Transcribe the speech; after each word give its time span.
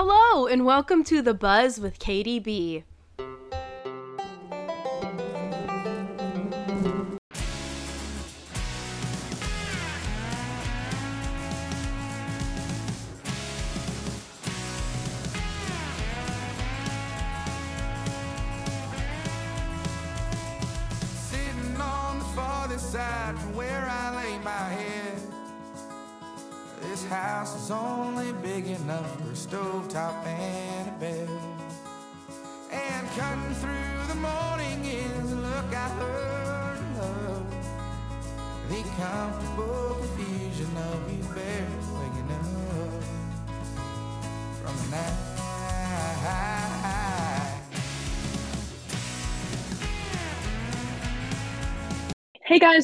Hello, 0.00 0.46
and 0.46 0.64
welcome 0.64 1.02
to 1.02 1.20
The 1.22 1.34
Buzz 1.34 1.80
with 1.80 1.98
Katie 1.98 2.38
B. 2.38 2.84
Sitting 2.84 2.97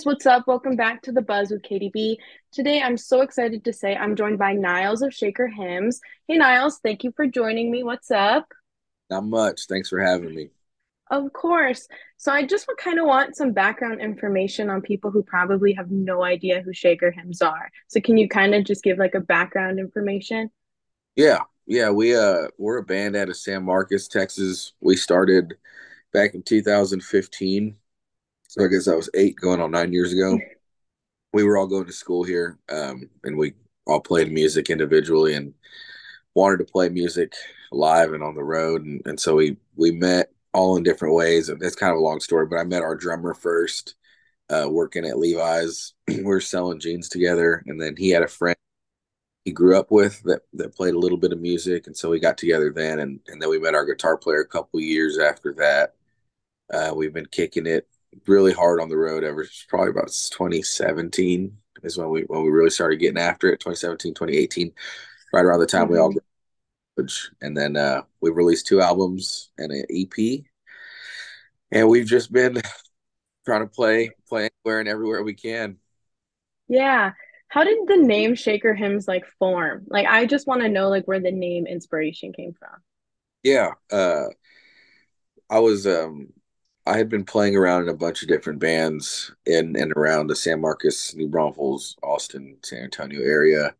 what's 0.04 0.26
up? 0.26 0.46
Welcome 0.46 0.76
back 0.76 1.00
to 1.02 1.12
The 1.12 1.22
Buzz 1.22 1.50
with 1.50 1.62
Katie 1.62 1.90
B. 1.92 2.18
Today, 2.52 2.82
I'm 2.82 2.98
so 2.98 3.22
excited 3.22 3.64
to 3.64 3.72
say 3.72 3.96
I'm 3.96 4.16
joined 4.16 4.38
by 4.38 4.54
Nyles 4.54 5.00
of 5.00 5.14
Shaker 5.14 5.47
Hymns. 5.47 5.98
Hey 6.28 6.38
Nyles, 6.38 6.74
thank 6.83 7.05
you 7.05 7.12
for 7.16 7.27
joining 7.27 7.70
me. 7.70 7.83
What's 7.84 8.10
up? 8.10 8.47
Not 9.08 9.25
much. 9.25 9.62
Thanks 9.66 9.88
for 9.88 10.00
having 10.00 10.34
me. 10.34 10.50
Of 11.10 11.32
course. 11.32 11.88
So 12.19 12.32
I 12.32 12.44
just 12.44 12.66
kind 12.78 12.98
of 12.98 13.06
want 13.06 13.36
some 13.36 13.52
background 13.52 14.02
information 14.02 14.69
on 14.69 14.82
people 14.82 15.10
who 15.10 15.22
probably 15.22 15.72
have 15.72 15.91
no 15.91 16.22
idea 16.22 16.60
who 16.60 16.75
Shaker 16.75 17.10
Hymns 17.10 17.41
are. 17.41 17.70
So 17.88 18.00
can 18.00 18.19
you 18.19 18.28
kind 18.28 18.55
of 18.55 18.64
just 18.64 18.82
give 18.82 18.98
like 18.98 19.14
a 19.14 19.20
background 19.20 19.78
information? 19.78 20.50
Yeah, 21.16 21.41
yeah. 21.66 21.88
We 21.91 22.14
uh 22.14 22.48
we're 22.58 22.78
a 22.78 22.84
band 22.84 23.16
out 23.16 23.30
of 23.30 23.36
San 23.36 23.64
Marcos, 23.64 24.08
Texas. 24.08 24.75
We 24.80 24.97
started 24.97 25.55
back 26.12 26.34
in 26.34 26.42
2015. 26.42 27.77
So 28.55 28.64
I 28.64 28.69
guess 28.69 28.86
I 28.86 28.94
was 28.94 29.10
eight, 29.14 29.34
going 29.34 29.60
on 29.60 29.72
nine 29.72 29.92
years 29.92 30.12
ago. 30.12 30.38
We 31.33 31.42
were 31.42 31.58
all 31.58 31.66
going 31.66 31.86
to 31.86 31.92
school 31.92 32.22
here, 32.22 32.56
um, 32.69 33.10
and 33.24 33.36
we 33.36 33.55
all 33.84 33.98
played 33.98 34.30
music 34.30 34.70
individually 34.70 35.34
and 35.34 35.55
wanted 36.34 36.58
to 36.58 36.64
play 36.64 36.88
music 36.88 37.32
live 37.72 38.12
and 38.12 38.22
on 38.22 38.36
the 38.36 38.44
road. 38.44 38.84
And, 38.84 39.02
and 39.06 39.19
so 39.19 39.34
we 39.34 39.56
we 39.75 39.91
met 39.91 40.30
all 40.52 40.77
in 40.77 40.84
different 40.84 41.16
ways. 41.16 41.48
And 41.48 41.60
That's 41.60 41.75
kind 41.75 41.91
of 41.91 41.98
a 41.98 42.02
long 42.02 42.20
story, 42.20 42.47
but 42.47 42.60
I 42.60 42.62
met 42.62 42.82
our 42.82 42.94
drummer 42.94 43.34
first, 43.34 43.97
uh, 44.48 44.69
working 44.70 45.05
at 45.05 45.19
Levi's. 45.19 45.94
we 46.06 46.22
were 46.22 46.41
selling 46.41 46.78
jeans 46.78 47.08
together, 47.08 47.64
and 47.66 47.82
then 47.82 47.97
he 47.97 48.10
had 48.10 48.22
a 48.22 48.28
friend 48.28 48.55
he 49.44 49.50
grew 49.50 49.77
up 49.77 49.91
with 49.91 50.22
that 50.22 50.42
that 50.52 50.77
played 50.77 50.94
a 50.94 50.98
little 51.00 51.19
bit 51.19 51.32
of 51.32 51.41
music, 51.41 51.88
and 51.88 51.97
so 51.97 52.08
we 52.08 52.20
got 52.20 52.38
together 52.38 52.70
then, 52.70 53.00
and 53.00 53.19
and 53.27 53.42
then 53.42 53.50
we 53.50 53.58
met 53.58 53.75
our 53.75 53.84
guitar 53.84 54.16
player 54.16 54.42
a 54.42 54.47
couple 54.47 54.78
years 54.78 55.19
after 55.19 55.52
that. 55.55 55.94
Uh, 56.72 56.94
we've 56.94 57.12
been 57.12 57.27
kicking 57.27 57.66
it 57.66 57.88
really 58.26 58.52
hard 58.52 58.80
on 58.80 58.88
the 58.88 58.96
road 58.96 59.24
ever 59.24 59.44
since 59.44 59.66
probably 59.68 59.90
about 59.90 60.10
2017 60.32 61.56
is 61.82 61.98
when 61.98 62.10
we 62.10 62.22
when 62.22 62.42
we 62.42 62.50
really 62.50 62.70
started 62.70 62.96
getting 62.98 63.18
after 63.18 63.48
it 63.52 63.60
2017 63.60 64.14
2018 64.14 64.72
right 65.32 65.44
around 65.44 65.60
the 65.60 65.66
time 65.66 65.88
we 65.88 65.98
all 65.98 66.10
Mhm. 66.10 66.20
graduated. 66.96 67.34
and 67.42 67.56
then 67.56 67.76
uh 67.76 68.02
we 68.20 68.30
released 68.30 68.66
two 68.66 68.80
albums 68.80 69.50
and 69.58 69.72
an 69.72 69.84
ep 69.91 70.44
and 71.72 71.88
we've 71.88 72.06
just 72.06 72.32
been 72.32 72.60
trying 73.47 73.62
to 73.62 73.66
play 73.66 74.10
play 74.28 74.48
anywhere 74.64 74.80
and 74.80 74.88
everywhere 74.88 75.22
we 75.22 75.34
can 75.34 75.76
Yeah. 76.69 77.12
How 77.48 77.62
did 77.62 77.78
the 77.86 77.97
name 77.97 78.34
Shaker 78.34 78.74
Hymns 78.74 79.06
like 79.06 79.24
form? 79.38 79.84
Like 79.88 80.06
I 80.06 80.26
just 80.26 80.47
want 80.47 80.62
to 80.62 80.69
know 80.69 80.88
like 80.88 81.04
where 81.06 81.20
the 81.20 81.30
name 81.30 81.66
inspiration 81.66 82.32
came 82.32 82.53
from. 82.54 82.82
yeah 83.42 83.72
uh 83.92 84.26
i 85.50 85.58
was 85.58 85.86
um 85.86 86.28
i 86.87 86.97
had 86.97 87.09
been 87.09 87.25
playing 87.25 87.56
around 87.56 87.83
in 87.83 87.89
a 87.89 87.97
bunch 87.97 88.22
of 88.22 88.28
different 88.28 88.59
bands 88.59 89.33
in 89.47 89.77
and 89.77 89.93
around 89.97 90.27
the 90.27 90.37
san 90.37 90.61
marcos 90.61 91.15
new 91.15 91.28
braunfels 91.28 91.97
austin 92.03 92.56
san 92.62 92.84
antonio 92.84 93.21
area 93.22 93.75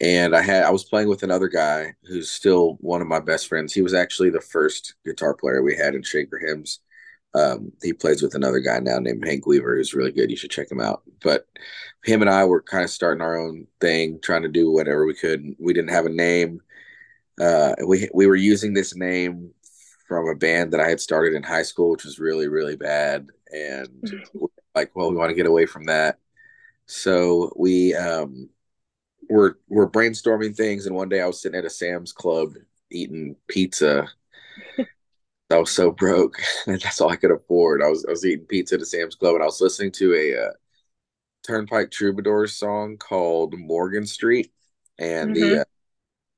and 0.00 0.34
I 0.34 0.42
had 0.42 0.64
I 0.64 0.70
was 0.70 0.84
playing 0.84 1.08
with 1.08 1.22
another 1.22 1.48
guy 1.48 1.94
who's 2.04 2.30
still 2.30 2.76
one 2.80 3.02
of 3.02 3.08
my 3.08 3.20
best 3.20 3.48
friends. 3.48 3.72
He 3.72 3.82
was 3.82 3.94
actually 3.94 4.30
the 4.30 4.40
first 4.40 4.94
guitar 5.04 5.34
player 5.34 5.62
we 5.62 5.76
had 5.76 5.94
in 5.94 6.02
Shaker 6.02 6.38
Hymns. 6.38 6.80
Um, 7.34 7.72
he 7.82 7.92
plays 7.92 8.22
with 8.22 8.34
another 8.34 8.60
guy 8.60 8.78
now 8.78 8.98
named 8.98 9.24
Hank 9.26 9.46
Weaver, 9.46 9.76
who's 9.76 9.94
really 9.94 10.12
good. 10.12 10.30
You 10.30 10.36
should 10.36 10.50
check 10.50 10.70
him 10.70 10.80
out. 10.80 11.02
But 11.22 11.46
him 12.04 12.22
and 12.22 12.30
I 12.30 12.44
were 12.44 12.62
kind 12.62 12.84
of 12.84 12.90
starting 12.90 13.20
our 13.20 13.36
own 13.36 13.66
thing, 13.80 14.20
trying 14.22 14.42
to 14.42 14.48
do 14.48 14.70
whatever 14.70 15.04
we 15.04 15.14
could. 15.14 15.44
We 15.58 15.72
didn't 15.72 15.90
have 15.90 16.06
a 16.06 16.10
name. 16.10 16.60
Uh, 17.40 17.74
we 17.86 18.08
we 18.14 18.26
were 18.26 18.36
using 18.36 18.74
this 18.74 18.94
name 18.96 19.52
from 20.08 20.28
a 20.28 20.34
band 20.34 20.72
that 20.72 20.80
I 20.80 20.88
had 20.88 21.00
started 21.00 21.34
in 21.34 21.42
high 21.44 21.62
school, 21.62 21.90
which 21.90 22.04
was 22.04 22.18
really 22.18 22.48
really 22.48 22.76
bad. 22.76 23.28
And 23.52 24.10
like, 24.74 24.94
well, 24.96 25.10
we 25.10 25.16
want 25.16 25.30
to 25.30 25.34
get 25.36 25.46
away 25.46 25.66
from 25.66 25.84
that. 25.84 26.18
So 26.86 27.52
we 27.56 27.94
um, 27.94 28.50
we're 29.28 29.54
we're 29.68 29.90
brainstorming 29.90 30.56
things 30.56 30.86
and 30.86 30.96
one 30.96 31.08
day 31.08 31.20
I 31.20 31.26
was 31.26 31.40
sitting 31.42 31.58
at 31.58 31.64
a 31.66 31.70
Sam's 31.70 32.12
Club 32.12 32.54
eating 32.90 33.36
pizza. 33.48 34.08
I 35.50 35.58
was 35.58 35.70
so 35.70 35.90
broke 35.90 36.36
that's 36.66 37.00
all 37.00 37.10
I 37.10 37.16
could 37.16 37.30
afford. 37.30 37.82
I 37.82 37.88
was 37.88 38.04
I 38.06 38.10
was 38.10 38.24
eating 38.24 38.46
pizza 38.46 38.74
at 38.76 38.82
a 38.82 38.86
Sam's 38.86 39.14
Club 39.14 39.34
and 39.34 39.42
I 39.42 39.46
was 39.46 39.60
listening 39.60 39.92
to 39.92 40.14
a 40.14 40.46
uh, 40.48 40.52
Turnpike 41.46 41.90
Troubadours 41.90 42.54
song 42.54 42.96
called 42.98 43.58
Morgan 43.58 44.06
Street 44.06 44.52
and 44.98 45.30
Mhm. 45.30 45.34
the 45.34 45.60
uh, 45.60 45.64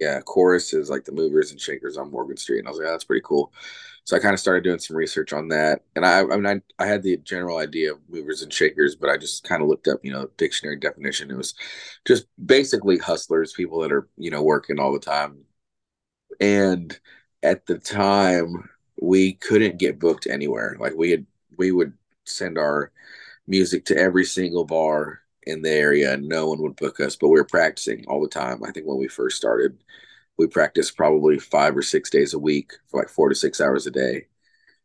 yeah 0.00 0.20
chorus 0.20 0.72
is 0.72 0.90
like 0.90 1.04
the 1.04 1.12
movers 1.12 1.50
and 1.50 1.60
shakers 1.60 1.96
on 1.96 2.10
Morgan 2.10 2.36
Street 2.36 2.60
and 2.60 2.68
I 2.68 2.70
was 2.70 2.78
like 2.78 2.88
oh, 2.88 2.92
that's 2.92 3.04
pretty 3.04 3.22
cool. 3.24 3.52
So 4.04 4.16
I 4.16 4.20
kind 4.20 4.34
of 4.34 4.40
started 4.40 4.64
doing 4.64 4.78
some 4.78 4.96
research 4.96 5.32
on 5.32 5.48
that 5.48 5.82
and 5.96 6.04
I 6.06 6.20
I 6.20 6.36
mean 6.36 6.46
I, 6.46 6.82
I 6.82 6.86
had 6.86 7.02
the 7.02 7.16
general 7.18 7.58
idea 7.58 7.92
of 7.92 8.00
movers 8.08 8.42
and 8.42 8.52
shakers 8.52 8.96
but 8.96 9.10
I 9.10 9.16
just 9.16 9.44
kind 9.44 9.62
of 9.62 9.68
looked 9.68 9.88
up 9.88 10.00
you 10.02 10.12
know 10.12 10.28
dictionary 10.36 10.76
definition. 10.78 11.30
It 11.30 11.36
was 11.36 11.54
just 12.06 12.26
basically 12.44 12.98
hustlers, 12.98 13.52
people 13.52 13.80
that 13.80 13.92
are, 13.92 14.08
you 14.16 14.30
know, 14.30 14.42
working 14.42 14.78
all 14.80 14.92
the 14.92 14.98
time. 15.00 15.44
And 16.40 16.98
at 17.42 17.66
the 17.66 17.78
time, 17.78 18.68
we 19.00 19.34
couldn't 19.34 19.78
get 19.78 19.98
booked 19.98 20.26
anywhere. 20.26 20.76
Like 20.78 20.94
we 20.94 21.10
had, 21.10 21.26
we 21.56 21.72
would 21.72 21.92
send 22.24 22.58
our 22.58 22.92
music 23.46 23.84
to 23.86 23.96
every 23.96 24.24
single 24.24 24.64
bar 24.64 25.20
in 25.44 25.62
the 25.62 25.70
area 25.70 26.12
and 26.14 26.28
no 26.28 26.48
one 26.48 26.60
would 26.62 26.76
book 26.76 27.00
us, 27.00 27.16
but 27.16 27.28
we 27.28 27.38
were 27.38 27.44
practicing 27.44 28.04
all 28.08 28.22
the 28.22 28.28
time. 28.28 28.62
I 28.64 28.72
think 28.72 28.86
when 28.86 28.98
we 28.98 29.08
first 29.08 29.36
started, 29.36 29.78
we 30.38 30.46
practiced 30.46 30.96
probably 30.96 31.38
five 31.38 31.76
or 31.76 31.82
six 31.82 32.10
days 32.10 32.34
a 32.34 32.38
week 32.38 32.72
for 32.88 33.00
like 33.00 33.08
four 33.10 33.28
to 33.28 33.34
six 33.34 33.60
hours 33.60 33.86
a 33.86 33.90
day. 33.90 34.26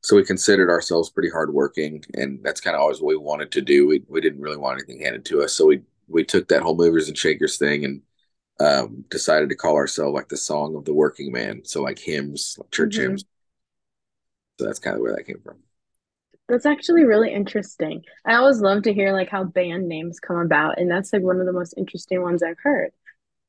So 0.02 0.16
we 0.16 0.24
considered 0.24 0.70
ourselves 0.70 1.10
pretty 1.10 1.30
hardworking, 1.30 2.04
and 2.14 2.40
that's 2.44 2.62
kind 2.62 2.76
of 2.76 2.82
always 2.82 3.02
what 3.02 3.10
we 3.10 3.18
wanted 3.18 3.52
to 3.54 3.62
do. 3.62 3.88
We 3.88 4.04
we 4.08 4.22
didn't 4.22 4.42
really 4.42 4.58
want 4.58 4.80
anything 4.80 5.02
handed 5.04 5.26
to 5.26 5.42
us, 5.44 5.54
so 5.54 5.66
we 5.68 5.82
we 6.08 6.24
took 6.24 6.48
that 6.50 6.62
whole 6.62 6.76
movers 6.78 7.08
and 7.08 7.18
shakers 7.18 7.58
thing 7.58 7.86
and 7.86 8.02
um, 8.60 9.06
decided 9.10 9.50
to 9.50 9.56
call 9.56 9.76
ourselves 9.76 10.14
like 10.16 10.30
the 10.30 10.38
song 10.38 10.76
of 10.76 10.86
the 10.86 10.94
working 10.94 11.32
man. 11.32 11.64
So 11.66 11.82
like 11.84 12.00
hymns, 12.00 12.56
like 12.60 12.72
church 12.72 12.98
Mhm. 12.98 13.02
hymns. 13.02 13.26
So 14.60 14.66
that's 14.66 14.80
kind 14.80 14.96
of 14.96 15.02
where 15.02 15.16
that 15.16 15.26
came 15.26 15.40
from. 15.42 15.65
That's 16.48 16.66
actually 16.66 17.04
really 17.06 17.32
interesting. 17.34 18.04
I 18.26 18.36
always 18.36 18.60
love 18.62 18.84
to 18.84 18.94
hear 18.94 19.12
like 19.14 19.30
how 19.30 19.44
band 19.44 19.88
names 19.88 20.20
come 20.20 20.38
about, 20.38 20.80
and 20.80 20.90
that's 20.90 21.12
like 21.12 21.24
one 21.24 21.40
of 21.40 21.46
the 21.46 21.54
most 21.54 21.74
interesting 21.78 22.22
ones 22.22 22.44
I've 22.44 22.60
heard. 22.62 22.92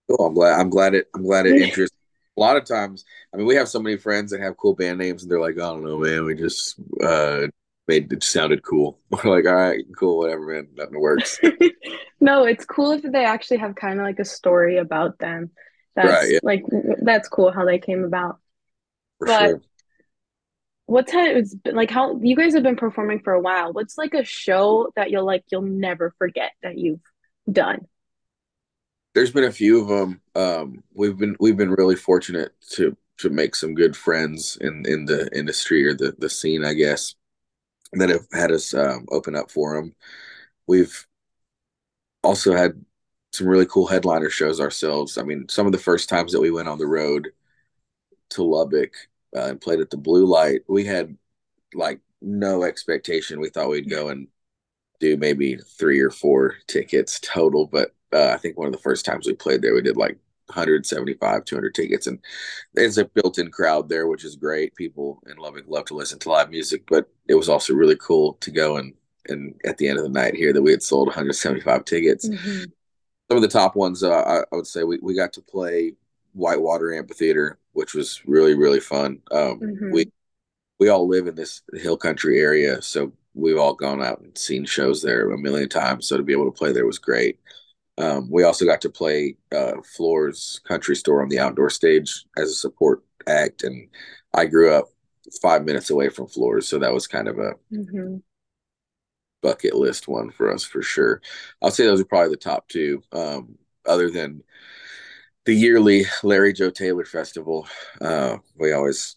Cool. 0.09 0.26
I'm 0.26 0.35
glad. 0.35 0.61
I'm 0.61 0.71
glad 0.71 0.94
it. 0.94 1.09
I'm 1.15 1.23
glad 1.23 1.47
it 1.47 1.56
interests. 1.61 1.97
A 2.37 2.41
lot 2.41 2.56
of 2.56 2.65
times, 2.65 3.05
I 3.32 3.38
mean, 3.38 3.47
we 3.47 3.55
have 3.56 3.69
so 3.69 3.81
many 3.81 3.97
friends 3.97 4.31
that 4.31 4.41
have 4.41 4.56
cool 4.59 4.75
band 4.75 4.99
names, 4.99 5.23
and 5.23 5.31
they're 5.31 5.41
like, 5.41 5.55
"I 5.56 5.61
don't 5.61 5.85
know, 5.85 5.99
man. 5.99 6.25
We 6.25 6.35
just 6.35 6.79
uh, 7.03 7.47
made 7.88 8.12
it 8.12 8.23
sounded 8.23 8.62
cool." 8.62 8.99
We're 9.11 9.35
like, 9.37 9.47
"All 9.47 9.55
right, 9.55 9.85
cool, 9.99 10.19
whatever, 10.19 10.47
man. 10.55 10.69
Nothing 10.76 11.00
works." 11.00 11.41
No, 12.21 12.44
it's 12.44 12.65
cool 12.65 12.93
if 12.93 13.03
they 13.03 13.25
actually 13.25 13.59
have 13.59 13.75
kind 13.75 13.99
of 14.00 14.05
like 14.05 14.19
a 14.19 14.25
story 14.25 14.79
about 14.79 15.19
them. 15.19 15.50
That's 15.94 16.09
Right, 16.09 16.31
yeah. 16.32 16.38
like 16.43 16.65
that's 17.03 17.29
cool 17.29 17.53
how 17.53 17.65
they 17.65 17.79
came 17.79 18.05
about. 18.05 18.38
For 19.19 19.26
But 19.26 19.29
sure. 19.29 19.62
What 20.87 21.09
time 21.09 21.37
it's 21.37 21.55
been 21.55 21.75
like 21.75 21.91
how 21.91 22.19
you 22.21 22.37
guys 22.37 22.55
have 22.55 22.62
been 22.62 22.77
performing 22.77 23.21
for 23.21 23.33
a 23.33 23.41
while. 23.41 23.73
What's 23.73 23.99
like 23.99 24.15
a 24.15 24.25
show 24.25 24.93
that 24.97 25.11
you'll 25.11 25.27
like 25.27 25.44
you'll 25.50 25.62
never 25.62 26.15
forget 26.19 26.53
that 26.62 26.79
you've 26.79 27.00
done? 27.50 27.87
There's 29.15 29.33
been 29.33 29.44
a 29.44 29.53
few 29.53 29.83
of 29.83 29.88
them. 29.88 30.21
Um, 30.35 30.85
we've 30.94 31.19
been 31.19 31.37
we've 31.41 31.56
been 31.56 31.73
really 31.73 31.97
fortunate 31.97 32.53
to 32.73 32.97
to 33.19 33.31
make 33.31 33.55
some 33.55 33.75
good 33.75 33.97
friends 33.97 34.59
in 34.61 34.85
in 34.87 35.06
the 35.06 35.29
industry 35.37 35.85
or 35.87 35.94
the 35.94 36.15
the 36.19 36.31
scene, 36.31 36.65
I 36.65 36.75
guess, 36.75 37.15
that 37.93 38.09
have 38.09 38.27
had 38.33 38.53
us 38.53 38.73
um, 38.73 39.06
open 39.11 39.35
up 39.35 39.50
for 39.50 39.75
them. 39.75 39.94
We've 40.69 41.06
also 42.23 42.55
had 42.55 42.85
some 43.33 43.49
really 43.49 43.67
cool 43.67 43.87
headliner 43.87 44.31
shows 44.31 44.61
ourselves. 44.61 45.19
I 45.19 45.23
mean, 45.23 45.49
some 45.49 45.67
of 45.67 45.73
the 45.73 45.79
first 45.79 46.09
times 46.09 46.33
that 46.33 46.41
we 46.41 46.50
went 46.50 46.69
on 46.69 46.79
the 46.79 46.87
road, 46.87 47.33
to 48.31 48.43
Lubbock 48.43 48.93
uh, 49.37 49.47
and 49.47 49.61
played 49.61 49.81
at 49.81 49.91
the 49.91 49.97
Blue 49.97 50.27
Light, 50.27 50.62
we 50.69 50.85
had 50.85 51.17
like 51.75 52.00
no 52.23 52.65
expectation. 52.65 53.41
We 53.41 53.50
thought 53.50 53.69
we'd 53.69 53.91
go 53.91 54.09
and 54.09 54.29
do 55.00 55.17
maybe 55.17 55.56
three 55.56 56.00
or 56.00 56.11
four 56.11 56.55
tickets 56.67 57.21
total, 57.21 57.67
but 57.67 57.94
uh, 58.12 58.31
I 58.33 58.38
think 58.38 58.56
one 58.56 58.67
of 58.67 58.73
the 58.73 58.79
first 58.79 59.05
times 59.05 59.27
we 59.27 59.35
played 59.35 59.62
there, 59.62 59.75
we 59.75 59.83
did 59.83 59.97
like 59.97 60.19
175, 60.47 61.44
200 61.44 61.75
tickets, 61.75 62.06
and 62.06 62.19
there's 62.75 62.99
a 62.99 63.05
built-in 63.05 63.50
crowd 63.50 63.88
there, 63.88 64.06
which 64.06 64.25
is 64.25 64.37
great. 64.37 64.75
People 64.75 65.23
in 65.27 65.37
Lubbock 65.37 65.65
love 65.67 65.85
to 65.87 65.94
listen 65.94 66.19
to 66.21 66.31
live 66.31 66.50
music, 66.50 66.85
but 66.88 67.09
it 67.29 67.35
was 67.35 67.49
also 67.49 67.75
really 67.75 67.97
cool 67.97 68.35
to 68.41 68.50
go 68.50 68.77
and 68.77 68.94
and 69.29 69.61
at 69.65 69.77
the 69.77 69.88
end 69.88 69.99
of 69.99 70.05
the 70.05 70.11
night 70.11 70.37
here 70.37 70.53
that 70.53 70.62
we 70.62 70.71
had 70.71 70.83
sold 70.83 71.09
175 71.09 71.85
tickets. 71.85 72.29
Mm-hmm. 72.29 72.65
Some 73.29 73.37
of 73.37 73.43
the 73.43 73.49
top 73.49 73.75
ones, 73.75 74.05
uh, 74.05 74.12
I, 74.12 74.37
I, 74.41 74.56
would 74.56 74.69
say, 74.69 74.85
we, 74.85 75.00
we 75.03 75.17
got 75.17 75.33
to 75.33 75.43
play 75.43 75.94
Whitewater 76.33 76.94
Amphitheater, 76.94 77.59
which 77.76 77.94
was 77.94 78.23
really 78.26 78.55
really 78.55 78.81
fun. 78.81 79.20
Um, 79.31 79.61
mm-hmm. 79.61 79.90
We 79.93 80.11
we 80.81 80.88
all 80.88 81.06
live 81.06 81.26
in 81.26 81.34
this 81.34 81.62
hill 81.75 81.96
country 81.96 82.40
area, 82.40 82.81
so 82.81 83.12
we've 83.34 83.58
all 83.58 83.75
gone 83.75 84.02
out 84.02 84.20
and 84.20 84.37
seen 84.37 84.64
shows 84.64 85.02
there 85.02 85.31
a 85.31 85.38
million 85.38 85.69
times. 85.69 86.08
So 86.08 86.17
to 86.17 86.23
be 86.23 86.32
able 86.32 86.50
to 86.50 86.58
play 86.58 86.73
there 86.73 86.87
was 86.87 86.99
great. 86.99 87.38
Um, 87.99 88.31
we 88.31 88.44
also 88.44 88.64
got 88.64 88.81
to 88.82 88.90
play 88.90 89.37
uh, 89.55 89.75
Floore's 89.96 90.61
Country 90.64 90.96
Store 90.96 91.23
on 91.23 91.28
the 91.28 91.38
outdoor 91.38 91.70
stage 91.70 92.25
as 92.37 92.50
a 92.50 92.55
support 92.55 93.02
act, 93.26 93.62
and 93.62 93.88
I 94.34 94.46
grew 94.46 94.73
up 94.73 94.87
five 95.43 95.64
minutes 95.64 95.90
away 95.90 96.08
from 96.08 96.28
Floore's, 96.28 96.69
so 96.69 96.78
that 96.78 96.93
was 96.93 97.06
kind 97.06 97.28
of 97.28 97.38
a 97.38 97.52
mm-hmm. 97.73 98.17
bucket 99.43 99.75
list 99.75 100.08
one 100.08 100.31
for 100.31 100.52
us 100.52 100.64
for 100.64 100.82
sure. 100.82 101.20
I'll 101.62 101.70
say 101.70 101.84
those 101.84 102.00
are 102.00 102.06
probably 102.06 102.31
the 102.31 102.37
top 102.37 102.69
two, 102.69 103.02
um, 103.12 103.56
other 103.87 104.11
than 104.11 104.43
the 105.47 105.55
yearly 105.55 106.05
Larry 106.23 106.53
Joe 106.53 106.71
Taylor 106.71 107.05
Festival. 107.05 107.67
Uh, 108.01 108.39
we 108.59 108.73
always 108.73 109.17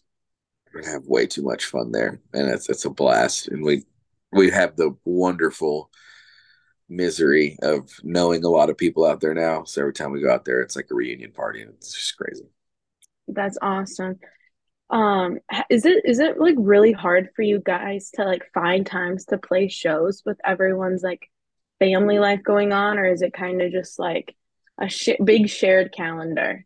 have 0.85 1.05
way 1.05 1.25
too 1.25 1.41
much 1.41 1.65
fun 1.65 1.91
there, 1.91 2.21
and 2.33 2.47
it's 2.47 2.69
it's 2.69 2.85
a 2.85 2.89
blast, 2.89 3.49
and 3.49 3.63
we 3.63 3.83
we 4.31 4.49
have 4.51 4.75
the 4.75 4.95
wonderful 5.03 5.89
misery 6.87 7.57
of 7.61 7.89
knowing 8.03 8.43
a 8.43 8.49
lot 8.49 8.69
of 8.69 8.77
people 8.77 9.05
out 9.05 9.19
there 9.19 9.33
now. 9.33 9.63
So 9.63 9.81
every 9.81 9.93
time 9.93 10.11
we 10.11 10.21
go 10.21 10.31
out 10.31 10.45
there, 10.45 10.61
it's 10.61 10.75
like 10.75 10.87
a 10.91 10.95
reunion 10.95 11.31
party, 11.31 11.63
and 11.63 11.73
it's 11.73 11.93
just 11.93 12.17
crazy. 12.17 12.45
That's 13.27 13.57
awesome. 13.61 14.19
Um, 14.91 15.39
is 15.69 15.85
it 15.85 16.03
is 16.05 16.19
it 16.19 16.39
like 16.39 16.55
really 16.57 16.91
hard 16.91 17.29
for 17.35 17.41
you 17.41 17.59
guys 17.59 18.11
to 18.15 18.23
like 18.23 18.43
find 18.53 18.85
times 18.85 19.25
to 19.25 19.37
play 19.39 19.67
shows 19.67 20.21
with 20.25 20.37
everyone's 20.45 21.03
like 21.03 21.29
family 21.79 22.19
life 22.19 22.43
going 22.43 22.71
on, 22.71 22.99
or 22.99 23.05
is 23.05 23.23
it 23.23 23.33
kind 23.33 23.63
of 23.63 23.71
just 23.71 23.97
like 23.97 24.35
a 24.79 24.89
sh- 24.89 25.09
big 25.23 25.49
shared 25.49 25.93
calendar? 25.93 26.63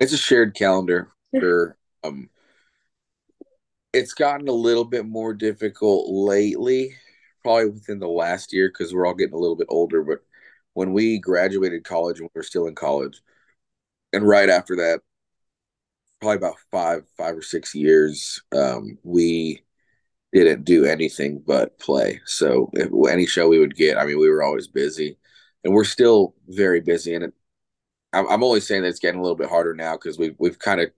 It's 0.00 0.12
a 0.12 0.18
shared 0.18 0.54
calendar. 0.54 1.08
For 1.38 1.76
um, 2.04 2.28
it's 3.92 4.14
gotten 4.14 4.48
a 4.48 4.52
little 4.52 4.84
bit 4.84 5.06
more 5.06 5.34
difficult 5.34 6.06
lately 6.08 6.94
probably 7.42 7.70
within 7.70 7.98
the 7.98 8.08
last 8.08 8.52
year 8.52 8.68
because 8.68 8.94
we're 8.94 9.06
all 9.06 9.14
getting 9.14 9.34
a 9.34 9.38
little 9.38 9.56
bit 9.56 9.66
older. 9.68 10.02
But 10.02 10.20
when 10.74 10.92
we 10.92 11.18
graduated 11.18 11.84
college 11.84 12.20
and 12.20 12.28
we 12.34 12.38
were 12.38 12.44
still 12.44 12.66
in 12.66 12.74
college, 12.74 13.20
and 14.12 14.26
right 14.26 14.48
after 14.48 14.76
that, 14.76 15.00
probably 16.20 16.36
about 16.36 16.56
five, 16.70 17.04
five 17.16 17.36
or 17.36 17.42
six 17.42 17.74
years, 17.74 18.40
um, 18.52 18.98
we 19.02 19.62
didn't 20.32 20.64
do 20.64 20.84
anything 20.84 21.42
but 21.46 21.78
play. 21.78 22.20
So 22.26 22.70
if, 22.74 22.90
any 23.10 23.26
show 23.26 23.48
we 23.48 23.58
would 23.58 23.76
get, 23.76 23.98
I 23.98 24.04
mean, 24.04 24.18
we 24.18 24.30
were 24.30 24.42
always 24.42 24.68
busy, 24.68 25.18
and 25.64 25.72
we're 25.72 25.84
still 25.84 26.34
very 26.48 26.80
busy. 26.80 27.14
And 27.14 27.24
it, 27.24 27.34
I'm, 28.12 28.28
I'm 28.28 28.44
only 28.44 28.60
saying 28.60 28.82
that 28.82 28.88
it's 28.88 28.98
getting 28.98 29.20
a 29.20 29.22
little 29.22 29.36
bit 29.36 29.48
harder 29.48 29.74
now 29.74 29.94
because 29.94 30.18
we've 30.18 30.34
we've 30.38 30.58
kind 30.58 30.80
of 30.80 30.90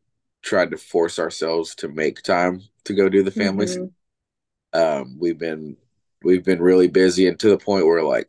tried 0.42 0.70
to 0.70 0.76
force 0.76 1.18
ourselves 1.18 1.74
to 1.76 1.88
make 1.88 2.22
time 2.22 2.60
to 2.84 2.94
go 2.94 3.08
do 3.08 3.22
the 3.22 3.30
families. 3.30 3.76
Mm-hmm. 3.76 4.78
Um, 4.78 5.16
we've 5.18 5.38
been 5.38 5.76
we've 6.22 6.44
been 6.44 6.60
really 6.60 6.88
busy 6.88 7.28
and 7.28 7.38
to 7.40 7.48
the 7.48 7.58
point 7.58 7.86
where 7.86 8.02
like 8.02 8.28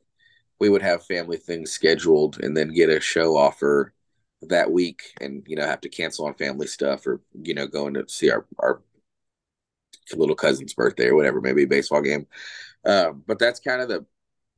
we 0.60 0.70
would 0.70 0.82
have 0.82 1.04
family 1.06 1.38
things 1.38 1.72
scheduled 1.72 2.42
and 2.44 2.56
then 2.56 2.74
get 2.74 2.90
a 2.90 3.00
show 3.00 3.36
offer 3.36 3.94
that 4.42 4.72
week 4.72 5.02
and 5.22 5.44
you 5.48 5.56
know 5.56 5.66
have 5.66 5.81
to 5.81 5.90
cancel 5.90 6.26
on 6.26 6.34
family 6.36 6.68
stuff 6.68 7.08
or 7.08 7.22
you 7.42 7.54
know 7.54 7.66
going 7.66 7.94
to 7.94 8.06
see 8.08 8.30
our 8.30 8.46
our 8.60 8.81
little 10.16 10.36
cousin's 10.36 10.74
birthday 10.74 11.08
or 11.08 11.16
whatever 11.16 11.42
maybe 11.42 11.64
a 11.64 11.68
baseball 11.68 12.02
game 12.02 12.28
um, 12.86 13.24
but 13.26 13.40
that's 13.40 13.60
kind 13.60 13.81
of 13.81 13.90
the 13.90 14.06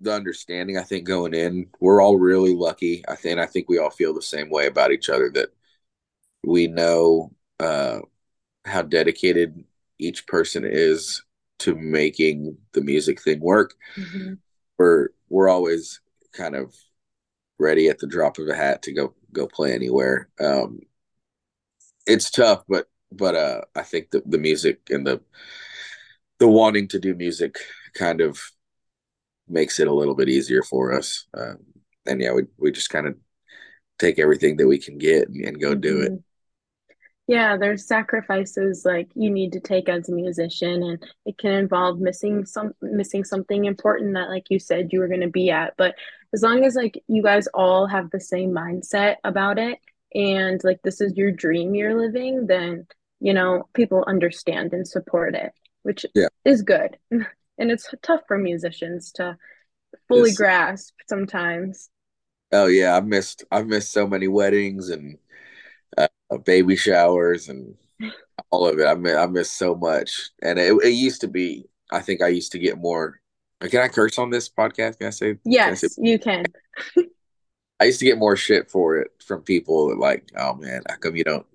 the 0.02 0.14
understanding 0.14 0.78
i 0.78 0.84
think 0.84 1.06
going 1.06 1.34
in 1.34 1.68
we're 1.80 2.02
all 2.02 2.18
really 2.18 2.56
lucky 2.56 3.04
i 3.08 3.16
think 3.16 3.40
i 3.40 3.46
think 3.46 3.68
we 3.68 3.80
all 3.80 3.90
feel 3.90 4.14
the 4.14 4.22
same 4.22 4.50
way 4.50 4.68
about 4.68 4.92
each 4.92 5.10
other 5.10 5.30
that 5.30 5.50
we 6.44 6.68
know 6.68 7.32
uh, 7.60 8.00
how 8.66 8.82
dedicated 8.82 9.64
each 10.00 10.28
person 10.28 10.64
is 10.66 11.24
to 11.60 11.76
making 11.76 12.58
the 12.74 12.82
music 12.82 13.22
thing 13.22 13.40
work. 13.40 13.74
Mm-hmm. 13.96 14.34
We're 14.78 15.10
we're 15.30 15.50
always 15.50 16.00
kind 16.34 16.56
of 16.56 16.76
ready 17.60 17.90
at 17.90 18.00
the 18.00 18.08
drop 18.08 18.38
of 18.38 18.48
a 18.48 18.56
hat 18.56 18.84
to 18.84 18.94
go 18.94 19.14
go 19.34 19.48
play 19.48 19.74
anywhere. 19.74 20.30
Um, 20.40 20.82
it's 22.06 22.30
tough, 22.30 22.64
but 22.70 22.88
but 23.12 23.36
uh, 23.36 23.62
I 23.76 23.82
think 23.82 24.12
the 24.12 24.22
the 24.26 24.38
music 24.38 24.82
and 24.90 25.06
the 25.06 25.22
the 26.40 26.48
wanting 26.48 26.88
to 26.90 27.00
do 27.00 27.16
music 27.16 27.58
kind 27.96 28.22
of 28.22 28.40
makes 29.48 29.80
it 29.80 29.88
a 29.88 29.94
little 29.94 30.16
bit 30.16 30.30
easier 30.30 30.64
for 30.64 30.94
us. 30.94 31.26
Um, 31.34 31.58
and 32.06 32.22
yeah, 32.22 32.34
we 32.34 32.44
we 32.58 32.72
just 32.72 32.90
kind 32.90 33.08
of 33.08 33.16
take 34.00 34.20
everything 34.20 34.58
that 34.58 34.68
we 34.68 34.78
can 34.78 34.98
get 34.98 35.28
and, 35.28 35.46
and 35.46 35.62
go 35.62 35.76
do 35.76 36.02
it. 36.02 36.12
Mm-hmm. 36.12 36.22
Yeah, 37.30 37.58
there's 37.58 37.86
sacrifices 37.86 38.84
like 38.86 39.10
you 39.14 39.30
need 39.30 39.52
to 39.52 39.60
take 39.60 39.90
as 39.90 40.08
a 40.08 40.14
musician 40.14 40.82
and 40.82 41.06
it 41.26 41.38
can 41.38 41.52
involve 41.52 42.00
missing 42.00 42.46
some 42.46 42.72
missing 42.82 43.26
something 43.26 43.66
important 43.66 44.14
that 44.14 44.30
like 44.30 44.46
you 44.50 44.60
said 44.60 44.94
you 44.94 45.00
were 45.00 45.10
going 45.10 45.22
to 45.22 45.30
be 45.30 45.50
at. 45.50 45.74
But 45.78 45.96
as 46.34 46.42
long 46.42 46.64
as 46.64 46.76
like 46.76 47.04
you 47.08 47.22
guys 47.22 47.48
all 47.48 47.86
have 47.86 48.12
the 48.12 48.22
same 48.22 48.52
mindset 48.52 49.16
about 49.26 49.60
it 49.60 49.80
and 50.16 50.62
like 50.64 50.80
this 50.84 51.02
is 51.02 51.18
your 51.18 51.32
dream 51.32 51.76
you're 51.76 52.00
living, 52.00 52.48
then 52.48 52.88
you 53.20 53.34
know, 53.34 53.68
people 53.74 54.04
understand 54.08 54.74
and 54.74 54.88
support 54.88 55.36
it, 55.36 55.52
which 55.84 56.06
yeah. 56.14 56.28
is 56.46 56.62
good. 56.62 56.98
And 57.58 57.72
it's 57.72 57.90
tough 58.02 58.22
for 58.28 58.38
musicians 58.38 59.12
to 59.14 59.38
fully 60.08 60.30
it's, 60.30 60.38
grasp 60.38 60.94
sometimes. 61.08 61.90
Oh 62.52 62.68
yeah, 62.68 62.96
I've 62.96 63.08
missed 63.08 63.44
I've 63.52 63.68
missed 63.68 63.92
so 63.92 64.08
many 64.08 64.28
weddings 64.28 64.90
and 64.90 65.18
uh, 65.98 66.08
baby 66.46 66.76
showers 66.76 67.50
and 67.50 67.76
all 68.52 68.68
of 68.68 68.80
it. 68.80 68.86
I 68.86 68.96
miss, 68.96 69.16
I 69.16 69.26
miss 69.26 69.52
so 69.52 69.76
much. 69.76 70.30
And 70.42 70.60
it, 70.60 70.74
it 70.84 70.90
used 70.90 71.22
to 71.22 71.28
be, 71.28 71.66
I 71.92 72.00
think 72.02 72.22
I 72.22 72.28
used 72.28 72.52
to 72.54 72.60
get 72.60 72.78
more. 72.78 73.20
Can 73.62 73.82
I 73.82 73.88
curse 73.88 74.20
on 74.20 74.30
this 74.30 74.50
podcast? 74.50 75.00
Can 75.00 75.08
I 75.08 75.12
say? 75.12 75.38
Yes, 75.44 75.66
can 75.66 75.72
I 75.72 75.76
say, 75.76 75.88
you 75.98 76.20
can. 76.20 76.46
I 77.80 77.86
used 77.86 78.00
to 78.00 78.06
get 78.06 78.18
more 78.18 78.36
shit 78.36 78.72
for 78.72 78.98
it 78.98 79.12
from 79.24 79.42
people 79.42 79.90
that 79.90 80.00
like, 80.00 80.30
oh 80.36 80.56
man, 80.56 80.82
how 80.90 80.96
come 80.98 81.16
you 81.16 81.24
don't, 81.24 81.46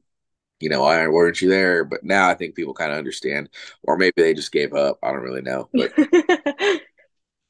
you 0.63 0.69
know, 0.69 0.83
why 0.83 1.07
weren't 1.09 1.43
you 1.43 1.49
there? 1.49 1.85
But 1.85 2.05
now 2.05 2.29
I 2.29 2.35
think 2.35 2.55
people 2.55 2.75
kind 2.75 2.93
of 2.93 2.99
understand, 2.99 3.49
or 3.83 3.97
maybe 3.97 4.15
they 4.17 4.35
just 4.35 4.53
gave 4.53 4.73
up. 4.75 4.99
I 5.03 5.11
don't 5.11 5.23
really 5.23 5.43
know, 5.43 5.69
but 5.73 5.93
a 5.99 6.81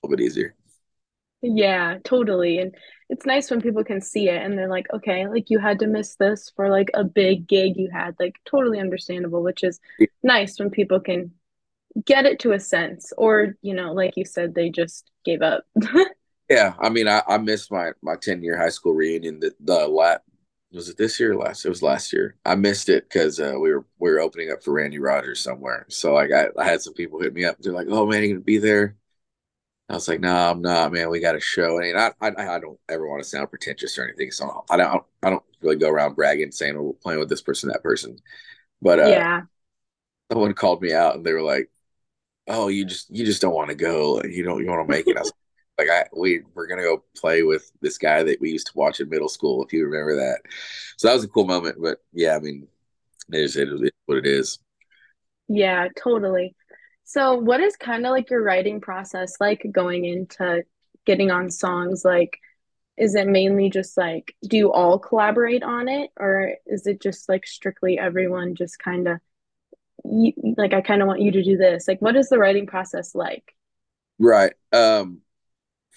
little 0.03 0.17
bit 0.17 0.21
easier. 0.21 0.55
Yeah, 1.43 1.99
totally. 2.05 2.59
And 2.59 2.75
it's 3.09 3.27
nice 3.27 3.51
when 3.51 3.61
people 3.61 3.85
can 3.85 4.01
see 4.01 4.29
it 4.29 4.41
and 4.41 4.57
they're 4.57 4.69
like, 4.69 4.87
okay, 4.95 5.27
like 5.27 5.51
you 5.51 5.59
had 5.59 5.81
to 5.81 5.89
miss 5.89 6.15
this 6.15 6.53
for 6.55 6.71
like 6.71 6.89
a 6.95 7.05
big 7.05 7.49
gig 7.49 7.77
you 7.77 7.91
had, 7.93 8.15
like 8.19 8.37
totally 8.47 8.79
understandable, 8.79 9.43
which 9.43 9.65
is 9.65 9.81
nice 10.23 10.59
when 10.59 10.71
people 10.71 11.01
can 11.01 11.33
get 12.07 12.27
it 12.27 12.39
to 12.41 12.53
a 12.53 12.61
sense. 12.61 13.13
Or, 13.19 13.57
you 13.61 13.75
know, 13.75 13.93
like 13.93 14.17
you 14.17 14.25
said, 14.25 14.55
they 14.55 14.71
just 14.71 15.11
gave 15.25 15.43
up. 15.43 15.65
yeah. 16.49 16.75
I 16.79 16.89
mean, 16.89 17.09
I, 17.09 17.23
I 17.27 17.39
missed 17.39 17.73
my 17.73 17.91
my 18.03 18.15
10 18.15 18.43
year 18.43 18.57
high 18.57 18.71
school 18.71 18.95
reunion 18.95 19.41
the 19.41 19.53
the 19.61 19.87
lat 19.89 20.23
was 20.73 20.89
it 20.89 20.97
this 20.97 21.21
year 21.21 21.33
or 21.33 21.37
last? 21.37 21.65
It 21.65 21.69
was 21.69 21.83
last 21.83 22.13
year. 22.13 22.37
I 22.45 22.55
missed 22.55 22.89
it 22.89 23.09
because 23.09 23.41
uh, 23.41 23.55
we 23.61 23.71
were 23.73 23.85
we 23.99 24.11
were 24.11 24.21
opening 24.21 24.51
up 24.51 24.63
for 24.63 24.73
Randy 24.73 24.99
Rogers 24.99 25.41
somewhere. 25.41 25.87
So 25.89 26.15
like 26.15 26.31
I, 26.33 26.49
I 26.59 26.65
had 26.65 26.83
some 26.83 26.95
people 26.95 27.21
hit 27.21 27.35
me 27.35 27.45
up. 27.45 27.59
They're 27.59 27.73
like, 27.73 27.89
"Oh 27.91 28.07
man, 28.07 28.23
you 28.23 28.31
gonna 28.31 28.41
be 28.41 28.59
there?" 28.59 28.97
I 29.89 29.95
was 29.95 30.09
like, 30.09 30.21
no, 30.21 30.33
nah, 30.33 30.51
I'm 30.51 30.63
not, 30.63 30.93
man. 30.93 31.11
We 31.11 31.21
got 31.21 31.37
a 31.37 31.41
show. 31.41 31.79
And 31.79 31.99
I, 31.99 32.13
I, 32.21 32.29
I 32.57 32.59
don't 32.61 32.79
ever 32.89 33.07
want 33.07 33.23
to 33.23 33.29
sound 33.29 33.51
pretentious 33.51 33.99
or 33.99 34.05
anything. 34.05 34.31
So 34.31 34.65
I 34.71 34.77
don't, 34.79 35.05
I 35.23 35.29
don't 35.29 35.43
really 35.61 35.77
go 35.77 35.91
around 35.91 36.15
bragging, 36.15 36.51
saying 36.51 36.81
we're 36.81 36.95
playing 36.95 37.21
with 37.21 37.29
this 37.29 37.43
person, 37.43 37.69
that 37.69 37.83
person. 37.83 38.19
But 38.81 39.01
uh, 39.01 39.09
yeah, 39.09 39.43
someone 40.31 40.55
called 40.55 40.81
me 40.81 40.93
out 40.95 41.17
and 41.17 41.27
they 41.27 41.33
were 41.33 41.43
like, 41.43 41.71
"Oh, 42.49 42.69
you 42.69 42.87
just, 42.87 43.11
you 43.11 43.25
just 43.27 43.43
don't 43.43 43.55
want 43.55 43.69
to 43.69 43.75
go. 43.75 44.23
You 44.23 44.43
don't, 44.45 44.61
you 44.63 44.71
want 44.71 44.87
to 44.89 44.91
make 44.91 45.07
it." 45.07 45.17
I 45.17 45.21
was 45.21 45.33
like, 45.79 45.89
"I, 45.91 46.05
we, 46.17 46.43
we're 46.55 46.67
gonna 46.67 46.83
go 46.83 47.05
play 47.17 47.43
with 47.43 47.71
this 47.81 47.99
guy 47.99 48.23
that 48.23 48.41
we 48.41 48.51
used 48.51 48.69
to 48.69 48.77
watch 48.77 49.01
in 49.01 49.09
middle 49.09 49.29
school. 49.29 49.65
If 49.65 49.73
you 49.73 49.87
remember 49.87 50.17
that." 50.17 50.41
So 50.97 51.09
that 51.09 51.15
was 51.15 51.25
a 51.25 51.29
cool 51.29 51.47
moment. 51.47 51.77
But 51.81 51.99
yeah, 52.13 52.37
I 52.37 52.41
mean, 52.41 52.69
it 53.33 53.41
is, 53.41 53.57
it 53.57 53.69
is 53.69 53.91
what 54.07 54.19
it 54.19 54.27
is. 54.27 54.59
Yeah, 55.49 55.89
totally. 56.03 56.55
So, 57.05 57.35
what 57.37 57.61
is 57.61 57.77
kind 57.77 58.07
of 58.07 58.13
like 58.13 58.31
your 58.31 58.43
writing 58.43 58.81
process 58.81 59.37
like 59.41 59.67
going 59.71 60.05
into 60.05 60.65
getting 61.05 61.31
on 61.31 61.51
songs? 61.51 62.05
Like, 62.05 62.39
is 62.97 63.15
it 63.15 63.27
mainly 63.27 63.71
just 63.71 63.97
like 63.97 64.35
do 64.47 64.57
you 64.57 64.73
all 64.73 64.99
collaborate 64.99 65.63
on 65.63 65.89
it 65.89 66.11
or 66.19 66.55
is 66.67 66.87
it 66.87 67.01
just 67.01 67.29
like 67.29 67.47
strictly 67.47 67.99
everyone 67.99 68.55
just 68.55 68.79
kind 68.79 69.09
of 69.09 69.19
like 70.05 70.75
I 70.75 70.81
kind 70.81 71.01
of 71.01 71.09
want 71.09 71.21
you 71.21 71.31
to 71.33 71.43
do 71.43 71.57
this. 71.57 71.87
Like 71.89 72.03
what 72.03 72.17
is 72.17 72.29
the 72.29 72.39
writing 72.39 72.67
process 72.67 73.15
like? 73.15 73.55
Right. 74.19 74.53
Um 74.73 75.21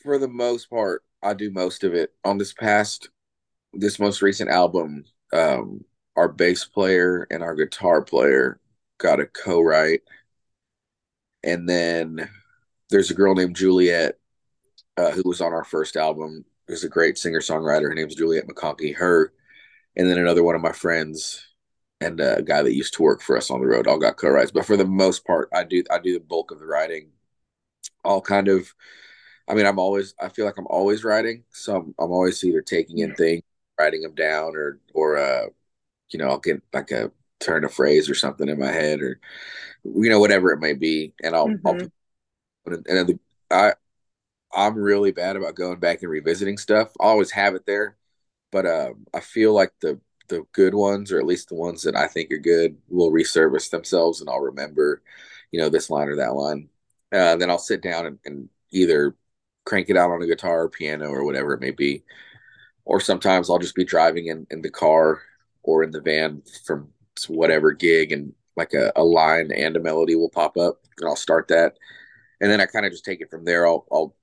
for 0.06 0.18
the 0.20 0.30
most 0.30 0.70
part, 0.70 1.04
I 1.22 1.34
do 1.34 1.52
most 1.52 1.84
of 1.84 1.94
it. 1.94 2.14
On 2.24 2.38
this 2.38 2.54
past 2.54 3.10
this 3.74 4.00
most 4.00 4.22
recent 4.22 4.50
album, 4.50 5.04
um 5.34 5.84
our 6.16 6.30
bass 6.30 6.64
player 6.64 7.28
and 7.30 7.44
our 7.44 7.56
guitar 7.56 8.02
player 8.02 8.60
got 9.00 9.20
a 9.20 9.26
co-write. 9.26 10.02
And 11.44 11.68
then 11.68 12.30
there's 12.90 13.12
a 13.12 13.16
girl 13.16 13.36
named 13.36 13.58
Juliet 13.58 14.18
uh, 14.98 15.12
who 15.12 15.24
was 15.26 15.42
on 15.42 15.52
our 15.52 15.66
first 15.66 15.98
album. 15.98 16.46
Who's 16.68 16.86
a 16.86 16.90
great 16.90 17.18
singer-songwriter. 17.18 17.90
Her 17.90 17.94
name's 17.94 18.16
Juliet 18.16 18.48
McConkey. 18.48 18.96
Her 18.96 19.34
and 19.98 20.10
then 20.10 20.18
another 20.18 20.44
one 20.44 20.56
of 20.56 20.62
my 20.62 20.72
friends 20.72 21.46
and 22.02 22.20
a 22.20 22.42
guy 22.42 22.62
that 22.62 22.76
used 22.76 22.94
to 22.96 23.04
work 23.04 23.22
for 23.22 23.38
us 23.38 23.50
on 23.52 23.60
the 23.60 23.68
road 23.68 23.88
all 23.88 23.98
got 24.00 24.18
co-writes. 24.18 24.52
But 24.52 24.66
for 24.66 24.78
the 24.78 24.86
most 24.86 25.26
part, 25.26 25.50
I 25.54 25.64
do 25.64 25.84
I 25.92 26.00
do 26.00 26.14
the 26.14 26.20
bulk 26.20 26.52
of 26.52 26.60
the 26.60 26.66
writing. 26.66 27.10
All 28.04 28.22
kind 28.22 28.48
of 28.48 28.74
I 29.48 29.54
mean, 29.54 29.66
I'm 29.66 29.80
always 29.80 30.16
I 30.20 30.30
feel 30.30 30.46
like 30.46 30.58
I'm 30.58 30.68
always 30.68 31.04
writing. 31.04 31.44
So 31.52 31.76
I'm, 31.76 31.96
I'm 32.00 32.12
always 32.12 32.44
either 32.44 32.62
taking 32.62 33.00
in 33.00 33.16
things, 33.16 33.44
writing 33.80 34.02
them 34.02 34.16
down 34.16 34.56
or 34.56 34.80
or 34.94 35.18
uh 35.18 35.48
you 36.10 36.20
know, 36.20 36.30
I'll 36.30 36.40
get 36.40 36.62
like 36.74 36.92
a 36.92 37.12
turn 37.40 37.66
a 37.66 37.70
phrase 37.70 38.10
or 38.10 38.16
something 38.16 38.48
in 38.50 38.60
my 38.60 38.72
head 38.72 39.02
or 39.02 39.20
you 39.84 40.10
know, 40.10 40.20
whatever 40.20 40.52
it 40.52 40.60
may 40.60 40.74
be. 40.74 41.14
And 41.24 41.36
I'll 41.36 41.48
mm-hmm. 41.48 41.68
I'll 41.68 41.90
and 42.88 43.20
I 43.52 43.74
I'm 44.54 44.76
really 44.76 45.12
bad 45.12 45.36
about 45.36 45.56
going 45.56 45.80
back 45.80 46.02
and 46.02 46.12
revisiting 46.12 46.58
stuff. 46.58 46.92
I 47.00 47.06
always 47.06 47.32
have 47.32 47.56
it 47.56 47.66
there, 47.66 47.98
but 48.52 48.66
um, 48.66 49.06
I 49.14 49.20
feel 49.20 49.54
like 49.54 49.74
the 49.82 50.00
the 50.28 50.44
good 50.54 50.74
ones, 50.74 51.12
or 51.12 51.20
at 51.20 51.26
least 51.26 51.50
the 51.50 51.56
ones 51.56 51.84
that 51.84 51.96
I 51.96 52.08
think 52.08 52.32
are 52.32 52.38
good, 52.38 52.78
will 52.90 53.12
resurface 53.12 53.70
themselves, 53.70 54.22
and 54.22 54.30
I'll 54.30 54.40
remember, 54.40 55.04
you 55.52 55.60
know, 55.60 55.70
this 55.70 55.90
line 55.90 56.08
or 56.08 56.16
that 56.16 56.34
line. 56.34 56.70
Uh, 57.12 57.36
then 57.36 57.50
I'll 57.50 57.60
sit 57.60 57.82
down 57.82 58.06
and, 58.08 58.20
and 58.26 58.50
either 58.72 59.16
crank 59.66 59.90
it 59.90 59.98
out 59.98 60.12
on 60.12 60.22
a 60.22 60.28
guitar 60.28 60.64
or 60.64 60.70
piano 60.70 61.08
or 61.08 61.24
whatever 61.26 61.54
it 61.54 61.62
may 61.62 61.72
be, 61.72 62.04
or 62.86 63.00
sometimes 63.00 63.50
I'll 63.50 63.60
just 63.60 63.76
be 63.76 63.86
driving 63.86 64.28
in 64.28 64.48
in 64.52 64.62
the 64.62 64.70
car 64.70 65.22
or 65.64 65.84
in 65.84 65.92
the 65.92 66.02
van 66.02 66.42
from 66.66 66.90
whatever 67.28 67.72
gig, 67.72 68.12
and 68.12 68.34
like 68.56 68.74
a, 68.74 68.92
a 68.96 69.04
line 69.04 69.52
and 69.52 69.76
a 69.76 69.80
melody 69.80 70.16
will 70.16 70.30
pop 70.30 70.58
up, 70.58 70.80
and 70.98 71.08
I'll 71.08 71.16
start 71.16 71.48
that, 71.50 71.78
and 72.42 72.52
then 72.52 72.62
I 72.62 72.66
kind 72.66 72.86
of 72.86 72.92
just 72.92 73.06
take 73.06 73.22
it 73.22 73.30
from 73.30 73.46
there. 73.46 73.68
I'll 73.68 73.86
I'll 73.92 74.16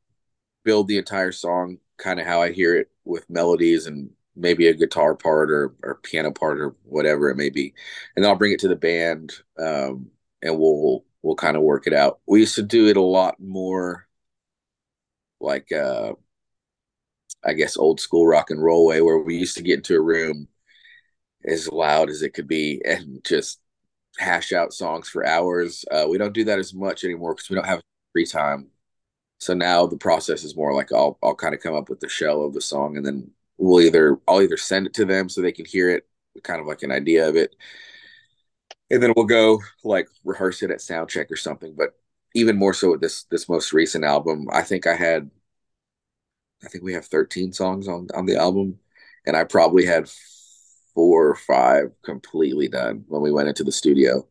build 0.64 0.88
the 0.88 0.98
entire 0.98 1.32
song 1.32 1.78
kind 1.98 2.20
of 2.20 2.26
how 2.26 2.42
I 2.42 2.52
hear 2.52 2.76
it 2.76 2.90
with 3.04 3.28
melodies 3.30 3.86
and 3.86 4.10
maybe 4.36 4.68
a 4.68 4.74
guitar 4.74 5.14
part 5.14 5.50
or, 5.50 5.74
or 5.82 5.96
piano 6.02 6.30
part 6.30 6.60
or 6.60 6.74
whatever 6.84 7.30
it 7.30 7.36
may 7.36 7.50
be. 7.50 7.74
And 8.16 8.24
then 8.24 8.30
I'll 8.30 8.38
bring 8.38 8.52
it 8.52 8.60
to 8.60 8.68
the 8.68 8.76
band 8.76 9.32
um, 9.58 10.10
and 10.42 10.58
we'll 10.58 11.04
we'll 11.22 11.36
kind 11.36 11.56
of 11.56 11.62
work 11.62 11.86
it 11.86 11.92
out. 11.92 12.20
We 12.26 12.40
used 12.40 12.56
to 12.56 12.62
do 12.62 12.88
it 12.88 12.96
a 12.96 13.02
lot 13.02 13.38
more 13.38 14.06
like 15.42 15.72
uh 15.72 16.14
I 17.44 17.54
guess 17.54 17.76
old 17.76 18.00
school 18.00 18.26
rock 18.26 18.50
and 18.50 18.62
roll 18.62 18.86
way 18.86 19.00
where 19.00 19.18
we 19.18 19.36
used 19.36 19.56
to 19.56 19.62
get 19.62 19.78
into 19.78 19.96
a 19.96 20.00
room 20.00 20.48
as 21.44 21.68
loud 21.70 22.10
as 22.10 22.22
it 22.22 22.30
could 22.34 22.48
be 22.48 22.82
and 22.84 23.24
just 23.24 23.60
hash 24.18 24.52
out 24.52 24.74
songs 24.74 25.08
for 25.08 25.26
hours. 25.26 25.84
Uh, 25.90 26.06
we 26.08 26.18
don't 26.18 26.34
do 26.34 26.44
that 26.44 26.58
as 26.58 26.74
much 26.74 27.04
anymore 27.04 27.34
because 27.34 27.50
we 27.50 27.56
don't 27.56 27.66
have 27.66 27.82
free 28.12 28.26
time 28.26 28.68
so 29.40 29.54
now 29.54 29.86
the 29.86 29.96
process 29.98 30.44
is 30.44 30.56
more 30.56 30.74
like 30.74 30.92
I'll 30.92 31.18
I'll 31.22 31.34
kind 31.36 31.54
of 31.54 31.60
come 31.62 31.74
up 31.76 31.90
with 31.90 32.00
the 32.00 32.08
shell 32.08 32.42
of 32.44 32.54
the 32.54 32.60
song 32.62 32.96
and 32.96 33.06
then 33.06 33.30
we'll 33.58 33.82
either 33.82 34.18
I'll 34.28 34.42
either 34.42 34.56
send 34.58 34.86
it 34.86 34.94
to 34.94 35.04
them 35.06 35.28
so 35.28 35.42
they 35.42 35.52
can 35.52 35.66
hear 35.66 35.90
it, 35.90 36.08
kind 36.44 36.60
of 36.60 36.66
like 36.66 36.82
an 36.84 36.92
idea 36.92 37.28
of 37.28 37.36
it. 37.36 37.54
And 38.90 39.02
then 39.02 39.12
we'll 39.16 39.26
go 39.26 39.60
like 39.84 40.08
rehearse 40.24 40.62
it 40.62 40.70
at 40.70 40.80
sound 40.80 41.08
check 41.08 41.30
or 41.30 41.36
something. 41.36 41.74
But 41.74 41.94
even 42.34 42.58
more 42.58 42.74
so 42.74 42.92
with 42.92 43.00
this 43.00 43.24
this 43.24 43.48
most 43.48 43.72
recent 43.72 44.04
album, 44.04 44.48
I 44.52 44.62
think 44.62 44.86
I 44.86 44.94
had 44.94 45.30
I 46.64 46.68
think 46.68 46.84
we 46.84 46.94
have 46.94 47.06
13 47.06 47.52
songs 47.52 47.88
on 47.88 48.08
on 48.14 48.26
the 48.26 48.36
album 48.36 48.78
and 49.26 49.36
I 49.36 49.44
probably 49.44 49.84
had 49.86 50.10
four 50.94 51.28
or 51.28 51.36
five 51.36 51.92
completely 52.04 52.68
done 52.68 53.04
when 53.08 53.22
we 53.22 53.32
went 53.32 53.48
into 53.48 53.64
the 53.64 53.72
studio. 53.72 54.26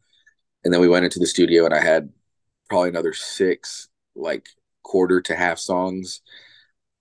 And 0.63 0.73
then 0.73 0.81
we 0.81 0.87
went 0.87 1.05
into 1.05 1.19
the 1.19 1.27
studio 1.27 1.65
and 1.65 1.73
I 1.73 1.81
had 1.81 2.09
probably 2.69 2.89
another 2.89 3.13
six 3.13 3.89
like 4.15 4.47
quarter 4.83 5.21
to 5.21 5.35
half 5.35 5.57
songs, 5.59 6.21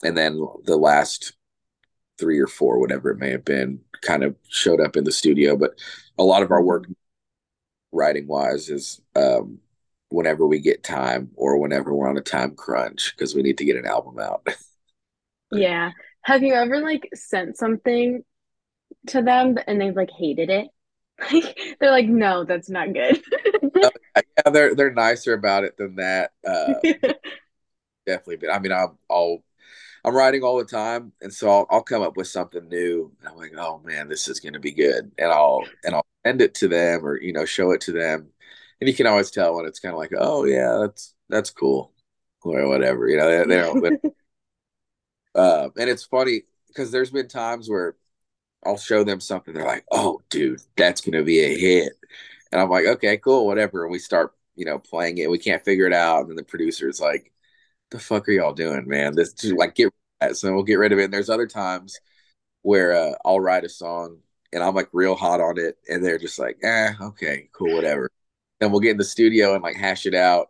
and 0.03 0.17
then 0.17 0.41
the 0.65 0.77
last 0.77 1.33
three 2.19 2.39
or 2.39 2.47
four, 2.47 2.79
whatever 2.79 3.11
it 3.11 3.19
may 3.19 3.31
have 3.31 3.45
been, 3.45 3.81
kind 4.03 4.23
of 4.23 4.37
showed 4.49 4.81
up 4.81 4.97
in 4.97 5.05
the 5.05 5.13
studio. 5.13 5.57
But 5.57 5.79
a 6.19 6.25
lot 6.25 6.43
of 6.43 6.51
our 6.51 6.63
work, 6.63 6.87
writing 7.93 8.27
wise, 8.27 8.69
is 8.69 9.01
um, 9.17 9.59
whenever 10.11 10.47
we 10.47 10.59
get 10.59 10.83
time 10.83 11.31
or 11.37 11.59
whenever 11.59 11.95
we're 11.95 12.09
on 12.09 12.19
a 12.19 12.23
time 12.23 12.55
crunch 12.55 13.15
because 13.17 13.35
we 13.35 13.43
need 13.43 13.59
to 13.59 13.65
get 13.65 13.77
an 13.77 13.87
album 13.87 14.19
out. 14.19 14.47
yeah. 15.53 15.91
Have 16.23 16.43
you 16.43 16.53
ever 16.55 16.81
like 16.81 17.09
sent 17.15 17.57
something 17.57 18.23
to 19.09 19.23
them 19.23 19.57
and 19.67 19.81
they've 19.81 19.97
like 19.97 20.11
hated 20.11 20.51
it? 20.51 20.69
Like 21.33 21.59
they're 21.79 21.91
like, 21.91 22.09
no, 22.09 22.45
that's 22.45 22.71
not 22.71 22.95
good. 22.95 23.23
uh, 23.85 23.91
yeah, 24.17 24.51
they're 24.51 24.75
they're 24.75 24.95
nicer 24.95 25.35
about 25.35 25.65
it 25.65 25.77
than 25.77 25.97
that. 25.97 26.33
Uh, 26.47 26.73
definitely 28.07 28.37
been. 28.39 28.51
I 28.51 28.59
mean, 28.59 28.73
I'm 28.73 28.97
I'll 29.11 29.45
I'm 30.03 30.17
writing 30.17 30.43
all 30.43 30.57
the 30.57 30.65
time, 30.65 31.13
and 31.21 31.33
so 31.33 31.51
I'll, 31.51 31.67
I'll 31.69 31.83
come 31.83 32.01
up 32.01 32.17
with 32.17 32.27
something 32.29 32.67
new. 32.69 33.13
And 33.21 33.29
I'm 33.29 33.37
like, 33.37 33.53
oh 33.57 33.83
man, 33.85 34.09
this 34.09 34.29
is 34.29 34.41
going 34.41 34.55
to 34.55 34.61
be 34.61 34.73
good, 34.73 35.13
and 35.19 35.31
I'll 35.31 35.63
and 35.85 35.95
I'll 35.95 36.07
send 36.27 36.41
it 36.41 36.55
to 36.55 36.69
them 36.69 37.05
or 37.05 37.21
you 37.21 37.35
know 37.35 37.45
show 37.45 37.73
it 37.73 37.83
to 37.83 37.93
them, 37.93 38.29
and 38.81 38.89
you 38.89 38.95
can 38.95 39.07
always 39.07 39.31
tell 39.31 39.57
when 39.57 39.67
it's 39.67 39.81
kind 39.81 39.93
of 39.95 39.99
like, 39.99 40.13
oh 40.19 40.45
yeah, 40.45 40.79
that's 40.81 41.15
that's 41.29 41.51
cool, 41.51 41.93
or 42.43 42.69
whatever. 42.69 43.09
You 43.09 43.17
know, 43.19 43.31
they, 43.31 43.45
they 43.47 43.61
don't. 43.61 44.15
uh, 45.35 45.69
and 45.79 45.91
it's 45.91 46.05
funny 46.05 46.43
because 46.69 46.91
there's 46.91 47.11
been 47.11 47.29
times 47.29 47.69
where 47.69 47.97
I'll 48.65 48.79
show 48.79 49.05
them 49.05 49.21
something, 49.21 49.55
they're 49.55 49.65
like, 49.65 49.87
oh 49.93 50.21
dude, 50.31 50.63
that's 50.77 51.01
going 51.01 51.19
to 51.19 51.25
be 51.25 51.41
a 51.41 51.59
hit, 51.59 51.95
and 52.53 52.61
I'm 52.61 52.71
like, 52.71 52.87
okay, 52.87 53.17
cool, 53.19 53.47
whatever. 53.47 53.85
And 53.85 53.93
we 53.93 53.99
start 53.99 54.35
you 54.57 54.65
know 54.67 54.79
playing 54.79 55.19
it, 55.19 55.31
we 55.31 55.39
can't 55.39 55.65
figure 55.65 55.87
it 55.87 55.93
out, 55.95 56.23
and 56.23 56.31
then 56.31 56.37
the 56.37 56.45
producer's 56.45 57.01
like 57.01 57.33
the 57.91 57.99
fuck 57.99 58.29
are 58.29 58.33
y'all 58.33 58.55
doing, 58.55 58.89
man? 58.89 59.15
This 59.17 59.33
just 59.35 59.55
like 59.57 59.75
get 59.75 59.93
so 60.33 60.53
we'll 60.55 60.63
get 60.65 60.79
rid 60.79 60.93
of 60.93 60.99
it. 60.99 61.05
And 61.05 61.13
there's 61.15 61.31
other 61.31 61.47
times 61.47 61.99
where 62.63 62.95
uh, 62.95 63.15
I'll 63.25 63.41
write 63.41 63.65
a 63.65 63.69
song 63.69 64.19
and 64.53 64.63
I'm 64.63 64.75
like 64.75 64.89
real 64.93 65.15
hot 65.17 65.41
on 65.41 65.59
it, 65.59 65.79
and 65.89 66.05
they're 66.05 66.19
just 66.19 66.39
like, 66.39 66.59
eh, 66.63 66.93
okay, 67.01 67.49
cool, 67.53 67.75
whatever. 67.75 68.11
Then 68.61 68.71
we'll 68.71 68.81
get 68.81 68.93
in 68.93 68.97
the 68.99 69.05
studio 69.05 69.55
and 69.55 69.63
like 69.63 69.77
hash 69.77 70.07
it 70.07 70.15
out, 70.15 70.49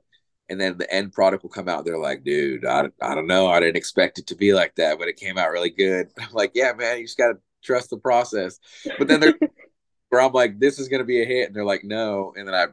and 0.49 0.61
then 0.61 0.79
the 0.79 0.93
end 0.93 1.13
product 1.13 1.43
will 1.43 1.51
come 1.51 1.69
out. 1.69 1.85
They're 1.85 1.99
like, 1.99 2.25
dude, 2.25 2.65
I, 2.67 2.89
I 3.01 3.15
don't 3.15 3.27
know, 3.27 3.47
I 3.47 3.61
didn't 3.61 3.77
expect 3.77 4.19
it 4.19 4.27
to 4.29 4.35
be 4.35 4.53
like 4.53 4.75
that, 4.77 4.99
but 4.99 5.09
it 5.09 5.17
came 5.17 5.39
out 5.39 5.51
really 5.51 5.71
good. 5.71 6.09
I'm 6.19 6.33
like, 6.33 6.53
yeah, 6.55 6.73
man, 6.73 6.99
you 6.99 7.05
just 7.05 7.19
gotta 7.19 7.39
trust 7.63 7.91
the 7.91 7.99
process. 7.99 8.59
But 8.99 9.09
then 9.09 9.21
they're 9.21 9.39
where 10.09 10.21
I'm 10.21 10.33
like, 10.33 10.59
this 10.59 10.79
is 10.79 10.89
gonna 10.89 11.05
be 11.05 11.23
a 11.23 11.27
hit, 11.27 11.47
and 11.47 11.57
they're 11.57 11.65
like, 11.65 11.85
no, 11.85 12.35
and 12.37 12.47
then 12.47 12.55
I 12.55 12.67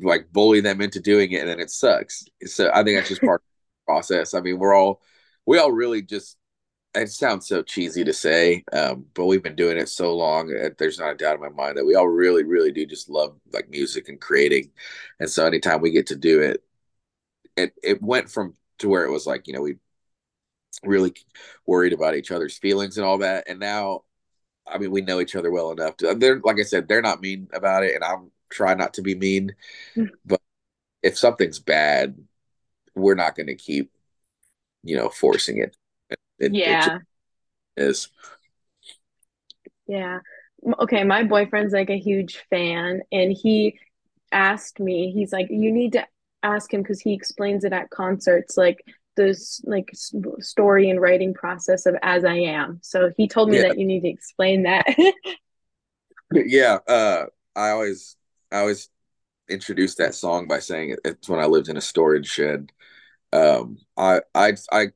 like 0.00 0.32
bully 0.32 0.60
them 0.60 0.80
into 0.80 1.00
doing 1.00 1.32
it, 1.32 1.40
and 1.40 1.48
then 1.48 1.60
it 1.60 1.70
sucks. 1.70 2.24
So 2.44 2.70
I 2.72 2.82
think 2.82 2.98
that's 2.98 3.10
just 3.10 3.22
part 3.22 3.42
of 3.42 3.46
the 3.46 3.92
process. 3.92 4.34
I 4.34 4.40
mean, 4.40 4.58
we're 4.58 4.74
all 4.74 5.02
we 5.46 5.58
all 5.58 5.72
really 5.72 6.02
just 6.02 6.36
it 6.94 7.10
sounds 7.10 7.46
so 7.48 7.62
cheesy 7.62 8.04
to 8.04 8.12
say, 8.12 8.64
um, 8.72 9.06
but 9.14 9.24
we've 9.24 9.42
been 9.42 9.56
doing 9.56 9.78
it 9.78 9.88
so 9.88 10.14
long. 10.14 10.54
There's 10.78 10.98
not 10.98 11.12
a 11.12 11.16
doubt 11.16 11.36
in 11.36 11.40
my 11.40 11.48
mind 11.48 11.78
that 11.78 11.86
we 11.86 11.94
all 11.94 12.08
really, 12.08 12.44
really 12.44 12.70
do 12.70 12.84
just 12.84 13.08
love 13.08 13.36
like 13.52 13.70
music 13.70 14.08
and 14.08 14.20
creating. 14.20 14.70
And 15.18 15.30
so 15.30 15.46
anytime 15.46 15.80
we 15.80 15.90
get 15.90 16.08
to 16.08 16.16
do 16.16 16.42
it, 16.42 16.62
it 17.56 17.74
it 17.82 18.02
went 18.02 18.30
from 18.30 18.54
to 18.78 18.88
where 18.88 19.04
it 19.04 19.10
was 19.10 19.26
like 19.26 19.46
you 19.46 19.52
know 19.54 19.60
we 19.62 19.76
really 20.84 21.14
worried 21.66 21.92
about 21.92 22.16
each 22.16 22.30
other's 22.30 22.58
feelings 22.58 22.98
and 22.98 23.06
all 23.06 23.18
that, 23.18 23.48
and 23.48 23.60
now, 23.60 24.04
I 24.66 24.78
mean, 24.78 24.90
we 24.90 25.02
know 25.02 25.20
each 25.20 25.36
other 25.36 25.50
well 25.50 25.72
enough. 25.72 25.96
To, 25.98 26.14
they're 26.14 26.40
like 26.40 26.58
I 26.60 26.64
said, 26.64 26.88
they're 26.88 27.02
not 27.02 27.20
mean 27.22 27.48
about 27.54 27.84
it, 27.84 27.94
and 27.94 28.04
I'm 28.04 28.30
trying 28.50 28.78
not 28.78 28.94
to 28.94 29.02
be 29.02 29.14
mean, 29.14 29.54
mm. 29.96 30.10
but 30.26 30.40
if 31.02 31.18
something's 31.18 31.58
bad, 31.58 32.16
we're 32.94 33.14
not 33.14 33.34
going 33.36 33.46
to 33.48 33.54
keep, 33.54 33.92
you 34.82 34.96
know, 34.96 35.08
forcing 35.08 35.58
it. 35.58 35.76
It 36.38 36.54
yeah. 36.54 36.98
It 37.76 37.82
is. 37.84 38.08
Yeah. 39.86 40.20
Okay. 40.80 41.04
My 41.04 41.24
boyfriend's 41.24 41.72
like 41.72 41.90
a 41.90 41.98
huge 41.98 42.44
fan, 42.50 43.02
and 43.10 43.32
he 43.32 43.78
asked 44.30 44.80
me, 44.80 45.12
he's 45.12 45.32
like, 45.32 45.48
you 45.50 45.72
need 45.72 45.92
to 45.92 46.06
ask 46.42 46.72
him 46.72 46.82
because 46.82 47.00
he 47.00 47.12
explains 47.12 47.64
it 47.64 47.72
at 47.72 47.90
concerts, 47.90 48.56
like 48.56 48.84
this 49.14 49.60
like 49.64 49.90
story 50.40 50.88
and 50.88 51.00
writing 51.00 51.34
process 51.34 51.86
of 51.86 51.94
as 52.02 52.24
I 52.24 52.36
am. 52.36 52.80
So 52.82 53.10
he 53.16 53.28
told 53.28 53.50
me 53.50 53.56
yeah. 53.56 53.68
that 53.68 53.78
you 53.78 53.86
need 53.86 54.00
to 54.00 54.08
explain 54.08 54.62
that. 54.62 54.86
yeah. 56.32 56.78
Uh, 56.88 57.26
I 57.54 57.70
always, 57.70 58.16
I 58.50 58.60
always 58.60 58.88
introduced 59.48 59.98
that 59.98 60.14
song 60.14 60.48
by 60.48 60.60
saying 60.60 60.90
it, 60.90 61.00
it's 61.04 61.28
when 61.28 61.40
I 61.40 61.46
lived 61.46 61.68
in 61.68 61.76
a 61.76 61.82
storage 61.82 62.26
shed 62.26 62.72
um, 63.32 63.78
I 63.96 64.20
I 64.34 64.54
I 64.70 64.88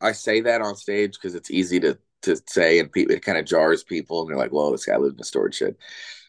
I 0.00 0.12
say 0.12 0.40
that 0.42 0.60
on 0.60 0.76
stage 0.76 1.14
because 1.14 1.34
it's 1.34 1.50
easy 1.50 1.80
to 1.80 1.98
to 2.22 2.36
say, 2.48 2.78
and 2.80 2.90
people 2.90 3.14
it 3.14 3.22
kind 3.24 3.38
of 3.38 3.44
jars 3.44 3.84
people, 3.84 4.20
and 4.22 4.30
they're 4.30 4.36
like, 4.36 4.52
"Well, 4.52 4.72
this 4.72 4.86
guy 4.86 4.96
lived 4.96 5.16
in 5.16 5.20
a 5.20 5.24
storage 5.24 5.56
shed." 5.56 5.76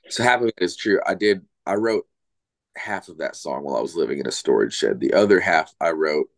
So 0.09 0.23
half 0.23 0.41
of 0.41 0.47
it 0.47 0.55
is 0.59 0.75
true. 0.77 0.99
I 1.05 1.15
did. 1.15 1.45
I 1.65 1.75
wrote 1.75 2.07
half 2.77 3.09
of 3.09 3.19
that 3.19 3.35
song 3.35 3.63
while 3.63 3.77
I 3.77 3.81
was 3.81 3.95
living 3.95 4.19
in 4.19 4.27
a 4.27 4.31
storage 4.31 4.73
shed. 4.75 4.99
The 4.99 5.13
other 5.13 5.39
half 5.39 5.73
I 5.81 5.91
wrote 5.91 6.29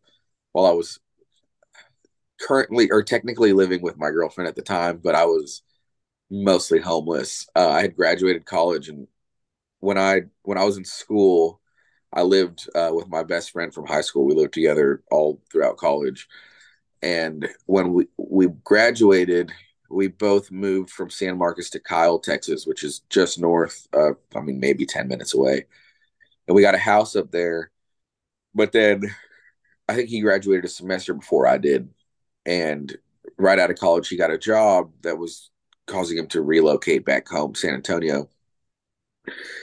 while 0.52 0.66
I 0.66 0.72
was 0.72 1.00
currently 2.40 2.90
or 2.90 3.02
technically 3.02 3.52
living 3.52 3.82
with 3.82 3.98
my 3.98 4.10
girlfriend 4.10 4.48
at 4.48 4.56
the 4.56 4.62
time, 4.62 4.98
but 5.02 5.14
I 5.14 5.24
was 5.24 5.62
mostly 6.30 6.80
homeless. 6.80 7.48
Uh, 7.56 7.70
I 7.70 7.82
had 7.82 7.96
graduated 7.96 8.46
college, 8.46 8.88
and 8.88 9.08
when 9.80 9.98
I 9.98 10.22
when 10.42 10.58
I 10.58 10.64
was 10.64 10.78
in 10.78 10.84
school, 10.84 11.60
I 12.12 12.22
lived 12.22 12.68
uh, 12.74 12.90
with 12.94 13.08
my 13.08 13.24
best 13.24 13.52
friend 13.52 13.74
from 13.74 13.86
high 13.86 14.02
school. 14.02 14.26
We 14.26 14.34
lived 14.34 14.54
together 14.54 15.02
all 15.10 15.42
throughout 15.52 15.78
college, 15.78 16.28
and 17.02 17.48
when 17.66 17.92
we 17.92 18.06
we 18.16 18.48
graduated, 18.64 19.52
we 19.90 20.08
both 20.08 20.50
moved 20.50 20.90
from 20.90 21.10
San 21.10 21.38
Marcos 21.38 21.70
to 21.70 21.80
Kyle, 21.80 22.18
Texas, 22.18 22.66
which 22.66 22.84
is 22.84 23.00
just 23.10 23.38
north. 23.38 23.86
Of, 23.92 24.16
I 24.34 24.40
mean, 24.40 24.60
maybe 24.60 24.86
ten 24.86 25.08
minutes 25.08 25.34
away, 25.34 25.66
and 26.46 26.54
we 26.54 26.62
got 26.62 26.74
a 26.74 26.78
house 26.78 27.16
up 27.16 27.30
there. 27.30 27.70
But 28.54 28.72
then, 28.72 29.14
I 29.88 29.94
think 29.94 30.08
he 30.08 30.20
graduated 30.20 30.64
a 30.64 30.68
semester 30.68 31.14
before 31.14 31.46
I 31.46 31.58
did, 31.58 31.88
and 32.46 32.96
right 33.38 33.58
out 33.58 33.70
of 33.70 33.78
college, 33.78 34.08
he 34.08 34.16
got 34.16 34.30
a 34.30 34.38
job 34.38 34.92
that 35.02 35.18
was 35.18 35.50
causing 35.86 36.18
him 36.18 36.28
to 36.28 36.42
relocate 36.42 37.04
back 37.04 37.28
home, 37.28 37.54
San 37.54 37.74
Antonio. 37.74 38.28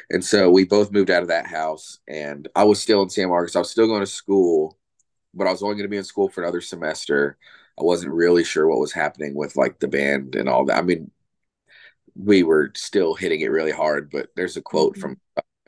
And 0.10 0.24
so 0.24 0.50
we 0.50 0.66
both 0.66 0.92
moved 0.92 1.10
out 1.10 1.22
of 1.22 1.30
that 1.30 1.48
house, 1.48 2.00
and 2.08 2.48
I 2.56 2.64
was 2.64 2.80
still 2.82 3.02
in 3.02 3.10
San 3.10 3.30
Marcos. 3.30 3.56
I 3.56 3.60
was 3.60 3.72
still 3.72 3.88
going 3.88 4.02
to 4.02 4.06
school, 4.08 4.77
but 5.38 5.48
I 5.48 5.52
was 5.52 5.64
only 5.64 5.76
going 5.76 5.84
to 5.84 5.90
be 5.90 5.98
in 5.98 6.04
school 6.04 6.30
for 6.30 6.42
another 6.44 6.62
semester. 6.62 7.38
I 7.80 7.84
wasn't 7.84 8.14
really 8.14 8.44
sure 8.44 8.68
what 8.68 8.80
was 8.80 8.94
happening 8.94 9.36
with 9.36 9.56
like 9.56 9.80
the 9.80 9.88
band 9.88 10.36
and 10.36 10.50
all 10.50 10.66
that. 10.66 10.78
I 10.78 10.82
mean, 10.82 11.12
we 12.16 12.44
were 12.44 12.72
still 12.76 13.14
hitting 13.14 13.42
it 13.42 13.52
really 13.52 13.72
hard, 13.72 14.10
but 14.10 14.30
there's 14.36 14.58
a 14.58 14.62
quote 14.62 14.94
mm-hmm. 14.94 15.02
from 15.02 15.22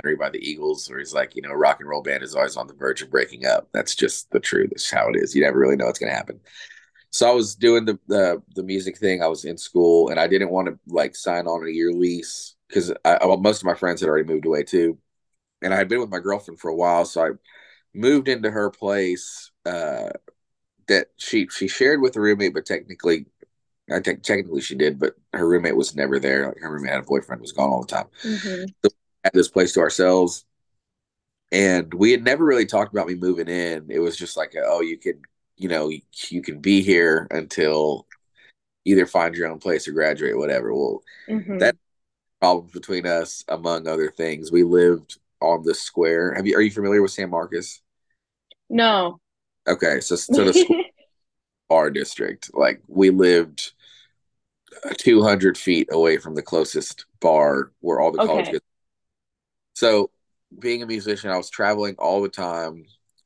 Henley 0.03 0.17
by 0.17 0.29
the 0.29 0.39
Eagles 0.39 0.89
where 0.89 0.99
he's 0.99 1.13
like, 1.13 1.35
you 1.35 1.41
know, 1.41 1.51
rock 1.53 1.79
and 1.79 1.89
roll 1.89 2.01
band 2.01 2.23
is 2.23 2.35
always 2.35 2.57
on 2.57 2.67
the 2.67 2.73
verge 2.73 3.01
of 3.01 3.11
breaking 3.11 3.45
up. 3.45 3.69
That's 3.73 3.95
just 3.95 4.31
the 4.31 4.39
truth. 4.39 4.71
That's 4.71 4.89
how 4.89 5.09
it 5.09 5.17
is. 5.17 5.35
You 5.35 5.41
never 5.41 5.59
really 5.59 5.75
know 5.75 5.85
what's 5.85 5.99
going 5.99 6.11
to 6.11 6.17
happen 6.17 6.39
so 7.11 7.29
I 7.29 7.33
was 7.33 7.55
doing 7.55 7.85
the, 7.85 7.99
the 8.07 8.41
the 8.55 8.63
music 8.63 8.97
thing. 8.97 9.21
I 9.21 9.27
was 9.27 9.45
in 9.45 9.57
school, 9.57 10.09
and 10.09 10.19
I 10.19 10.27
didn't 10.27 10.51
want 10.51 10.67
to 10.67 10.79
like 10.87 11.15
sign 11.15 11.47
on 11.47 11.67
a 11.67 11.71
year 11.71 11.91
lease 11.91 12.55
because 12.67 12.93
most 13.03 13.61
of 13.61 13.65
my 13.65 13.73
friends 13.73 14.01
had 14.01 14.09
already 14.09 14.31
moved 14.31 14.45
away 14.45 14.63
too, 14.63 14.97
and 15.61 15.73
I 15.73 15.77
had 15.77 15.89
been 15.89 15.99
with 15.99 16.09
my 16.11 16.19
girlfriend 16.19 16.59
for 16.59 16.69
a 16.69 16.75
while. 16.75 17.05
So 17.05 17.25
I 17.25 17.29
moved 17.95 18.27
into 18.27 18.51
her 18.51 18.69
place 18.69 19.51
uh, 19.65 20.09
that 20.87 21.07
she 21.17 21.47
she 21.47 21.67
shared 21.67 22.01
with 22.01 22.15
a 22.15 22.21
roommate, 22.21 22.53
but 22.53 22.65
technically, 22.65 23.25
I 23.91 23.99
think 23.99 24.23
technically 24.23 24.61
she 24.61 24.75
did, 24.75 24.99
but 24.99 25.15
her 25.33 25.47
roommate 25.47 25.75
was 25.75 25.95
never 25.95 26.19
there. 26.19 26.47
Like 26.47 26.59
her 26.59 26.71
roommate 26.71 26.91
had 26.91 27.01
a 27.01 27.03
boyfriend, 27.03 27.41
was 27.41 27.51
gone 27.51 27.69
all 27.69 27.81
the 27.81 27.87
time. 27.87 28.07
Mm-hmm. 28.23 28.65
So 28.83 28.91
had 29.23 29.33
this 29.33 29.49
place 29.49 29.73
to 29.73 29.81
ourselves, 29.81 30.45
and 31.51 31.93
we 31.93 32.11
had 32.11 32.23
never 32.23 32.45
really 32.45 32.65
talked 32.65 32.93
about 32.93 33.07
me 33.07 33.15
moving 33.15 33.47
in. 33.47 33.87
It 33.89 33.99
was 33.99 34.17
just 34.17 34.37
like, 34.37 34.55
oh, 34.57 34.81
you 34.81 34.97
could 34.97 35.21
you 35.59 35.67
know 35.67 35.91
you 36.29 36.41
can 36.41 36.59
be 36.59 36.81
here 36.81 37.27
until 37.29 38.07
either 38.85 39.05
find 39.05 39.35
your 39.35 39.47
own 39.47 39.59
place 39.59 39.87
or 39.87 39.91
graduate 39.91 40.37
whatever 40.37 40.73
well 40.73 41.03
mm-hmm. 41.29 41.59
that 41.59 41.75
problems 42.41 42.71
between 42.71 43.05
us 43.05 43.43
among 43.49 43.87
other 43.87 44.09
things 44.09 44.51
we 44.51 44.63
lived 44.63 45.19
on 45.41 45.61
the 45.63 45.75
square 45.75 46.33
have 46.33 46.47
you 46.47 46.55
are 46.55 46.61
you 46.61 46.71
familiar 46.71 47.01
with 47.01 47.11
san 47.11 47.29
marcos 47.29 47.81
no 48.69 49.19
okay 49.69 49.99
so 49.99 50.15
so 50.15 50.45
the 50.45 50.85
bar 51.67 51.89
district 51.91 52.51
like 52.53 52.81
we 52.87 53.09
lived 53.09 53.73
200 54.97 55.57
feet 55.57 55.89
away 55.91 56.17
from 56.17 56.35
the 56.35 56.41
closest 56.41 57.05
bar 57.19 57.71
where 57.79 57.99
all 57.99 58.11
the 58.11 58.17
college 58.17 58.43
okay. 58.43 58.51
kids 58.53 58.65
so 59.73 60.09
being 60.59 60.83
a 60.83 60.87
musician 60.87 61.29
i 61.29 61.37
was 61.37 61.49
traveling 61.49 61.95
all 61.97 62.21
the 62.21 62.29
time 62.29 62.85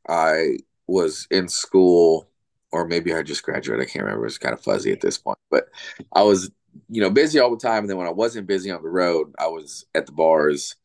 i 0.09 0.57
was 0.87 1.27
in 1.31 1.47
school, 1.47 2.29
or 2.71 2.87
maybe 2.87 3.13
I 3.13 3.21
just 3.23 3.43
graduated. 3.43 3.85
I 3.85 3.89
can't 3.89 4.05
remember. 4.05 4.25
It's 4.25 4.37
kind 4.37 4.53
of 4.53 4.61
fuzzy 4.61 4.91
at 4.91 5.01
this 5.01 5.17
point, 5.17 5.39
but 5.49 5.69
I 6.11 6.23
was, 6.23 6.51
you 6.89 7.01
know, 7.01 7.09
busy 7.09 7.39
all 7.39 7.51
the 7.51 7.57
time. 7.57 7.79
And 7.79 7.89
then 7.89 7.97
when 7.97 8.07
I 8.07 8.11
wasn't 8.11 8.47
busy 8.47 8.71
on 8.71 8.81
the 8.81 8.89
road, 8.89 9.33
I 9.39 9.47
was 9.47 9.85
at 9.95 10.05
the 10.05 10.11
bars. 10.11 10.75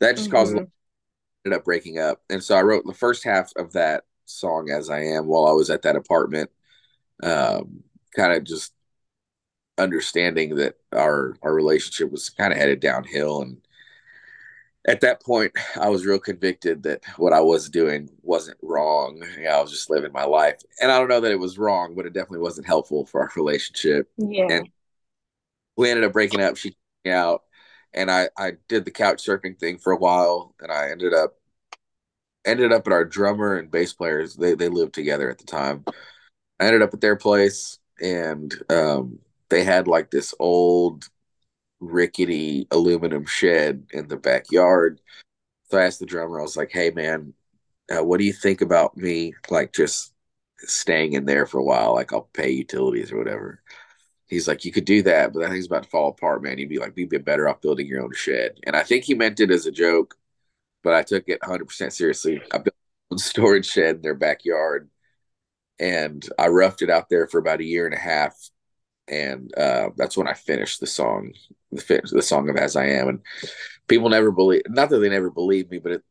That 0.00 0.16
just 0.16 0.28
mm-hmm. 0.28 0.36
caused 0.36 0.56
ended 0.56 1.58
up 1.58 1.64
breaking 1.64 1.98
up. 1.98 2.22
And 2.28 2.42
so 2.42 2.56
I 2.56 2.62
wrote 2.62 2.84
the 2.84 2.92
first 2.92 3.24
half 3.24 3.52
of 3.56 3.72
that 3.72 4.04
song 4.26 4.70
as 4.70 4.90
I 4.90 5.00
am 5.00 5.26
while 5.26 5.46
I 5.46 5.52
was 5.52 5.70
at 5.70 5.82
that 5.82 5.96
apartment, 5.96 6.50
um, 7.22 7.82
kind 8.14 8.32
of 8.32 8.44
just 8.44 8.72
understanding 9.78 10.56
that 10.56 10.76
our 10.92 11.36
our 11.42 11.52
relationship 11.54 12.10
was 12.10 12.30
kind 12.30 12.52
of 12.52 12.58
headed 12.58 12.80
downhill 12.80 13.42
and 13.42 13.58
at 14.86 15.00
that 15.00 15.22
point, 15.22 15.52
I 15.80 15.88
was 15.88 16.06
real 16.06 16.18
convicted 16.18 16.84
that 16.84 17.02
what 17.16 17.32
I 17.32 17.40
was 17.40 17.68
doing 17.68 18.08
wasn't 18.22 18.58
wrong. 18.62 19.22
I 19.38 19.60
was 19.60 19.72
just 19.72 19.90
living 19.90 20.12
my 20.12 20.24
life. 20.24 20.62
And 20.80 20.92
I 20.92 20.98
don't 20.98 21.08
know 21.08 21.20
that 21.20 21.32
it 21.32 21.40
was 21.40 21.58
wrong, 21.58 21.94
but 21.96 22.06
it 22.06 22.12
definitely 22.12 22.38
wasn't 22.38 22.68
helpful 22.68 23.04
for 23.04 23.20
our 23.20 23.30
relationship. 23.34 24.08
Yeah. 24.16 24.46
And 24.48 24.68
we 25.76 25.90
ended 25.90 26.04
up 26.04 26.12
breaking 26.12 26.40
up. 26.40 26.56
She 26.56 26.70
took 26.70 27.12
out 27.12 27.42
and 27.92 28.10
I, 28.10 28.28
I 28.38 28.52
did 28.68 28.84
the 28.84 28.92
couch 28.92 29.26
surfing 29.26 29.58
thing 29.58 29.78
for 29.78 29.92
a 29.92 29.98
while 29.98 30.54
and 30.60 30.70
I 30.70 30.90
ended 30.90 31.12
up 31.12 31.35
ended 32.46 32.72
up 32.72 32.86
at 32.86 32.92
our 32.92 33.04
drummer 33.04 33.56
and 33.56 33.70
bass 33.70 33.92
players. 33.92 34.36
They 34.36 34.54
they 34.54 34.68
lived 34.68 34.94
together 34.94 35.30
at 35.30 35.38
the 35.38 35.44
time. 35.44 35.84
I 36.58 36.66
ended 36.66 36.82
up 36.82 36.94
at 36.94 37.00
their 37.00 37.16
place 37.16 37.78
and 38.00 38.54
um, 38.70 39.18
they 39.50 39.64
had 39.64 39.88
like 39.88 40.10
this 40.10 40.34
old 40.38 41.08
rickety 41.80 42.66
aluminum 42.70 43.26
shed 43.26 43.86
in 43.92 44.08
the 44.08 44.16
backyard. 44.16 45.00
So 45.70 45.78
I 45.78 45.84
asked 45.84 46.00
the 46.00 46.06
drummer, 46.06 46.38
I 46.38 46.42
was 46.42 46.56
like, 46.56 46.70
hey, 46.70 46.90
man, 46.90 47.34
uh, 47.90 48.04
what 48.04 48.18
do 48.18 48.24
you 48.24 48.32
think 48.32 48.60
about 48.60 48.96
me, 48.96 49.34
like, 49.50 49.72
just 49.72 50.14
staying 50.58 51.14
in 51.14 51.24
there 51.24 51.46
for 51.46 51.58
a 51.58 51.64
while? 51.64 51.94
Like, 51.94 52.12
I'll 52.12 52.28
pay 52.32 52.50
utilities 52.50 53.12
or 53.12 53.18
whatever. 53.18 53.60
He's 54.28 54.48
like, 54.48 54.64
you 54.64 54.72
could 54.72 54.84
do 54.84 55.02
that, 55.02 55.32
but 55.32 55.40
that 55.40 55.50
thing's 55.50 55.66
about 55.66 55.84
to 55.84 55.88
fall 55.88 56.10
apart, 56.10 56.42
man. 56.42 56.58
You'd 56.58 56.68
be 56.68 56.78
like, 56.78 56.92
you'd 56.96 57.08
be 57.08 57.18
better 57.18 57.48
off 57.48 57.60
building 57.60 57.86
your 57.86 58.02
own 58.02 58.12
shed. 58.14 58.58
And 58.64 58.76
I 58.76 58.82
think 58.82 59.04
he 59.04 59.14
meant 59.14 59.40
it 59.40 59.50
as 59.50 59.66
a 59.66 59.72
joke, 59.72 60.16
but 60.86 60.94
I 60.94 61.02
took 61.02 61.24
it 61.26 61.40
100% 61.40 61.92
seriously. 61.92 62.40
I 62.52 62.58
built 62.58 62.76
a 63.12 63.18
storage 63.18 63.66
shed 63.66 63.96
in 63.96 64.02
their 64.02 64.14
backyard 64.14 64.88
and 65.80 66.24
I 66.38 66.46
roughed 66.46 66.80
it 66.80 66.90
out 66.90 67.08
there 67.10 67.26
for 67.26 67.38
about 67.38 67.58
a 67.58 67.64
year 67.64 67.86
and 67.86 67.94
a 67.94 67.98
half 67.98 68.36
and 69.08 69.52
uh, 69.58 69.90
that's 69.96 70.16
when 70.16 70.28
I 70.28 70.34
finished 70.34 70.78
the 70.78 70.86
song, 70.86 71.32
the 71.72 72.02
the 72.12 72.22
song 72.22 72.48
of 72.48 72.56
"As 72.56 72.76
I 72.76 72.86
Am." 72.86 73.08
And 73.08 73.20
people 73.88 74.08
never 74.08 74.30
believe, 74.30 74.62
not 74.68 74.90
that 74.90 74.98
they 74.98 75.08
never 75.08 75.30
believe 75.30 75.70
me, 75.70 75.78
but 75.78 75.92
it, 75.92 76.02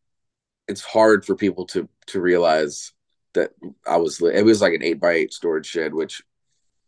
it's 0.68 0.82
hard 0.82 1.26
for 1.26 1.36
people 1.36 1.66
to 1.68 1.90
to 2.08 2.22
realize 2.22 2.94
that 3.34 3.52
I 3.86 3.98
was. 3.98 4.22
It 4.22 4.46
was 4.46 4.62
like 4.62 4.74
an 4.74 4.84
eight 4.84 5.02
by 5.02 5.12
eight 5.12 5.34
storage 5.34 5.66
shed, 5.66 5.94
which 5.94 6.22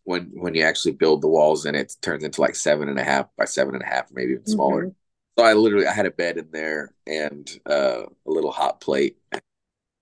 when 0.03 0.31
when 0.33 0.55
you 0.55 0.63
actually 0.63 0.93
build 0.93 1.21
the 1.21 1.27
walls 1.27 1.65
in 1.65 1.75
it, 1.75 1.93
turns 2.01 2.23
into 2.23 2.39
like 2.39 2.55
seven 2.55 2.87
and 2.87 2.99
a 2.99 3.03
half 3.03 3.27
by 3.37 3.45
seven 3.45 3.75
and 3.75 3.83
a 3.83 3.87
half, 3.87 4.09
maybe 4.11 4.31
even 4.31 4.45
smaller. 4.45 4.83
Mm-hmm. 4.83 5.06
So 5.37 5.45
I 5.45 5.53
literally 5.53 5.85
I 5.85 5.93
had 5.93 6.07
a 6.07 6.11
bed 6.11 6.37
in 6.37 6.49
there 6.51 6.93
and 7.05 7.47
uh, 7.69 8.03
a 8.05 8.31
little 8.31 8.51
hot 8.51 8.81
plate. 8.81 9.17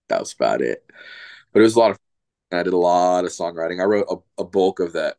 That 0.07 0.19
was 0.19 0.33
about 0.33 0.61
it. 0.61 0.85
But 1.51 1.59
it 1.59 1.63
was 1.63 1.75
a 1.75 1.79
lot 1.79 1.91
of. 1.91 1.97
I 2.51 2.63
did 2.63 2.73
a 2.73 2.77
lot 2.77 3.25
of 3.25 3.31
songwriting. 3.31 3.81
I 3.81 3.85
wrote 3.85 4.05
a, 4.09 4.41
a 4.41 4.45
bulk 4.45 4.79
of 4.79 4.93
that 4.93 5.17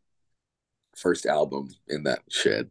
first 0.96 1.26
album 1.26 1.68
in 1.88 2.04
that 2.04 2.20
shed. 2.30 2.70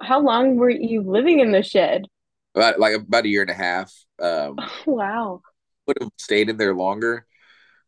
How 0.00 0.20
long 0.20 0.56
were 0.56 0.70
you 0.70 1.02
living 1.02 1.40
in 1.40 1.52
the 1.52 1.62
shed? 1.62 2.06
About 2.54 2.80
like 2.80 2.94
about 2.94 3.26
a 3.26 3.28
year 3.28 3.42
and 3.42 3.50
a 3.50 3.54
half. 3.54 3.92
Um, 4.18 4.56
wow. 4.86 5.42
Would 5.86 5.98
have 6.00 6.10
stayed 6.16 6.48
in 6.48 6.56
there 6.56 6.74
longer, 6.74 7.26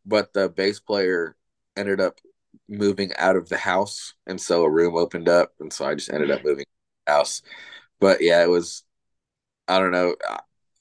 but 0.05 0.33
the 0.33 0.49
bass 0.49 0.79
player 0.79 1.35
ended 1.75 1.99
up 1.99 2.19
moving 2.69 3.11
out 3.17 3.37
of 3.37 3.49
the 3.49 3.57
house, 3.57 4.13
and 4.27 4.39
so 4.39 4.63
a 4.63 4.69
room 4.69 4.95
opened 4.95 5.29
up, 5.29 5.53
and 5.59 5.73
so 5.73 5.85
I 5.85 5.95
just 5.95 6.11
ended 6.11 6.29
up 6.29 6.43
moving 6.43 6.65
house. 7.07 7.41
But 8.03 8.19
yeah, 8.19 8.43
it 8.43 8.49
was. 8.49 8.83
I 9.65 9.79
don't 9.79 9.93
know. 9.93 10.17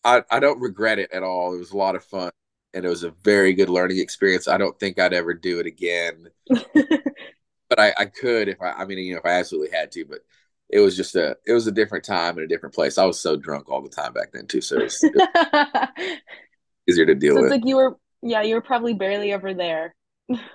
I 0.02 0.24
I 0.28 0.40
don't 0.40 0.60
regret 0.60 0.98
it 0.98 1.12
at 1.12 1.22
all. 1.22 1.54
It 1.54 1.58
was 1.58 1.70
a 1.70 1.76
lot 1.76 1.94
of 1.94 2.02
fun, 2.02 2.32
and 2.74 2.84
it 2.84 2.88
was 2.88 3.04
a 3.04 3.14
very 3.22 3.52
good 3.52 3.68
learning 3.68 4.00
experience. 4.00 4.48
I 4.48 4.58
don't 4.58 4.76
think 4.80 4.98
I'd 4.98 5.12
ever 5.12 5.32
do 5.32 5.60
it 5.60 5.66
again. 5.66 6.30
but 6.48 7.78
I, 7.78 7.94
I 7.96 8.04
could 8.06 8.48
if 8.48 8.60
I, 8.60 8.72
I 8.72 8.86
mean, 8.86 8.98
you 8.98 9.12
know, 9.12 9.20
if 9.20 9.24
I 9.24 9.38
absolutely 9.38 9.70
had 9.70 9.92
to, 9.92 10.04
but 10.04 10.18
it 10.68 10.80
was 10.80 10.96
just 10.96 11.14
a, 11.14 11.36
it 11.46 11.52
was 11.52 11.68
a 11.68 11.72
different 11.72 12.04
time 12.04 12.38
and 12.38 12.44
a 12.44 12.48
different 12.48 12.74
place. 12.74 12.98
I 12.98 13.04
was 13.04 13.20
so 13.20 13.36
drunk 13.36 13.70
all 13.70 13.82
the 13.82 13.88
time 13.88 14.12
back 14.12 14.32
then 14.32 14.48
too. 14.48 14.60
So 14.60 14.78
it 14.80 14.82
was, 14.82 15.04
easier 16.90 17.06
to 17.06 17.14
deal 17.14 17.36
so 17.36 17.42
with. 17.42 17.52
like 17.52 17.62
you 17.64 17.76
were, 17.76 17.98
yeah, 18.20 18.42
you 18.42 18.56
were 18.56 18.62
probably 18.62 18.94
barely 18.94 19.30
ever 19.30 19.54
there. 19.54 19.94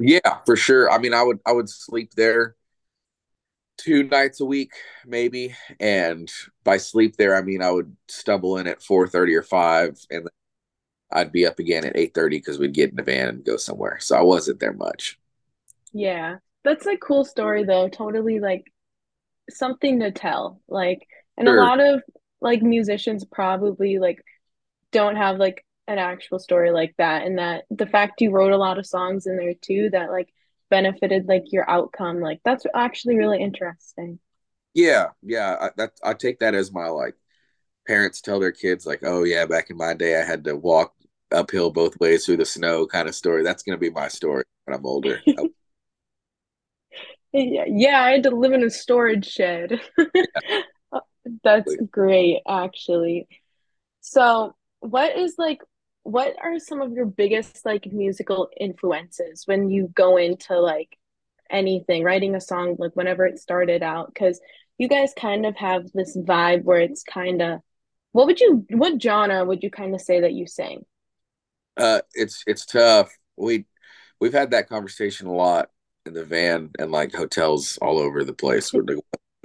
yeah, 0.01 0.39
for 0.45 0.58
sure. 0.58 0.91
I 0.91 0.97
mean, 0.97 1.13
I 1.13 1.23
would, 1.23 1.39
I 1.45 1.53
would 1.53 1.69
sleep 1.69 2.12
there 2.15 2.58
two 3.77 4.03
nights 4.03 4.41
a 4.41 4.45
week 4.45 4.73
maybe. 5.05 5.55
And 5.79 6.31
by 6.63 6.77
sleep 6.77 7.17
there, 7.17 7.35
I 7.35 7.41
mean, 7.41 7.61
I 7.61 7.71
would 7.71 7.95
stumble 8.07 8.57
in 8.57 8.67
at 8.67 8.79
4.30 8.81 9.35
or 9.37 9.43
5 9.43 9.99
and 10.11 10.27
I'd 11.11 11.31
be 11.33 11.45
up 11.47 11.59
again 11.59 11.85
at 11.85 11.95
8.30 11.95 12.29
because 12.31 12.59
we'd 12.59 12.73
get 12.73 12.91
in 12.91 12.95
the 12.97 13.03
van 13.03 13.29
and 13.29 13.45
go 13.45 13.57
somewhere. 13.57 13.99
So 13.99 14.17
I 14.17 14.21
wasn't 14.23 14.59
there 14.59 14.73
much 14.73 15.19
Yeah. 15.93 16.37
That's 16.63 16.85
a 16.85 16.97
cool 16.97 17.23
story 17.25 17.63
though. 17.63 17.87
Totally 17.89 18.39
like 18.39 18.71
something 19.49 19.99
to 20.01 20.11
tell. 20.11 20.61
Like, 20.67 21.07
and 21.37 21.47
a 21.47 21.53
lot 21.53 21.79
of 21.79 22.03
like 22.41 22.61
musicians 22.61 23.25
probably 23.25 23.99
like 23.99 24.23
don't 24.91 25.15
have 25.17 25.37
like 25.37 25.65
an 25.87 25.99
actual 25.99 26.39
story 26.39 26.71
like 26.71 26.95
that. 26.97 27.25
And 27.25 27.37
that 27.39 27.65
the 27.69 27.87
fact 27.87 28.21
you 28.21 28.31
wrote 28.31 28.53
a 28.53 28.57
lot 28.57 28.79
of 28.79 28.85
songs 28.85 29.27
in 29.27 29.37
there 29.37 29.53
too 29.61 29.89
that 29.91 30.11
like 30.11 30.29
benefited 30.69 31.27
like 31.27 31.51
your 31.51 31.69
outcome, 31.69 32.19
like 32.19 32.39
that's 32.43 32.65
actually 32.75 33.17
really 33.17 33.41
interesting. 33.41 34.19
Yeah, 34.73 35.08
yeah. 35.21 35.58
I, 35.60 35.69
that 35.77 35.91
I 36.03 36.13
take 36.13 36.39
that 36.39 36.56
as 36.56 36.71
my 36.71 36.88
like 36.88 37.15
parents 37.88 38.21
tell 38.21 38.39
their 38.39 38.51
kids 38.51 38.86
like, 38.86 38.99
"Oh 39.03 39.23
yeah, 39.23 39.45
back 39.45 39.69
in 39.69 39.77
my 39.77 39.93
day, 39.93 40.19
I 40.19 40.25
had 40.25 40.43
to 40.45 40.56
walk 40.56 40.93
uphill 41.32 41.71
both 41.71 41.99
ways 41.99 42.25
through 42.25 42.38
the 42.38 42.45
snow," 42.45 42.86
kind 42.88 43.08
of 43.08 43.15
story. 43.15 43.43
That's 43.43 43.63
gonna 43.63 43.77
be 43.77 43.89
my 43.89 44.08
story 44.08 44.43
when 44.65 44.77
I'm 44.77 44.86
older. 44.86 45.21
Yeah, 47.34 47.65
yeah, 47.67 48.01
I 48.01 48.12
had 48.12 48.23
to 48.23 48.32
live 48.32 48.53
in 48.53 48.63
a 48.63 48.69
storage 48.69 49.27
shed. 49.30 49.82
That's 51.43 51.75
great, 51.91 52.41
actually. 52.47 53.27
So, 54.01 54.56
what 54.80 55.17
is 55.17 55.36
like, 55.38 55.62
what 56.07 56.35
are 56.41 56.57
some 56.57 56.81
of 56.81 56.93
your 56.93 57.05
biggest 57.05 57.65
like 57.65 57.91
musical 57.91 58.47
influences 58.57 59.43
when 59.45 59.69
you 59.69 59.91
go 59.93 60.15
into 60.15 60.57
like 60.57 60.97
anything, 61.49 62.01
writing 62.01 62.33
a 62.33 62.39
song, 62.39 62.77
like 62.79 62.95
whenever 62.95 63.25
it 63.25 63.39
started 63.39 63.83
out? 63.83 64.13
Because 64.13 64.39
you 64.77 64.87
guys 64.87 65.13
kind 65.17 65.45
of 65.45 65.57
have 65.57 65.91
this 65.93 66.15
vibe 66.15 66.63
where 66.63 66.79
it's 66.79 67.03
kind 67.03 67.41
of, 67.41 67.59
what 68.13 68.25
would 68.25 68.39
you, 68.39 68.65
what 68.69 69.01
genre 69.01 69.43
would 69.43 69.61
you 69.63 69.69
kind 69.69 69.93
of 69.93 69.99
say 69.99 70.21
that 70.21 70.31
you 70.31 70.47
sing? 70.47 70.85
Uh, 71.75 71.99
it's 72.13 72.41
it's 72.47 72.65
tough. 72.65 73.13
We 73.35 73.65
we've 74.21 74.33
had 74.33 74.51
that 74.51 74.69
conversation 74.69 75.27
a 75.27 75.33
lot 75.33 75.71
in 76.05 76.13
the 76.13 76.23
van 76.23 76.69
and 76.79 76.89
like 76.89 77.13
hotels 77.13 77.77
all 77.81 77.99
over 77.99 78.23
the 78.23 78.33
place. 78.33 78.71
Where 78.71 78.83
what 78.85 78.95
do 78.95 79.01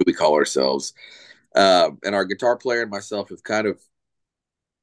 we 0.07 0.13
call 0.13 0.35
ourselves? 0.35 0.93
Um, 1.57 1.99
and 2.05 2.15
our 2.15 2.23
guitar 2.23 2.55
player 2.55 2.83
and 2.83 2.89
myself 2.89 3.29
have 3.29 3.43
kind 3.43 3.67
of 3.67 3.81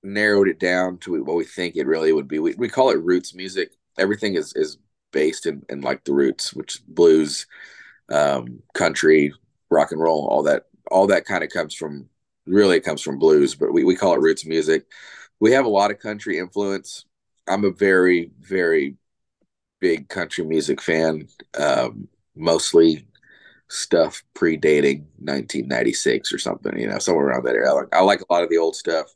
narrowed 0.02 0.48
it 0.48 0.58
down 0.58 0.98
to 0.98 1.22
what 1.24 1.36
we 1.36 1.44
think 1.44 1.76
it 1.76 1.86
really 1.86 2.12
would 2.12 2.28
be. 2.28 2.38
We 2.38 2.54
we 2.54 2.68
call 2.68 2.90
it 2.90 3.02
roots 3.02 3.34
music. 3.34 3.72
Everything 3.98 4.34
is 4.34 4.52
is 4.56 4.78
based 5.12 5.46
in 5.46 5.62
in 5.68 5.80
like 5.82 6.04
the 6.04 6.14
roots, 6.14 6.54
which 6.54 6.80
blues, 6.86 7.46
um, 8.10 8.62
country, 8.74 9.32
rock 9.70 9.92
and 9.92 10.00
roll, 10.00 10.26
all 10.28 10.42
that 10.44 10.64
all 10.90 11.06
that 11.08 11.24
kind 11.26 11.44
of 11.44 11.50
comes 11.50 11.74
from 11.74 12.08
really 12.46 12.76
it 12.76 12.84
comes 12.84 13.02
from 13.02 13.18
blues, 13.18 13.54
but 13.54 13.72
we, 13.72 13.84
we 13.84 13.96
call 13.96 14.14
it 14.14 14.20
roots 14.20 14.44
music. 14.46 14.86
We 15.40 15.52
have 15.52 15.64
a 15.64 15.68
lot 15.68 15.90
of 15.90 15.98
country 16.00 16.38
influence. 16.38 17.04
I'm 17.48 17.64
a 17.64 17.70
very, 17.70 18.30
very 18.40 18.96
big 19.80 20.08
country 20.08 20.44
music 20.44 20.80
fan. 20.82 21.28
Um, 21.58 22.08
mostly 22.36 23.06
stuff 23.68 24.22
predating 24.34 25.06
1996 25.18 26.32
or 26.32 26.38
something, 26.38 26.78
you 26.78 26.88
know, 26.88 26.98
somewhere 26.98 27.26
around 27.28 27.44
that 27.44 27.54
area. 27.54 27.70
I 27.70 27.72
like, 27.74 27.88
I 27.94 28.00
like 28.02 28.20
a 28.20 28.32
lot 28.32 28.42
of 28.42 28.50
the 28.50 28.58
old 28.58 28.76
stuff. 28.76 29.06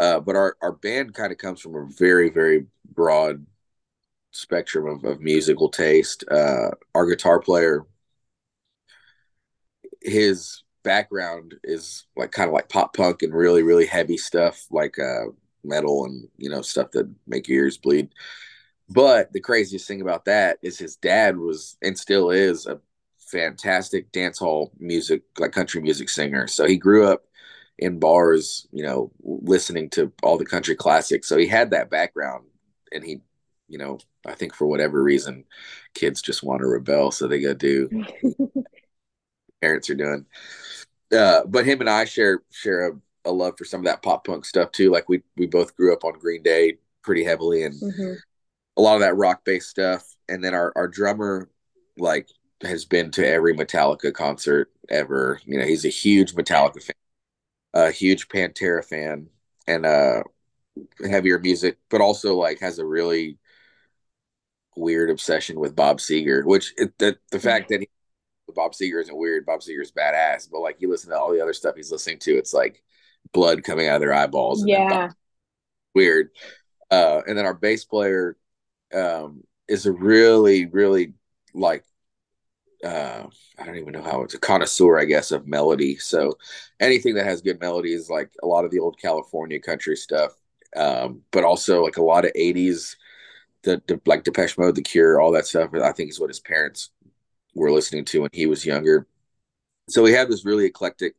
Uh, 0.00 0.18
but 0.18 0.34
our, 0.36 0.56
our 0.62 0.72
band 0.72 1.14
kind 1.14 1.30
of 1.30 1.38
comes 1.38 1.60
from 1.60 1.74
a 1.76 1.86
very, 1.86 2.30
very 2.30 2.66
broad 2.94 3.44
spectrum 4.32 4.86
of, 4.86 5.04
of 5.04 5.20
musical 5.20 5.68
taste. 5.68 6.24
Uh, 6.30 6.70
our 6.94 7.06
guitar 7.06 7.38
player 7.40 7.84
his 10.02 10.62
background 10.82 11.54
is 11.62 12.06
like 12.16 12.32
kind 12.32 12.48
of 12.48 12.54
like 12.54 12.68
pop 12.68 12.96
punk 12.96 13.22
and 13.22 13.34
really 13.34 13.62
really 13.62 13.84
heavy 13.86 14.16
stuff 14.16 14.66
like 14.70 14.98
uh 14.98 15.24
metal 15.62 16.06
and 16.06 16.26
you 16.38 16.48
know 16.48 16.62
stuff 16.62 16.90
that 16.90 17.10
make 17.26 17.46
your 17.48 17.64
ears 17.64 17.76
bleed 17.76 18.08
but 18.88 19.30
the 19.32 19.40
craziest 19.40 19.86
thing 19.86 20.00
about 20.00 20.24
that 20.24 20.58
is 20.62 20.78
his 20.78 20.96
dad 20.96 21.36
was 21.36 21.76
and 21.82 21.98
still 21.98 22.30
is 22.30 22.66
a 22.66 22.80
fantastic 23.18 24.10
dance 24.10 24.38
hall 24.38 24.72
music 24.78 25.22
like 25.38 25.52
country 25.52 25.82
music 25.82 26.08
singer 26.08 26.46
so 26.46 26.66
he 26.66 26.78
grew 26.78 27.06
up 27.06 27.24
in 27.80 27.98
bars 27.98 28.68
you 28.72 28.84
know 28.84 29.10
listening 29.22 29.90
to 29.90 30.12
all 30.22 30.38
the 30.38 30.44
country 30.44 30.76
classics 30.76 31.28
so 31.28 31.36
he 31.36 31.46
had 31.46 31.70
that 31.70 31.90
background 31.90 32.44
and 32.92 33.04
he 33.04 33.20
you 33.68 33.78
know 33.78 33.98
i 34.26 34.34
think 34.34 34.54
for 34.54 34.66
whatever 34.66 35.02
reason 35.02 35.44
kids 35.94 36.22
just 36.22 36.42
want 36.42 36.60
to 36.60 36.66
rebel 36.66 37.10
so 37.10 37.26
they 37.26 37.40
go 37.40 37.54
do 37.54 37.88
parents 39.60 39.90
are 39.90 39.94
doing 39.94 40.24
uh, 41.12 41.44
but 41.46 41.66
him 41.66 41.80
and 41.80 41.90
I 41.90 42.04
share 42.04 42.42
share 42.50 42.88
a, 42.88 42.92
a, 43.24 43.32
love 43.32 43.58
for 43.58 43.64
some 43.64 43.80
of 43.80 43.86
that 43.86 44.02
pop 44.02 44.24
punk 44.26 44.44
stuff 44.44 44.70
too. 44.72 44.90
Like 44.90 45.08
we 45.08 45.22
we 45.36 45.46
both 45.46 45.76
grew 45.76 45.92
up 45.92 46.04
on 46.04 46.18
Green 46.18 46.42
Day 46.42 46.78
pretty 47.02 47.24
heavily 47.24 47.64
and 47.64 47.74
mm-hmm. 47.74 48.14
a 48.76 48.82
lot 48.82 48.94
of 48.94 49.00
that 49.00 49.16
rock 49.16 49.44
based 49.44 49.70
stuff. 49.70 50.04
And 50.28 50.42
then 50.42 50.54
our 50.54 50.72
our 50.76 50.88
drummer 50.88 51.50
like 51.98 52.28
has 52.62 52.84
been 52.84 53.10
to 53.12 53.26
every 53.26 53.54
Metallica 53.54 54.12
concert 54.12 54.70
ever. 54.88 55.40
You 55.44 55.58
know, 55.58 55.64
he's 55.64 55.84
a 55.84 55.88
huge 55.88 56.34
Metallica 56.34 56.82
fan, 56.82 56.94
a 57.74 57.90
huge 57.90 58.28
Pantera 58.28 58.84
fan, 58.84 59.28
and 59.66 59.86
uh 59.86 60.22
heavier 61.08 61.38
music, 61.38 61.78
but 61.88 62.00
also 62.00 62.36
like 62.36 62.60
has 62.60 62.78
a 62.78 62.84
really 62.84 63.38
weird 64.76 65.10
obsession 65.10 65.58
with 65.58 65.76
Bob 65.76 65.98
Seger, 65.98 66.44
which 66.44 66.72
it, 66.76 66.96
the 66.98 67.18
the 67.30 67.40
fact 67.40 67.68
that 67.68 67.80
he 67.80 67.88
Bob 68.54 68.72
Seger 68.72 69.00
isn't 69.00 69.16
weird. 69.16 69.46
Bob 69.46 69.60
Seger's 69.60 69.92
badass, 69.92 70.48
but 70.50 70.60
like 70.60 70.76
you 70.80 70.90
listen 70.90 71.10
to 71.10 71.18
all 71.18 71.32
the 71.32 71.40
other 71.40 71.52
stuff 71.52 71.76
he's 71.76 71.92
listening 71.92 72.18
to, 72.20 72.36
it's 72.36 72.52
like 72.54 72.82
blood 73.32 73.62
coming 73.62 73.88
out 73.88 73.96
of 73.96 74.00
their 74.00 74.14
eyeballs. 74.14 74.64
yeah, 74.66 75.10
weird. 75.94 76.30
Uh, 76.90 77.22
and 77.26 77.38
then 77.38 77.46
our 77.46 77.54
bass 77.54 77.84
player 77.84 78.36
um, 78.92 79.44
is 79.68 79.86
a 79.86 79.92
really, 79.92 80.66
really 80.66 81.12
like 81.54 81.84
uh, 82.84 83.24
I 83.58 83.64
don't 83.64 83.76
even 83.76 83.92
know 83.92 84.02
how 84.02 84.22
it's 84.22 84.34
a 84.34 84.38
connoisseur, 84.38 84.98
I 84.98 85.04
guess, 85.04 85.32
of 85.32 85.46
melody. 85.46 85.96
So 85.96 86.38
anything 86.80 87.14
that 87.14 87.26
has 87.26 87.42
good 87.42 87.60
melodies, 87.60 88.08
like 88.08 88.30
a 88.42 88.46
lot 88.46 88.64
of 88.64 88.70
the 88.70 88.78
old 88.78 88.98
California 88.98 89.60
country 89.60 89.96
stuff, 89.96 90.32
um, 90.76 91.22
but 91.30 91.44
also 91.44 91.82
like 91.82 91.96
a 91.96 92.02
lot 92.02 92.24
of 92.24 92.32
'80s, 92.32 92.96
the, 93.62 93.82
the 93.86 94.00
like 94.06 94.24
Depeche 94.24 94.56
Mode, 94.58 94.74
The 94.74 94.82
Cure, 94.82 95.20
all 95.20 95.32
that 95.32 95.46
stuff. 95.46 95.70
I 95.74 95.92
think 95.92 96.10
is 96.10 96.20
what 96.20 96.30
his 96.30 96.40
parents 96.40 96.90
were 97.54 97.72
listening 97.72 98.04
to 98.06 98.22
when 98.22 98.30
he 98.32 98.46
was 98.46 98.64
younger. 98.64 99.06
So 99.88 100.02
we 100.02 100.12
have 100.12 100.30
this 100.30 100.44
really 100.44 100.66
eclectic 100.66 101.14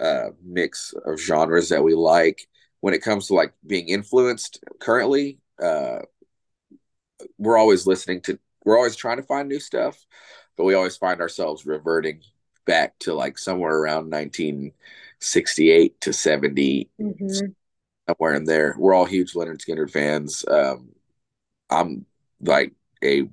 uh, 0.00 0.30
mix 0.42 0.94
of 1.04 1.20
genres 1.20 1.68
that 1.68 1.84
we 1.84 1.94
like. 1.94 2.48
When 2.80 2.94
it 2.94 3.02
comes 3.02 3.26
to 3.28 3.34
like 3.34 3.52
being 3.66 3.88
influenced 3.88 4.62
currently, 4.78 5.38
uh, 5.62 6.00
we're 7.38 7.56
always 7.56 7.86
listening 7.86 8.20
to, 8.22 8.38
we're 8.64 8.76
always 8.76 8.96
trying 8.96 9.16
to 9.16 9.22
find 9.22 9.48
new 9.48 9.60
stuff, 9.60 9.98
but 10.56 10.64
we 10.64 10.74
always 10.74 10.96
find 10.96 11.20
ourselves 11.20 11.66
reverting 11.66 12.20
back 12.64 12.98
to 13.00 13.14
like 13.14 13.38
somewhere 13.38 13.76
around 13.76 14.10
1968 14.10 16.00
to 16.00 16.12
70, 16.12 16.90
mm-hmm. 17.00 17.28
somewhere 18.08 18.34
in 18.34 18.44
there. 18.44 18.74
We're 18.78 18.94
all 18.94 19.04
huge 19.04 19.34
Lynyrd 19.34 19.64
Skynyrd 19.64 19.90
fans. 19.90 20.44
Um, 20.48 20.90
I'm 21.70 22.06
like 22.40 22.72
a 23.02 23.28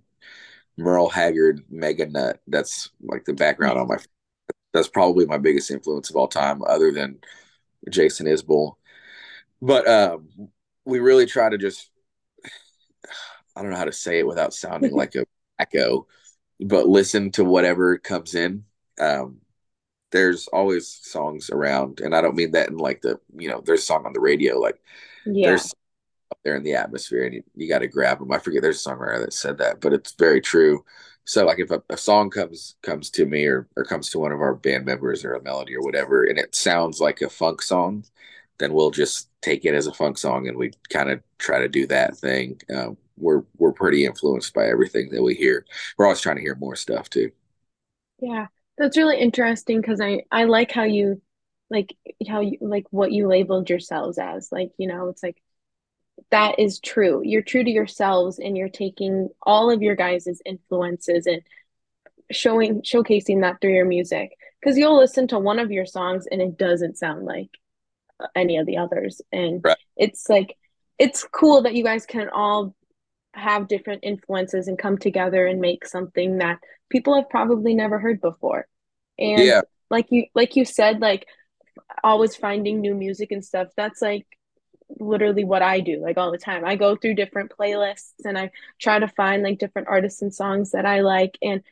Merle 0.77 1.09
Haggard 1.09 1.63
mega 1.69 2.05
nut. 2.05 2.39
That's 2.47 2.89
like 3.01 3.25
the 3.25 3.33
background 3.33 3.79
on 3.79 3.87
my. 3.87 3.97
That's 4.73 4.87
probably 4.87 5.25
my 5.25 5.37
biggest 5.37 5.69
influence 5.69 6.09
of 6.09 6.15
all 6.15 6.27
time, 6.27 6.63
other 6.63 6.91
than 6.91 7.19
Jason 7.89 8.25
Isbell. 8.25 8.73
But 9.61 9.87
um, 9.87 10.29
we 10.85 10.99
really 10.99 11.25
try 11.25 11.49
to 11.49 11.57
just. 11.57 11.89
I 13.55 13.61
don't 13.61 13.69
know 13.69 13.77
how 13.77 13.85
to 13.85 13.91
say 13.91 14.17
it 14.17 14.27
without 14.27 14.53
sounding 14.53 14.91
like 14.95 15.13
a 15.15 15.25
echo, 15.59 16.07
but 16.59 16.87
listen 16.87 17.31
to 17.31 17.43
whatever 17.43 17.97
comes 17.97 18.35
in. 18.35 18.65
Um, 18.99 19.37
there's 20.11 20.47
always 20.47 20.87
songs 20.87 21.49
around, 21.49 21.99
and 21.99 22.15
I 22.15 22.21
don't 22.21 22.35
mean 22.35 22.51
that 22.51 22.69
in 22.69 22.77
like 22.77 23.01
the 23.01 23.19
you 23.35 23.49
know 23.49 23.61
there's 23.65 23.81
a 23.81 23.85
song 23.85 24.05
on 24.05 24.13
the 24.13 24.19
radio 24.19 24.59
like 24.59 24.79
yeah. 25.25 25.49
there's 25.49 25.73
up 26.31 26.39
there 26.43 26.55
in 26.55 26.63
the 26.63 26.75
atmosphere 26.75 27.25
and 27.25 27.35
you, 27.35 27.43
you 27.55 27.69
got 27.69 27.79
to 27.79 27.87
grab 27.87 28.19
them. 28.19 28.31
I 28.31 28.39
forget 28.39 28.61
there's 28.61 28.85
a 28.85 28.89
songwriter 28.89 29.19
that 29.19 29.33
said 29.33 29.57
that, 29.59 29.81
but 29.81 29.93
it's 29.93 30.13
very 30.13 30.41
true. 30.41 30.83
So 31.25 31.45
like 31.45 31.59
if 31.59 31.71
a, 31.71 31.81
a, 31.89 31.97
song 31.97 32.29
comes 32.29 32.75
comes 32.81 33.09
to 33.11 33.25
me 33.25 33.45
or 33.45 33.67
or 33.77 33.85
comes 33.85 34.09
to 34.09 34.19
one 34.19 34.31
of 34.31 34.41
our 34.41 34.55
band 34.55 34.85
members 34.85 35.23
or 35.23 35.33
a 35.33 35.43
melody 35.43 35.75
or 35.75 35.81
whatever, 35.81 36.25
and 36.25 36.37
it 36.37 36.55
sounds 36.55 36.99
like 36.99 37.21
a 37.21 37.29
funk 37.29 37.61
song, 37.61 38.05
then 38.57 38.73
we'll 38.73 38.91
just 38.91 39.29
take 39.41 39.65
it 39.65 39.73
as 39.73 39.87
a 39.87 39.93
funk 39.93 40.17
song 40.17 40.47
and 40.47 40.57
we 40.57 40.71
kind 40.89 41.09
of 41.09 41.21
try 41.37 41.59
to 41.59 41.69
do 41.69 41.87
that 41.87 42.17
thing. 42.17 42.59
Um, 42.73 42.97
we're 43.17 43.43
we're 43.57 43.71
pretty 43.71 44.05
influenced 44.05 44.53
by 44.53 44.67
everything 44.67 45.09
that 45.11 45.21
we 45.21 45.35
hear. 45.35 45.65
We're 45.97 46.05
always 46.05 46.21
trying 46.21 46.37
to 46.37 46.41
hear 46.41 46.55
more 46.55 46.75
stuff 46.75 47.09
too. 47.09 47.31
Yeah, 48.19 48.47
that's 48.77 48.97
really 48.97 49.19
interesting 49.19 49.81
because 49.81 50.01
I 50.01 50.23
I 50.31 50.45
like 50.45 50.71
how 50.71 50.83
you 50.83 51.21
like 51.69 51.95
how 52.27 52.41
you 52.41 52.57
like 52.61 52.85
what 52.91 53.11
you 53.11 53.27
labeled 53.27 53.69
yourselves 53.69 54.17
as. 54.17 54.51
Like 54.51 54.71
you 54.77 54.87
know, 54.87 55.09
it's 55.09 55.23
like 55.23 55.41
that 56.31 56.59
is 56.59 56.79
true. 56.79 57.21
You're 57.23 57.41
true 57.41 57.63
to 57.63 57.69
yourselves 57.69 58.39
and 58.39 58.57
you're 58.57 58.69
taking 58.69 59.29
all 59.41 59.71
of 59.71 59.81
your 59.81 59.95
guys' 59.95 60.41
influences 60.45 61.27
and 61.27 61.41
showing 62.31 62.81
showcasing 62.81 63.41
that 63.41 63.61
through 63.61 63.73
your 63.73 63.85
music. 63.85 64.31
Because 64.59 64.77
you'll 64.77 64.97
listen 64.97 65.27
to 65.27 65.39
one 65.39 65.59
of 65.59 65.71
your 65.71 65.85
songs 65.85 66.25
and 66.31 66.41
it 66.41 66.57
doesn't 66.57 66.97
sound 66.97 67.25
like 67.25 67.49
any 68.35 68.57
of 68.57 68.65
the 68.65 68.77
others. 68.77 69.21
And 69.31 69.61
right. 69.63 69.77
it's 69.97 70.29
like 70.29 70.55
it's 70.97 71.25
cool 71.31 71.63
that 71.63 71.75
you 71.75 71.83
guys 71.83 72.05
can 72.05 72.29
all 72.29 72.75
have 73.33 73.67
different 73.67 74.03
influences 74.03 74.67
and 74.67 74.77
come 74.77 74.97
together 74.97 75.45
and 75.45 75.59
make 75.59 75.85
something 75.85 76.37
that 76.37 76.59
people 76.89 77.15
have 77.15 77.29
probably 77.29 77.73
never 77.73 77.99
heard 77.99 78.21
before. 78.21 78.67
And 79.17 79.43
yeah. 79.43 79.61
like 79.89 80.07
you 80.09 80.25
like 80.35 80.55
you 80.55 80.65
said, 80.65 80.99
like 80.99 81.27
always 82.03 82.35
finding 82.35 82.81
new 82.81 82.95
music 82.95 83.31
and 83.31 83.43
stuff, 83.43 83.69
that's 83.75 84.01
like 84.01 84.25
literally 84.99 85.43
what 85.43 85.61
I 85.61 85.79
do 85.79 85.99
like 85.99 86.17
all 86.17 86.31
the 86.31 86.37
time. 86.37 86.65
I 86.65 86.75
go 86.75 86.95
through 86.95 87.15
different 87.15 87.51
playlists 87.57 88.13
and 88.23 88.37
I 88.37 88.51
try 88.79 88.99
to 88.99 89.07
find 89.07 89.43
like 89.43 89.59
different 89.59 89.87
artists 89.87 90.21
and 90.21 90.33
songs 90.33 90.71
that 90.71 90.85
I 90.85 91.01
like 91.01 91.37
and 91.41 91.63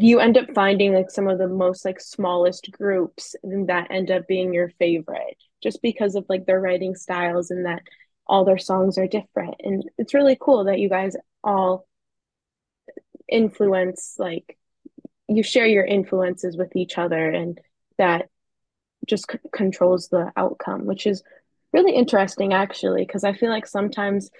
you 0.00 0.18
end 0.18 0.38
up 0.38 0.46
finding 0.54 0.94
like 0.94 1.10
some 1.10 1.28
of 1.28 1.38
the 1.38 1.48
most 1.48 1.84
like 1.84 2.00
smallest 2.00 2.70
groups 2.72 3.36
that 3.42 3.88
end 3.90 4.10
up 4.10 4.26
being 4.26 4.54
your 4.54 4.70
favorite 4.78 5.36
just 5.62 5.82
because 5.82 6.14
of 6.14 6.24
like 6.28 6.46
their 6.46 6.60
writing 6.60 6.94
styles 6.94 7.50
and 7.50 7.66
that 7.66 7.82
all 8.26 8.44
their 8.44 8.58
songs 8.58 8.98
are 8.98 9.06
different. 9.06 9.56
And 9.62 9.84
it's 9.98 10.14
really 10.14 10.36
cool 10.40 10.64
that 10.64 10.78
you 10.78 10.88
guys 10.88 11.16
all 11.42 11.86
influence 13.28 14.16
like 14.18 14.58
you 15.28 15.42
share 15.42 15.66
your 15.66 15.84
influences 15.84 16.56
with 16.56 16.76
each 16.76 16.98
other 16.98 17.30
and 17.30 17.58
that 17.96 18.28
just 19.06 19.30
c- 19.30 19.38
controls 19.50 20.08
the 20.08 20.30
outcome 20.36 20.84
which 20.84 21.06
is 21.06 21.22
really 21.72 21.94
interesting 21.94 22.52
actually 22.52 23.02
because 23.02 23.24
i 23.24 23.32
feel 23.32 23.48
like 23.48 23.66
sometimes 23.66 24.30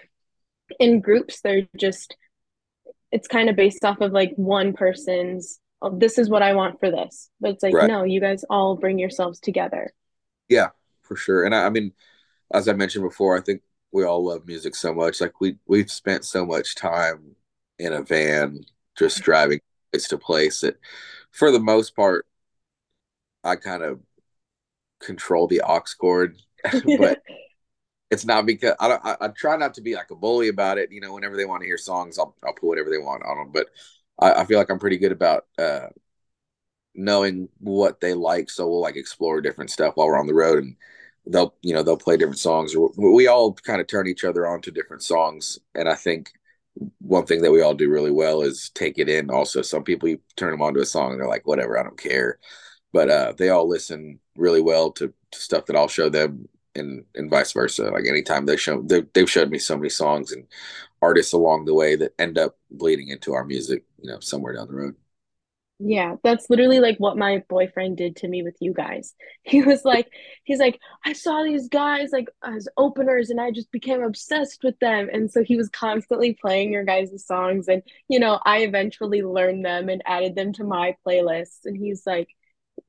in 0.78 1.00
groups 1.00 1.40
they're 1.40 1.66
just 1.78 2.16
it's 3.10 3.28
kind 3.28 3.48
of 3.48 3.56
based 3.56 3.84
off 3.84 4.00
of 4.00 4.12
like 4.12 4.32
one 4.36 4.72
person's 4.72 5.60
oh, 5.82 5.96
this 5.96 6.18
is 6.18 6.28
what 6.28 6.42
i 6.42 6.54
want 6.54 6.80
for 6.80 6.90
this. 6.90 7.30
But 7.40 7.52
it's 7.52 7.62
like 7.62 7.74
right. 7.74 7.88
no 7.88 8.02
you 8.02 8.20
guys 8.20 8.44
all 8.50 8.76
bring 8.76 8.98
yourselves 8.98 9.40
together. 9.40 9.92
Yeah 10.48 10.70
for 11.02 11.16
sure. 11.16 11.44
And 11.44 11.54
I, 11.54 11.66
I 11.66 11.70
mean 11.70 11.92
as 12.52 12.68
i 12.68 12.72
mentioned 12.72 13.04
before 13.04 13.36
i 13.36 13.40
think 13.40 13.62
we 13.94 14.04
all 14.04 14.26
love 14.26 14.44
music 14.44 14.74
so 14.74 14.92
much. 14.92 15.20
Like 15.20 15.40
we 15.40 15.56
we've 15.66 15.90
spent 15.90 16.24
so 16.24 16.44
much 16.44 16.74
time 16.74 17.36
in 17.78 17.92
a 17.92 18.02
van 18.02 18.64
just 18.98 19.22
driving 19.22 19.60
place 19.92 20.08
to 20.08 20.18
place 20.18 20.60
that 20.60 20.78
for 21.30 21.52
the 21.52 21.60
most 21.60 21.94
part 21.94 22.26
I 23.44 23.54
kind 23.54 23.84
of 23.84 24.00
control 25.00 25.46
the 25.46 25.62
aux 25.62 25.84
cord, 25.98 26.36
but 26.98 27.22
it's 28.10 28.24
not 28.24 28.46
because 28.46 28.74
I, 28.80 28.98
I, 29.04 29.16
I 29.20 29.28
try 29.28 29.56
not 29.56 29.74
to 29.74 29.80
be 29.80 29.94
like 29.94 30.10
a 30.10 30.16
bully 30.16 30.48
about 30.48 30.78
it. 30.78 30.90
You 30.90 31.00
know, 31.00 31.14
whenever 31.14 31.36
they 31.36 31.44
want 31.44 31.62
to 31.62 31.68
hear 31.68 31.78
songs, 31.78 32.18
I'll 32.18 32.34
I'll 32.44 32.52
put 32.52 32.64
whatever 32.64 32.90
they 32.90 32.98
want 32.98 33.24
on 33.24 33.36
them. 33.36 33.52
But 33.52 33.68
I, 34.18 34.42
I 34.42 34.44
feel 34.44 34.58
like 34.58 34.70
I'm 34.70 34.80
pretty 34.80 34.98
good 34.98 35.12
about 35.12 35.46
uh, 35.56 35.86
knowing 36.96 37.48
what 37.60 38.00
they 38.00 38.12
like, 38.12 38.50
so 38.50 38.66
we'll 38.66 38.80
like 38.80 38.96
explore 38.96 39.40
different 39.40 39.70
stuff 39.70 39.92
while 39.94 40.08
we're 40.08 40.18
on 40.18 40.26
the 40.26 40.34
road 40.34 40.64
and 40.64 40.74
they'll 41.26 41.54
you 41.62 41.72
know 41.72 41.82
they'll 41.82 41.96
play 41.96 42.16
different 42.16 42.38
songs 42.38 42.74
or 42.74 42.90
we 42.96 43.26
all 43.26 43.54
kind 43.54 43.80
of 43.80 43.86
turn 43.86 44.06
each 44.06 44.24
other 44.24 44.46
on 44.46 44.60
to 44.62 44.70
different 44.70 45.02
songs. 45.02 45.58
And 45.74 45.88
i 45.88 45.94
think 45.94 46.30
one 46.98 47.24
thing 47.24 47.40
that 47.42 47.52
we 47.52 47.62
all 47.62 47.74
do 47.74 47.88
really 47.88 48.10
well 48.10 48.42
is 48.42 48.70
take 48.70 48.98
it 48.98 49.08
in 49.08 49.30
also. 49.30 49.62
Some 49.62 49.84
people 49.84 50.08
you 50.08 50.20
turn 50.36 50.50
them 50.50 50.62
on 50.62 50.74
to 50.74 50.80
a 50.80 50.86
song 50.86 51.12
and 51.12 51.20
they're 51.20 51.28
like 51.28 51.46
whatever 51.46 51.78
i 51.78 51.82
don't 51.82 51.98
care. 51.98 52.38
But 52.92 53.10
uh, 53.10 53.32
they 53.36 53.48
all 53.48 53.68
listen 53.68 54.20
really 54.36 54.60
well 54.62 54.92
to, 54.92 55.12
to, 55.32 55.38
stuff 55.38 55.66
that 55.66 55.76
i'll 55.76 55.88
show 55.88 56.08
them 56.08 56.48
and 56.74 57.04
and 57.14 57.30
vice 57.30 57.52
versa. 57.52 57.90
Like 57.90 58.06
anytime 58.08 58.46
they 58.46 58.56
show 58.56 58.82
they, 58.82 59.02
they've 59.14 59.30
showed 59.30 59.50
me 59.50 59.58
so 59.58 59.76
many 59.76 59.88
songs 59.90 60.32
and 60.32 60.46
artists 61.02 61.32
along 61.32 61.64
the 61.64 61.74
way 61.74 61.96
that 61.96 62.14
end 62.18 62.38
up 62.38 62.56
bleeding 62.70 63.08
into 63.08 63.34
our 63.34 63.44
music 63.44 63.84
you 64.00 64.10
know 64.10 64.20
somewhere 64.20 64.54
down 64.54 64.68
the 64.68 64.74
road 64.74 64.96
yeah, 65.80 66.16
that's 66.22 66.48
literally 66.48 66.78
like 66.78 66.98
what 66.98 67.16
my 67.16 67.42
boyfriend 67.48 67.96
did 67.96 68.16
to 68.16 68.28
me 68.28 68.42
with 68.42 68.56
you 68.60 68.72
guys. 68.72 69.14
He 69.46 69.62
was 69.62 69.84
like, 69.84 70.10
he's 70.44 70.58
like, 70.58 70.80
I 71.04 71.12
saw 71.12 71.42
these 71.42 71.68
guys 71.68 72.10
like 72.12 72.28
as 72.42 72.66
openers 72.78 73.28
and 73.28 73.40
I 73.40 73.50
just 73.50 73.70
became 73.70 74.02
obsessed 74.02 74.60
with 74.64 74.78
them. 74.78 75.10
And 75.12 75.30
so 75.30 75.44
he 75.44 75.56
was 75.56 75.68
constantly 75.68 76.32
playing 76.40 76.72
your 76.72 76.84
guys' 76.84 77.26
songs. 77.26 77.68
And, 77.68 77.82
you 78.08 78.18
know, 78.18 78.40
I 78.46 78.60
eventually 78.60 79.22
learned 79.22 79.64
them 79.64 79.90
and 79.90 80.02
added 80.06 80.34
them 80.34 80.54
to 80.54 80.64
my 80.64 80.96
playlist. 81.06 81.66
And 81.66 81.76
he's 81.76 82.06
like, 82.06 82.28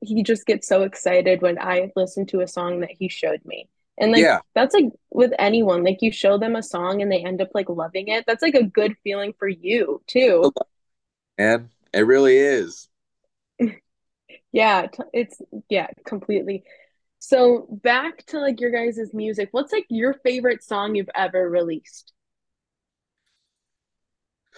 he 0.00 0.22
just 0.22 0.46
gets 0.46 0.66
so 0.66 0.82
excited 0.82 1.42
when 1.42 1.58
I 1.58 1.92
listen 1.94 2.26
to 2.28 2.40
a 2.40 2.48
song 2.48 2.80
that 2.80 2.92
he 2.98 3.08
showed 3.08 3.44
me. 3.44 3.68
And 3.98 4.12
like 4.12 4.22
yeah. 4.22 4.40
that's 4.54 4.74
like 4.74 4.92
with 5.10 5.32
anyone, 5.38 5.84
like 5.84 5.98
you 6.00 6.12
show 6.12 6.38
them 6.38 6.56
a 6.56 6.62
song 6.62 7.02
and 7.02 7.12
they 7.12 7.24
end 7.24 7.42
up 7.42 7.50
like 7.54 7.68
loving 7.68 8.08
it. 8.08 8.24
That's 8.26 8.42
like 8.42 8.54
a 8.54 8.64
good 8.64 8.94
feeling 9.04 9.34
for 9.38 9.48
you 9.48 10.02
too. 10.06 10.52
And 11.38 11.68
it 11.96 12.02
really 12.02 12.36
is. 12.36 12.88
yeah, 14.52 14.86
it's 15.12 15.40
yeah, 15.70 15.88
completely. 16.04 16.62
So 17.18 17.66
back 17.70 18.24
to 18.26 18.38
like 18.38 18.60
your 18.60 18.70
guys' 18.70 19.14
music. 19.14 19.48
What's 19.52 19.72
like 19.72 19.86
your 19.88 20.14
favorite 20.14 20.62
song 20.62 20.94
you've 20.94 21.10
ever 21.14 21.48
released? 21.48 22.12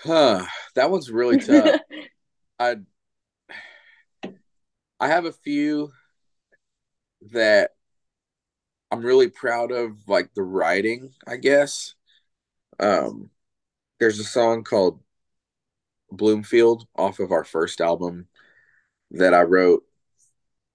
Huh, 0.02 0.44
that 0.74 0.90
one's 0.90 1.10
really 1.10 1.38
tough. 1.38 1.80
I 2.58 2.76
I 5.00 5.06
have 5.06 5.24
a 5.24 5.32
few 5.32 5.92
that 7.32 7.70
I'm 8.90 9.02
really 9.02 9.28
proud 9.28 9.70
of, 9.70 10.08
like 10.08 10.34
the 10.34 10.42
writing, 10.42 11.12
I 11.26 11.36
guess. 11.36 11.94
Um, 12.80 13.30
there's 14.00 14.18
a 14.18 14.24
song 14.24 14.64
called 14.64 15.00
Bloomfield 16.10 16.86
off 16.96 17.20
of 17.20 17.32
our 17.32 17.44
first 17.44 17.80
album 17.80 18.28
that 19.12 19.34
I 19.34 19.42
wrote 19.42 19.82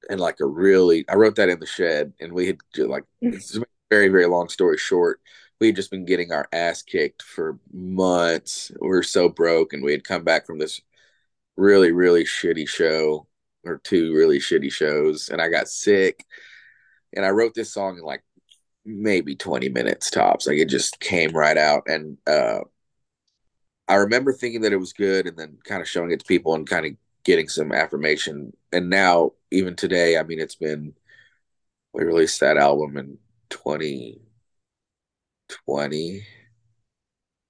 in 0.10 0.20
like 0.20 0.40
a 0.40 0.46
really 0.46 1.06
I 1.10 1.16
wrote 1.16 1.36
that 1.36 1.50
in 1.50 1.60
the 1.60 1.66
shed 1.66 2.14
and 2.20 2.34
we 2.34 2.48
had 2.48 2.58
like 2.78 3.04
it's 3.22 3.56
a 3.58 3.64
very 3.90 4.10
very 4.10 4.26
long 4.26 4.50
story 4.50 4.78
short. 4.78 5.22
We 5.60 5.68
had 5.68 5.76
just 5.76 5.92
been 5.92 6.06
getting 6.06 6.32
our 6.32 6.48
ass 6.52 6.82
kicked 6.82 7.22
for 7.22 7.58
months. 7.72 8.72
We 8.82 8.88
were 8.88 9.04
so 9.04 9.30
broke 9.30 9.74
and 9.74 9.84
we 9.84 9.92
had 9.92 10.04
come 10.04 10.24
back 10.24 10.46
from 10.46 10.60
this 10.60 10.82
really 11.56 11.92
really 11.92 12.24
shitty 12.24 12.68
show 12.68 13.28
or 13.66 13.80
two 13.84 14.14
really 14.14 14.40
shitty 14.40 14.72
shows 14.72 15.30
and 15.30 15.42
I 15.42 15.50
got 15.50 15.68
sick. 15.70 16.26
And 17.16 17.26
I 17.26 17.30
wrote 17.30 17.54
this 17.54 17.72
song 17.72 17.98
in 17.98 18.04
like 18.04 18.24
maybe 18.86 19.36
20 19.36 19.70
minutes 19.70 20.10
tops. 20.10 20.48
Like 20.48 20.58
it 20.58 20.68
just 20.68 21.00
came 21.00 21.32
right 21.32 21.58
out. 21.58 21.84
And 21.88 22.18
uh 22.28 22.62
I 23.88 23.96
remember 23.96 24.34
thinking 24.34 24.62
that 24.62 24.74
it 24.74 24.78
was 24.78 24.94
good 24.94 25.28
and 25.28 25.38
then 25.38 25.58
kind 25.66 25.82
of 25.82 25.88
showing 25.90 26.12
it 26.12 26.20
to 26.20 26.26
people 26.26 26.56
and 26.56 26.68
kind 26.68 26.86
of 26.86 26.94
getting 27.24 27.48
some 27.50 27.72
affirmation. 27.72 28.56
And 28.72 28.90
now, 28.90 29.34
even 29.52 29.76
today, 29.76 30.18
I 30.18 30.24
mean, 30.24 30.40
it's 30.40 30.56
been, 30.56 30.94
we 31.94 32.04
released 32.04 32.40
that 32.42 32.58
album 32.58 32.98
in 32.98 33.18
2020. 33.50 34.22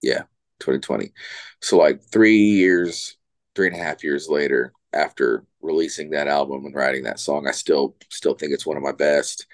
Yeah, 0.02 0.24
2020. 0.60 1.12
So, 1.62 1.78
like 1.78 2.04
three 2.04 2.38
years, 2.38 3.18
three 3.56 3.68
and 3.68 3.76
a 3.76 3.80
half 3.84 4.04
years 4.04 4.28
later, 4.30 4.74
after 4.94 5.46
releasing 5.62 6.12
that 6.12 6.28
album 6.28 6.66
and 6.66 6.76
writing 6.76 7.04
that 7.04 7.20
song, 7.20 7.48
I 7.48 7.52
still 7.52 7.96
still 8.10 8.36
think 8.36 8.54
it's 8.54 8.66
one 8.66 8.78
of 8.78 8.84
my 8.84 8.92
best. 8.92 9.46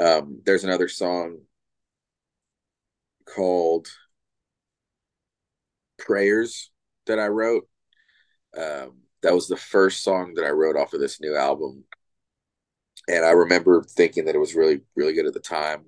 Um, 0.00 0.42
there's 0.46 0.64
another 0.64 0.88
song 0.88 1.40
called 3.26 3.88
prayers 5.98 6.70
that 7.06 7.18
I 7.18 7.26
wrote. 7.26 7.68
Um, 8.56 9.00
that 9.22 9.34
was 9.34 9.48
the 9.48 9.56
first 9.56 10.02
song 10.02 10.34
that 10.34 10.44
I 10.44 10.50
wrote 10.50 10.76
off 10.76 10.92
of 10.92 11.00
this 11.00 11.20
new 11.20 11.34
album. 11.34 11.84
And 13.08 13.24
I 13.24 13.30
remember 13.30 13.82
thinking 13.82 14.24
that 14.26 14.34
it 14.34 14.40
was 14.40 14.54
really, 14.54 14.80
really 14.96 15.12
good 15.12 15.26
at 15.26 15.34
the 15.34 15.40
time. 15.40 15.84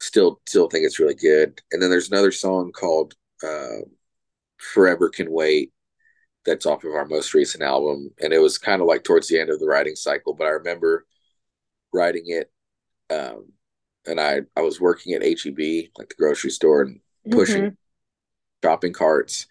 Still, 0.00 0.40
still 0.46 0.68
think 0.68 0.84
it's 0.84 0.98
really 0.98 1.14
good. 1.14 1.60
And 1.72 1.80
then 1.80 1.90
there's 1.90 2.10
another 2.10 2.32
song 2.32 2.72
called 2.72 3.14
uh, 3.42 3.84
"Forever 4.58 5.08
Can 5.08 5.30
Wait" 5.30 5.72
that's 6.44 6.66
off 6.66 6.84
of 6.84 6.94
our 6.94 7.06
most 7.06 7.32
recent 7.32 7.62
album, 7.62 8.10
and 8.20 8.32
it 8.32 8.38
was 8.38 8.58
kind 8.58 8.82
of 8.82 8.88
like 8.88 9.04
towards 9.04 9.28
the 9.28 9.38
end 9.38 9.50
of 9.50 9.60
the 9.60 9.66
writing 9.66 9.96
cycle. 9.96 10.34
But 10.34 10.46
I 10.46 10.50
remember 10.50 11.06
writing 11.92 12.24
it, 12.26 12.50
um, 13.10 13.52
and 14.06 14.20
I 14.20 14.40
I 14.56 14.60
was 14.60 14.80
working 14.80 15.14
at 15.14 15.22
HEB, 15.22 15.88
like 15.96 16.08
the 16.10 16.16
grocery 16.18 16.50
store, 16.50 16.82
and 16.82 17.00
pushing 17.30 17.62
mm-hmm 17.62 17.74
shopping 18.64 18.92
carts 18.92 19.46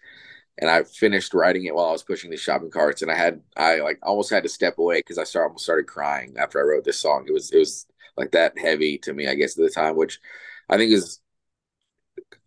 and 0.58 0.70
I 0.70 0.84
finished 0.84 1.34
writing 1.34 1.64
it 1.64 1.74
while 1.74 1.86
I 1.86 1.92
was 1.92 2.02
pushing 2.02 2.30
the 2.30 2.36
shopping 2.36 2.70
carts, 2.70 3.02
and 3.02 3.10
I 3.10 3.16
had 3.16 3.40
I 3.56 3.80
like 3.80 3.98
almost 4.02 4.30
had 4.30 4.44
to 4.44 4.48
step 4.48 4.78
away 4.78 4.98
because 5.00 5.18
I 5.18 5.24
started 5.24 5.48
almost 5.48 5.64
started 5.64 5.86
crying 5.86 6.34
after 6.38 6.60
I 6.60 6.64
wrote 6.64 6.84
this 6.84 7.00
song. 7.00 7.24
It 7.28 7.32
was 7.32 7.50
it 7.52 7.58
was 7.58 7.86
like 8.16 8.32
that 8.32 8.58
heavy 8.58 8.98
to 8.98 9.12
me, 9.12 9.26
I 9.28 9.34
guess, 9.34 9.58
at 9.58 9.64
the 9.64 9.70
time, 9.70 9.96
which 9.96 10.20
I 10.68 10.76
think 10.76 10.92
is 10.92 11.20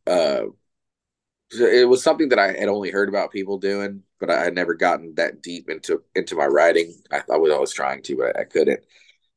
uh 0.06 0.48
it 1.52 1.88
was 1.88 2.04
something 2.04 2.30
that 2.30 2.40
I 2.40 2.48
had 2.54 2.68
only 2.68 2.92
heard 2.92 3.08
about 3.10 3.32
people 3.32 3.58
doing, 3.58 4.04
but 4.20 4.30
I 4.30 4.44
had 4.44 4.54
never 4.54 4.74
gotten 4.74 5.16
that 5.16 5.42
deep 5.42 5.70
into 5.70 6.04
into 6.16 6.36
my 6.36 6.46
writing. 6.46 6.94
I, 7.12 7.22
I 7.32 7.38
was 7.38 7.52
always 7.54 7.72
trying 7.72 8.02
to, 8.04 8.18
but 8.18 8.38
I 8.38 8.44
couldn't. 8.44 8.82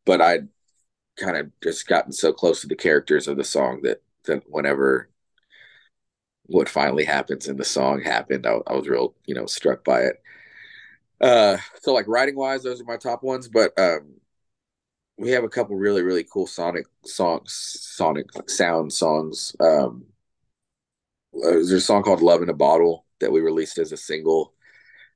But 0.06 0.20
I 0.22 0.40
kind 1.18 1.36
of 1.36 1.50
just 1.62 1.88
gotten 1.88 2.12
so 2.12 2.32
close 2.32 2.62
to 2.62 2.68
the 2.68 2.76
characters 2.76 3.28
of 3.28 3.36
the 3.38 3.44
song 3.44 3.82
that 3.82 4.02
that 4.26 4.44
whenever 4.48 5.10
what 6.50 6.68
finally 6.68 7.04
happens 7.04 7.48
in 7.48 7.56
the 7.56 7.64
song 7.64 8.02
happened. 8.02 8.46
I, 8.46 8.58
I 8.66 8.74
was 8.74 8.88
real, 8.88 9.14
you 9.26 9.34
know, 9.34 9.46
struck 9.46 9.84
by 9.84 10.02
it. 10.02 10.22
Uh, 11.20 11.58
so 11.80 11.92
like 11.92 12.08
writing 12.08 12.36
wise, 12.36 12.62
those 12.62 12.80
are 12.80 12.84
my 12.84 12.96
top 12.96 13.22
ones, 13.22 13.48
but 13.48 13.78
um, 13.78 14.14
we 15.18 15.30
have 15.30 15.44
a 15.44 15.48
couple 15.48 15.76
really 15.76 16.02
really 16.02 16.24
cool 16.24 16.46
sonic 16.46 16.86
songs, 17.04 17.52
sonic 17.52 18.26
sound 18.48 18.92
songs. 18.92 19.54
Um, 19.60 20.06
uh, 21.36 21.50
there's 21.50 21.70
a 21.72 21.80
song 21.80 22.02
called 22.02 22.22
"Love 22.22 22.42
in 22.42 22.48
a 22.48 22.54
Bottle" 22.54 23.04
that 23.20 23.30
we 23.30 23.40
released 23.40 23.78
as 23.78 23.92
a 23.92 23.96
single, 23.96 24.54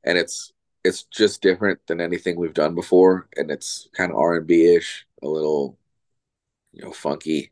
and 0.04 0.18
it's 0.18 0.52
it's 0.84 1.04
just 1.04 1.42
different 1.42 1.80
than 1.86 2.00
anything 2.00 2.36
we've 2.36 2.54
done 2.54 2.74
before, 2.74 3.28
and 3.36 3.50
it's 3.50 3.88
kind 3.96 4.12
of 4.12 4.18
R 4.18 4.36
and 4.36 4.46
B 4.46 4.74
ish, 4.74 5.06
a 5.22 5.28
little 5.28 5.78
you 6.72 6.84
know 6.84 6.92
funky, 6.92 7.50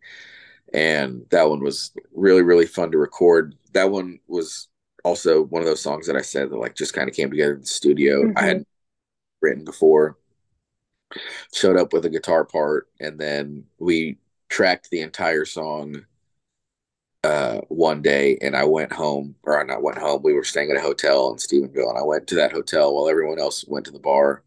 and 0.72 1.24
that 1.30 1.48
one 1.48 1.62
was 1.62 1.92
really 2.14 2.42
really 2.42 2.66
fun 2.66 2.90
to 2.92 2.98
record. 2.98 3.54
That 3.72 3.90
one 3.90 4.18
was 4.26 4.68
also 5.04 5.44
one 5.44 5.62
of 5.62 5.66
those 5.66 5.82
songs 5.82 6.06
that 6.06 6.16
I 6.16 6.22
said 6.22 6.50
that 6.50 6.58
like 6.58 6.74
just 6.74 6.94
kind 6.94 7.08
of 7.08 7.16
came 7.16 7.30
together 7.30 7.54
in 7.54 7.60
the 7.60 7.66
studio. 7.66 8.22
Mm-hmm. 8.22 8.38
I 8.38 8.42
had 8.42 8.64
written 9.40 9.64
before, 9.64 10.16
showed 11.52 11.76
up 11.76 11.92
with 11.92 12.04
a 12.04 12.10
guitar 12.10 12.44
part, 12.44 12.88
and 13.00 13.18
then 13.18 13.64
we 13.78 14.18
tracked 14.48 14.90
the 14.90 15.00
entire 15.00 15.44
song 15.44 16.04
uh, 17.24 17.60
one 17.68 18.02
day 18.02 18.36
and 18.42 18.56
I 18.56 18.64
went 18.64 18.92
home, 18.92 19.36
or 19.44 19.60
I 19.60 19.64
not 19.64 19.82
went 19.82 19.98
home. 19.98 20.22
We 20.22 20.32
were 20.32 20.44
staying 20.44 20.70
at 20.70 20.76
a 20.76 20.80
hotel 20.80 21.30
in 21.30 21.38
Stephenville, 21.38 21.90
and 21.90 21.98
I 21.98 22.02
went 22.02 22.26
to 22.28 22.34
that 22.36 22.52
hotel 22.52 22.94
while 22.94 23.08
everyone 23.08 23.38
else 23.38 23.64
went 23.66 23.86
to 23.86 23.92
the 23.92 23.98
bar 23.98 24.42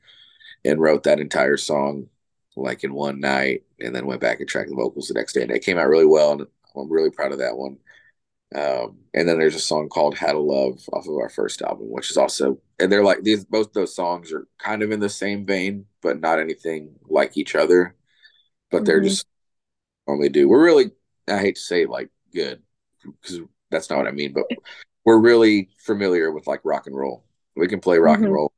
and 0.63 0.81
wrote 0.81 1.03
that 1.03 1.19
entire 1.19 1.57
song 1.57 2.09
like 2.55 2.83
in 2.83 2.93
one 2.93 3.19
night, 3.19 3.63
and 3.79 3.95
then 3.95 4.05
went 4.05 4.21
back 4.21 4.39
and 4.39 4.49
tracked 4.49 4.69
the 4.69 4.75
vocals 4.75 5.07
the 5.07 5.13
next 5.13 5.33
day. 5.33 5.41
And 5.41 5.51
it 5.51 5.63
came 5.63 5.77
out 5.77 5.87
really 5.87 6.05
well, 6.05 6.33
and 6.33 6.47
I'm 6.75 6.91
really 6.91 7.11
proud 7.11 7.31
of 7.31 7.39
that 7.39 7.57
one. 7.57 7.77
Um, 8.53 8.99
and 9.13 9.27
then 9.27 9.37
there's 9.39 9.55
a 9.55 9.59
song 9.59 9.89
called 9.89 10.17
"How 10.17 10.31
to 10.31 10.39
Love" 10.39 10.81
off 10.93 11.07
of 11.07 11.15
our 11.15 11.29
first 11.29 11.61
album, 11.61 11.91
which 11.91 12.11
is 12.11 12.17
also, 12.17 12.59
and 12.79 12.91
they're 12.91 13.03
like 13.03 13.23
these. 13.23 13.43
Both 13.45 13.73
those 13.73 13.95
songs 13.95 14.31
are 14.31 14.47
kind 14.59 14.81
of 14.81 14.91
in 14.91 14.99
the 14.99 15.09
same 15.09 15.45
vein, 15.45 15.85
but 16.01 16.21
not 16.21 16.39
anything 16.39 16.95
like 17.07 17.37
each 17.37 17.55
other. 17.55 17.95
But 18.71 18.77
mm-hmm. 18.77 18.85
they're 18.85 19.01
just 19.01 19.25
normally 20.07 20.29
do. 20.29 20.47
We're 20.47 20.63
really, 20.63 20.91
I 21.27 21.39
hate 21.39 21.55
to 21.55 21.61
say, 21.61 21.85
like 21.85 22.09
good 22.33 22.61
because 23.21 23.41
that's 23.71 23.89
not 23.89 23.97
what 23.97 24.07
I 24.07 24.11
mean, 24.11 24.33
but 24.33 24.45
we're 25.03 25.19
really 25.19 25.69
familiar 25.79 26.31
with 26.31 26.47
like 26.47 26.61
rock 26.63 26.87
and 26.87 26.95
roll. 26.95 27.23
We 27.55 27.67
can 27.67 27.79
play 27.79 27.97
rock 27.97 28.17
mm-hmm. 28.17 28.25
and 28.25 28.33
roll, 28.33 28.53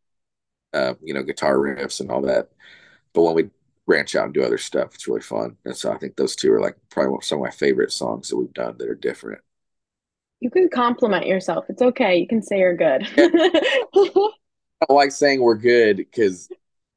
uh, 0.73 0.93
you 1.01 1.13
know, 1.13 1.23
guitar 1.23 1.55
riffs 1.55 1.99
and 1.99 2.11
all 2.11 2.21
that. 2.21 2.49
But 3.13 3.23
when 3.23 3.35
we 3.35 3.49
branch 3.87 4.15
out 4.15 4.25
and 4.25 4.33
do 4.33 4.43
other 4.43 4.57
stuff, 4.57 4.93
it's 4.93 5.07
really 5.07 5.21
fun. 5.21 5.57
And 5.65 5.75
so 5.75 5.91
I 5.91 5.97
think 5.97 6.15
those 6.15 6.35
two 6.35 6.53
are 6.53 6.61
like 6.61 6.75
probably 6.89 7.17
some 7.21 7.39
of 7.39 7.45
my 7.45 7.51
favorite 7.51 7.91
songs 7.91 8.29
that 8.29 8.37
we've 8.37 8.53
done 8.53 8.75
that 8.77 8.89
are 8.89 8.95
different. 8.95 9.41
You 10.39 10.51
can 10.51 10.69
compliment 10.69 11.25
yourself. 11.25 11.65
It's 11.69 11.81
okay. 11.81 12.17
You 12.17 12.27
can 12.27 12.43
say 12.43 12.59
you're 12.59 12.75
good. 12.75 13.07
I 13.17 14.85
don't 14.87 14.95
like 14.95 15.11
saying 15.11 15.41
we're 15.41 15.55
good 15.55 15.97
because 15.97 16.49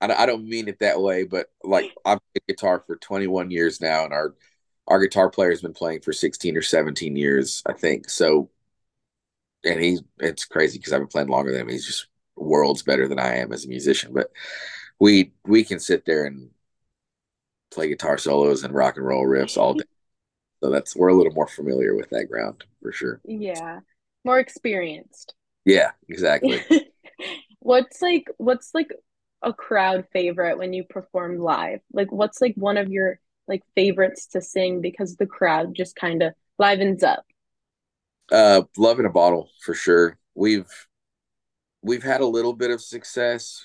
I, 0.03 0.12
I 0.12 0.26
don't 0.26 0.46
mean 0.46 0.68
it 0.68 0.81
that 0.81 1.00
way, 1.00 1.24
but 1.24 1.46
like 1.64 1.90
I've 2.05 2.18
played 2.35 2.46
guitar 2.48 2.85
for 2.87 2.96
21 2.96 3.50
years 3.50 3.81
now, 3.81 4.05
and 4.05 4.12
our 4.12 4.35
our 4.90 5.00
guitar 5.00 5.31
player 5.31 5.50
has 5.50 5.62
been 5.62 5.72
playing 5.72 6.00
for 6.00 6.12
16 6.12 6.57
or 6.57 6.62
17 6.62 7.16
years, 7.16 7.62
I 7.64 7.72
think. 7.72 8.11
So, 8.11 8.50
and 9.64 9.81
he's, 9.81 10.03
it's 10.18 10.44
crazy 10.44 10.79
because 10.79 10.92
I've 10.92 11.00
been 11.00 11.07
playing 11.07 11.29
longer 11.29 11.53
than 11.53 11.62
him. 11.62 11.68
He's 11.68 11.87
just 11.87 12.09
worlds 12.37 12.83
better 12.83 13.07
than 13.07 13.20
I 13.20 13.37
am 13.37 13.53
as 13.53 13.64
a 13.64 13.68
musician. 13.68 14.12
But 14.12 14.33
we, 14.98 15.33
we 15.46 15.62
can 15.62 15.79
sit 15.79 16.05
there 16.05 16.24
and 16.24 16.50
play 17.70 17.88
guitar 17.88 18.18
solos 18.18 18.64
and 18.64 18.74
rock 18.74 18.96
and 18.96 19.06
roll 19.06 19.26
riffs 19.26 19.56
all 19.56 19.74
day. 19.74 19.85
So 20.62 20.70
that's, 20.70 20.94
we're 20.94 21.09
a 21.09 21.14
little 21.14 21.33
more 21.33 21.48
familiar 21.48 21.94
with 21.94 22.11
that 22.11 22.26
ground 22.26 22.64
for 22.83 22.92
sure. 22.92 23.20
Yeah. 23.24 23.80
More 24.24 24.38
experienced. 24.38 25.35
Yeah, 25.64 25.92
exactly. 26.09 26.62
what's 27.61 28.02
like, 28.02 28.26
what's 28.37 28.74
like 28.74 28.90
a 29.42 29.52
crowd 29.52 30.06
favorite 30.12 30.59
when 30.59 30.72
you 30.72 30.85
perform 30.85 31.38
live? 31.38 31.80
Like, 31.92 32.12
what's 32.12 32.40
like 32.40 32.54
one 32.56 32.76
of 32.76 32.90
your 32.90 33.18
like 33.48 33.62
favorites 33.74 34.26
to 34.28 34.40
sing 34.40 34.80
because 34.80 35.16
the 35.16 35.26
crowd 35.26 35.74
just 35.74 35.96
kind 35.96 36.22
of 36.22 36.35
livens 36.59 37.02
up? 37.02 37.24
Uh, 38.30 38.62
love 38.76 39.00
in 39.00 39.06
a 39.06 39.11
bottle 39.11 39.50
for 39.62 39.74
sure. 39.74 40.18
We've 40.35 40.70
we've 41.83 42.02
had 42.02 42.20
a 42.20 42.26
little 42.26 42.52
bit 42.52 42.70
of 42.70 42.80
success 42.80 43.62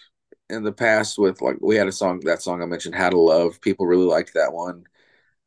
in 0.49 0.63
the 0.63 0.71
past 0.71 1.17
with 1.17 1.41
like 1.41 1.57
we 1.61 1.75
had 1.75 1.87
a 1.87 1.91
song 1.91 2.19
that 2.21 2.41
song 2.41 2.61
I 2.61 2.65
mentioned 2.65 2.95
how 2.95 3.09
to 3.09 3.17
love. 3.17 3.61
People 3.61 3.85
really 3.85 4.05
liked 4.05 4.33
that 4.33 4.53
one. 4.53 4.85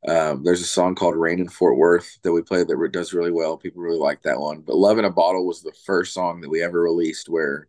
Um, 0.06 0.44
there's 0.44 0.60
a 0.60 0.64
song 0.64 0.94
called 0.94 1.16
rain 1.16 1.40
in 1.40 1.48
Fort 1.48 1.76
Worth 1.76 2.18
that 2.22 2.32
we 2.32 2.42
play 2.42 2.62
that 2.62 2.90
does 2.92 3.12
really 3.12 3.32
well. 3.32 3.56
People 3.56 3.82
really 3.82 3.98
like 3.98 4.22
that 4.22 4.38
one. 4.38 4.60
But 4.60 4.76
love 4.76 4.98
in 4.98 5.04
a 5.04 5.10
bottle 5.10 5.46
was 5.46 5.62
the 5.62 5.72
first 5.84 6.14
song 6.14 6.40
that 6.40 6.50
we 6.50 6.62
ever 6.62 6.80
released 6.80 7.28
where 7.28 7.68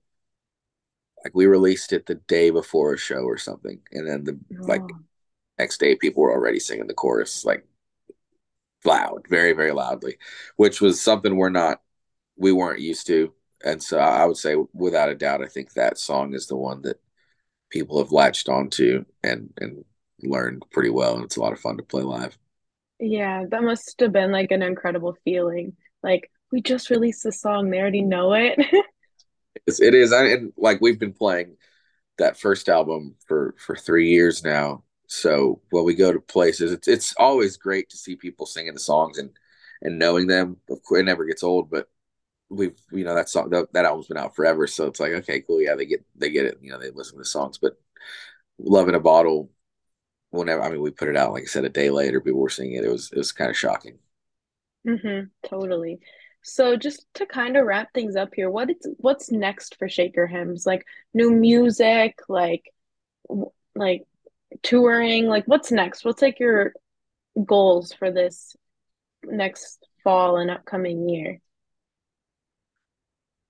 like 1.23 1.35
we 1.35 1.47
released 1.47 1.91
it 1.91 2.05
the 2.05 2.15
day 2.15 2.49
before 2.49 2.93
a 2.93 2.97
show 2.97 3.23
or 3.23 3.37
something. 3.37 3.79
And 3.91 4.07
then 4.07 4.23
the 4.23 4.39
oh. 4.61 4.65
like 4.65 4.83
next 5.57 5.79
day 5.79 5.95
people 5.95 6.23
were 6.23 6.33
already 6.33 6.59
singing 6.59 6.87
the 6.87 6.93
chorus 6.93 7.45
like 7.45 7.65
loud 8.85 9.27
very 9.27 9.51
very 9.51 9.73
loudly 9.73 10.17
which 10.55 10.79
was 10.79 11.01
something 11.01 11.35
we're 11.35 11.49
not 11.49 11.81
we 12.37 12.53
weren't 12.53 12.79
used 12.79 13.05
to. 13.07 13.33
And 13.65 13.83
so 13.83 13.99
i 13.99 14.25
would 14.25 14.37
say 14.37 14.55
without 14.73 15.09
a 15.09 15.15
doubt 15.15 15.43
i 15.43 15.47
think 15.47 15.73
that 15.73 15.97
song 15.97 16.33
is 16.33 16.47
the 16.47 16.55
one 16.55 16.81
that 16.83 16.97
people 17.69 17.99
have 17.99 18.11
latched 18.11 18.49
onto 18.49 19.05
and 19.23 19.51
and 19.59 19.83
learned 20.21 20.63
pretty 20.71 20.89
well 20.89 21.15
and 21.15 21.23
it's 21.23 21.37
a 21.37 21.41
lot 21.41 21.53
of 21.53 21.59
fun 21.59 21.77
to 21.77 21.83
play 21.83 22.03
live. 22.03 22.37
Yeah 22.99 23.45
that 23.49 23.63
must 23.63 23.99
have 23.99 24.11
been 24.11 24.31
like 24.31 24.51
an 24.51 24.61
incredible 24.61 25.17
feeling. 25.23 25.75
Like 26.03 26.29
we 26.51 26.61
just 26.61 26.89
released 26.89 27.23
the 27.23 27.31
song 27.31 27.69
they 27.69 27.79
already 27.79 28.01
know 28.01 28.33
it. 28.33 28.59
It 29.67 29.93
is 29.93 30.11
and 30.11 30.51
like 30.57 30.81
we've 30.81 30.99
been 30.99 31.13
playing 31.13 31.57
that 32.17 32.39
first 32.39 32.69
album 32.69 33.15
for 33.27 33.55
for 33.57 33.75
three 33.75 34.09
years 34.09 34.43
now. 34.43 34.83
So 35.07 35.61
when 35.71 35.85
we 35.85 35.95
go 35.95 36.11
to 36.13 36.19
places, 36.19 36.71
it's 36.71 36.87
it's 36.87 37.13
always 37.17 37.57
great 37.57 37.89
to 37.89 37.97
see 37.97 38.15
people 38.15 38.45
singing 38.45 38.73
the 38.73 38.79
songs 38.79 39.17
and 39.17 39.31
and 39.81 39.99
knowing 39.99 40.27
them. 40.27 40.57
Of 40.69 40.83
course, 40.83 41.01
it 41.01 41.05
never 41.05 41.25
gets 41.25 41.43
old, 41.43 41.69
but 41.69 41.89
we've 42.49 42.79
you 42.91 43.03
know 43.03 43.15
that 43.15 43.29
song 43.29 43.49
that, 43.51 43.71
that 43.73 43.85
album's 43.85 44.07
been 44.07 44.17
out 44.17 44.35
forever, 44.35 44.67
so 44.67 44.87
it's 44.87 44.99
like 44.99 45.11
okay, 45.13 45.41
cool, 45.41 45.61
yeah, 45.61 45.75
they 45.75 45.85
get 45.85 46.05
they 46.15 46.29
get 46.29 46.45
it. 46.45 46.57
You 46.61 46.71
know, 46.71 46.79
they 46.79 46.91
listen 46.91 47.17
to 47.17 47.25
songs, 47.25 47.57
but 47.57 47.73
"Love 48.57 48.89
in 48.89 48.95
a 48.95 48.99
Bottle." 48.99 49.51
Whenever 50.31 50.61
I 50.61 50.69
mean, 50.69 50.81
we 50.81 50.91
put 50.91 51.09
it 51.09 51.17
out 51.17 51.33
like 51.33 51.43
I 51.43 51.47
said 51.47 51.65
a 51.65 51.69
day 51.69 51.89
later, 51.89 52.21
people 52.21 52.39
were 52.39 52.49
singing 52.49 52.75
it. 52.75 52.85
It 52.85 52.91
was 52.91 53.11
it 53.11 53.17
was 53.17 53.31
kind 53.31 53.49
of 53.49 53.57
shocking. 53.57 53.97
Mm-hmm. 54.87 55.27
Totally. 55.47 55.99
So 56.41 56.77
just 56.77 57.05
to 57.15 57.25
kind 57.25 57.57
of 57.57 57.65
wrap 57.65 57.93
things 57.93 58.15
up 58.15 58.29
here, 58.35 58.49
what 58.49 58.69
it's 58.69 58.87
what's 58.97 59.31
next 59.31 59.75
for 59.77 59.89
Shaker 59.89 60.27
Hymns? 60.27 60.65
Like 60.65 60.85
new 61.13 61.31
music, 61.31 62.19
like 62.29 62.71
like 63.75 64.05
touring? 64.63 65.27
Like, 65.27 65.45
what's 65.45 65.71
next? 65.71 66.05
What's 66.05 66.21
like 66.21 66.39
your 66.39 66.73
goals 67.45 67.93
for 67.93 68.11
this 68.11 68.55
next 69.23 69.85
fall 70.03 70.37
and 70.37 70.51
upcoming 70.51 71.09
year? 71.09 71.39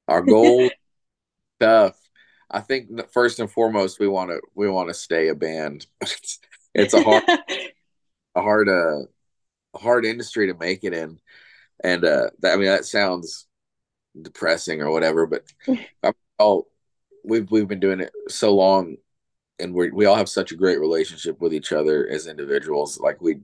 Our 0.10 0.22
goal, 0.22 0.70
stuff. 1.60 1.98
I 2.50 2.62
think 2.62 3.12
first 3.12 3.40
and 3.40 3.50
foremost, 3.50 4.00
we 4.00 4.08
want 4.08 4.32
to 4.32 4.42
we 4.56 4.70
want 4.70 4.90
to 4.90 4.94
stay 4.94 5.28
a 5.28 5.36
band. 5.36 5.86
it's 6.74 6.94
a 6.94 7.02
hard, 7.02 7.24
a 8.36 8.42
hard, 8.42 8.70
uh, 8.70 9.02
a 9.74 9.78
hard 9.78 10.06
industry 10.06 10.48
to 10.48 10.58
make 10.58 10.84
it 10.84 10.94
in, 10.94 11.20
and 11.84 12.04
uh, 12.04 12.30
that, 12.40 12.54
I 12.54 12.56
mean 12.58 12.68
that 12.68 12.86
sounds 12.86 13.46
depressing 14.20 14.82
or 14.82 14.92
whatever, 14.92 15.28
but 15.28 15.44
all 16.40 16.68
we've 17.24 17.50
we've 17.52 17.68
been 17.68 17.80
doing 17.80 18.00
it 18.00 18.12
so 18.28 18.56
long 18.56 18.98
and 19.60 19.74
we 19.74 19.92
we 19.92 20.06
all 20.06 20.16
have 20.16 20.30
such 20.30 20.52
a 20.52 20.56
great 20.56 20.80
relationship 20.80 21.40
with 21.42 21.54
each 21.54 21.72
other 21.72 22.08
as 22.08 22.28
individuals. 22.28 23.00
Like 23.00 23.22
we, 23.22 23.42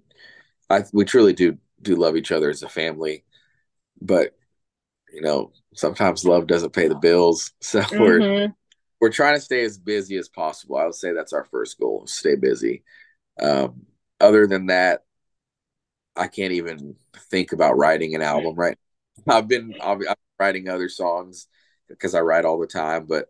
I 0.70 0.84
we 0.94 1.06
truly 1.06 1.34
do 1.34 1.58
do 1.82 1.96
love 1.96 2.16
each 2.16 2.32
other 2.32 2.50
as 2.50 2.64
a 2.64 2.70
family, 2.70 3.24
but 4.02 4.36
you 5.16 5.22
know 5.22 5.52
sometimes 5.74 6.26
love 6.26 6.48
doesn't 6.48 6.74
pay 6.74 6.88
the 6.88 6.96
bills, 6.96 7.54
so 7.62 7.82
mm-hmm. 7.82 8.00
we're 8.00 8.54
we're 9.02 9.10
trying 9.10 9.36
to 9.36 9.42
stay 9.42 9.64
as 9.64 9.78
busy 9.78 10.18
as 10.18 10.30
possible. 10.30 10.78
I 10.78 10.86
would 10.86 10.96
say 10.96 11.14
that's 11.14 11.34
our 11.34 11.46
first 11.46 11.80
goal: 11.80 12.06
stay 12.08 12.36
busy. 12.36 12.84
Um, 13.42 13.86
other 14.20 14.48
than 14.48 14.68
that, 14.68 15.04
I 16.16 16.28
can't 16.28 16.54
even 16.54 16.96
think 17.32 17.52
about 17.54 17.78
writing 17.78 18.16
an 18.16 18.22
album. 18.22 18.56
Right? 18.56 18.78
I've 19.28 19.48
been 19.48 19.76
I've, 19.82 20.02
I'm 20.08 20.16
writing 20.40 20.70
other 20.70 20.90
songs 20.90 21.48
because 21.88 22.16
I 22.16 22.22
write 22.22 22.46
all 22.46 22.60
the 22.60 22.68
time, 22.68 23.06
but 23.06 23.30